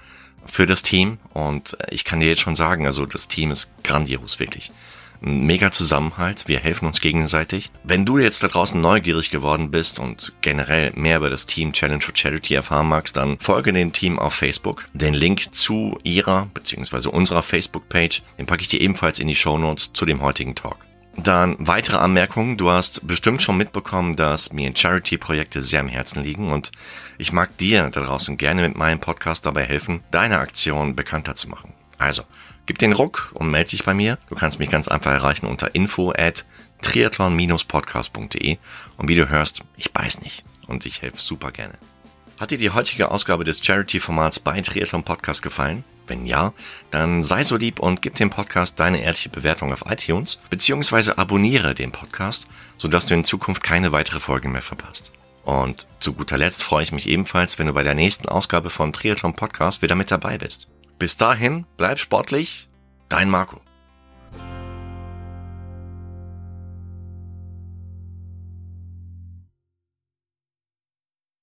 für 0.45 0.65
das 0.65 0.83
Team 0.83 1.17
und 1.33 1.77
äh, 1.79 1.93
ich 1.93 2.03
kann 2.03 2.19
dir 2.19 2.27
jetzt 2.27 2.41
schon 2.41 2.55
sagen, 2.55 2.85
also 2.85 3.05
das 3.05 3.27
Team 3.27 3.51
ist 3.51 3.69
grandios, 3.83 4.39
wirklich 4.39 4.71
mega 5.21 5.71
Zusammenhalt, 5.71 6.47
wir 6.47 6.59
helfen 6.59 6.87
uns 6.87 7.01
gegenseitig. 7.01 7.71
Wenn 7.83 8.05
du 8.05 8.17
jetzt 8.17 8.43
da 8.43 8.47
draußen 8.47 8.79
neugierig 8.79 9.29
geworden 9.29 9.71
bist 9.71 9.99
und 9.99 10.33
generell 10.41 10.91
mehr 10.95 11.17
über 11.17 11.29
das 11.29 11.45
Team 11.45 11.73
Challenge 11.73 12.01
for 12.01 12.15
Charity 12.15 12.55
erfahren 12.55 12.87
magst, 12.87 13.17
dann 13.17 13.39
folge 13.39 13.73
dem 13.73 13.93
Team 13.93 14.19
auf 14.19 14.33
Facebook. 14.33 14.85
Den 14.93 15.13
Link 15.13 15.53
zu 15.53 15.99
ihrer 16.03 16.47
bzw. 16.53 17.09
unserer 17.09 17.43
Facebook-Page, 17.43 18.21
den 18.37 18.45
packe 18.45 18.61
ich 18.61 18.67
dir 18.67 18.81
ebenfalls 18.81 19.19
in 19.19 19.27
die 19.27 19.35
Show 19.35 19.57
Notes 19.57 19.93
zu 19.93 20.05
dem 20.05 20.21
heutigen 20.21 20.55
Talk. 20.55 20.77
Dann 21.17 21.55
weitere 21.59 21.97
Anmerkungen. 21.97 22.57
Du 22.57 22.71
hast 22.71 23.07
bestimmt 23.07 23.41
schon 23.41 23.57
mitbekommen, 23.57 24.15
dass 24.15 24.51
mir 24.51 24.75
Charity-Projekte 24.75 25.61
sehr 25.61 25.79
am 25.79 25.87
Herzen 25.87 26.21
liegen 26.21 26.51
und 26.51 26.71
ich 27.17 27.31
mag 27.31 27.57
dir 27.57 27.89
da 27.89 28.01
draußen 28.01 28.37
gerne 28.37 28.61
mit 28.61 28.77
meinem 28.77 28.99
Podcast 28.99 29.45
dabei 29.45 29.63
helfen, 29.63 30.01
deine 30.11 30.39
Aktion 30.39 30.95
bekannter 30.95 31.35
zu 31.35 31.49
machen. 31.49 31.73
Also, 31.97 32.23
gib 32.65 32.77
den 32.77 32.93
Ruck 32.93 33.31
und 33.33 33.51
melde 33.51 33.71
dich 33.71 33.83
bei 33.83 33.93
mir. 33.93 34.17
Du 34.29 34.35
kannst 34.35 34.59
mich 34.59 34.69
ganz 34.69 34.87
einfach 34.87 35.11
erreichen 35.11 35.47
unter 35.47 35.75
info 35.75 36.11
at 36.11 36.45
triathlon-podcast.de 36.81 38.57
und 38.97 39.07
wie 39.07 39.15
du 39.15 39.29
hörst, 39.29 39.61
ich 39.77 39.91
beiß 39.91 40.21
nicht 40.21 40.43
und 40.67 40.85
ich 40.85 41.01
helfe 41.01 41.17
super 41.17 41.51
gerne. 41.51 41.73
Hat 42.39 42.51
dir 42.51 42.57
die 42.57 42.71
heutige 42.71 43.11
Ausgabe 43.11 43.45
des 43.45 43.65
Charity-Formats 43.65 44.39
bei 44.39 44.59
Triathlon 44.59 45.03
Podcast 45.03 45.41
gefallen? 45.41 45.85
Wenn 46.07 46.25
ja, 46.25 46.53
dann 46.91 47.23
sei 47.23 47.43
so 47.43 47.55
lieb 47.55 47.79
und 47.79 48.01
gib 48.01 48.15
dem 48.15 48.29
Podcast 48.29 48.79
deine 48.79 49.01
ehrliche 49.01 49.29
Bewertung 49.29 49.71
auf 49.73 49.85
iTunes, 49.89 50.39
beziehungsweise 50.49 51.17
abonniere 51.17 51.73
den 51.73 51.91
Podcast, 51.91 52.47
sodass 52.77 53.07
du 53.07 53.15
in 53.15 53.23
Zukunft 53.23 53.63
keine 53.63 53.91
weitere 53.91 54.19
Folge 54.19 54.49
mehr 54.49 54.61
verpasst. 54.61 55.11
Und 55.43 55.87
zu 55.99 56.13
guter 56.13 56.37
Letzt 56.37 56.63
freue 56.63 56.83
ich 56.83 56.91
mich 56.91 57.07
ebenfalls, 57.07 57.57
wenn 57.57 57.67
du 57.67 57.73
bei 57.73 57.83
der 57.83 57.93
nächsten 57.93 58.27
Ausgabe 58.27 58.69
von 58.69 58.91
Triathlon 58.91 59.33
Podcast 59.33 59.81
wieder 59.81 59.95
mit 59.95 60.11
dabei 60.11 60.37
bist. 60.37 60.67
Bis 60.97 61.17
dahin, 61.17 61.65
bleib 61.77 61.99
sportlich, 61.99 62.69
dein 63.09 63.29
Marco. 63.29 63.64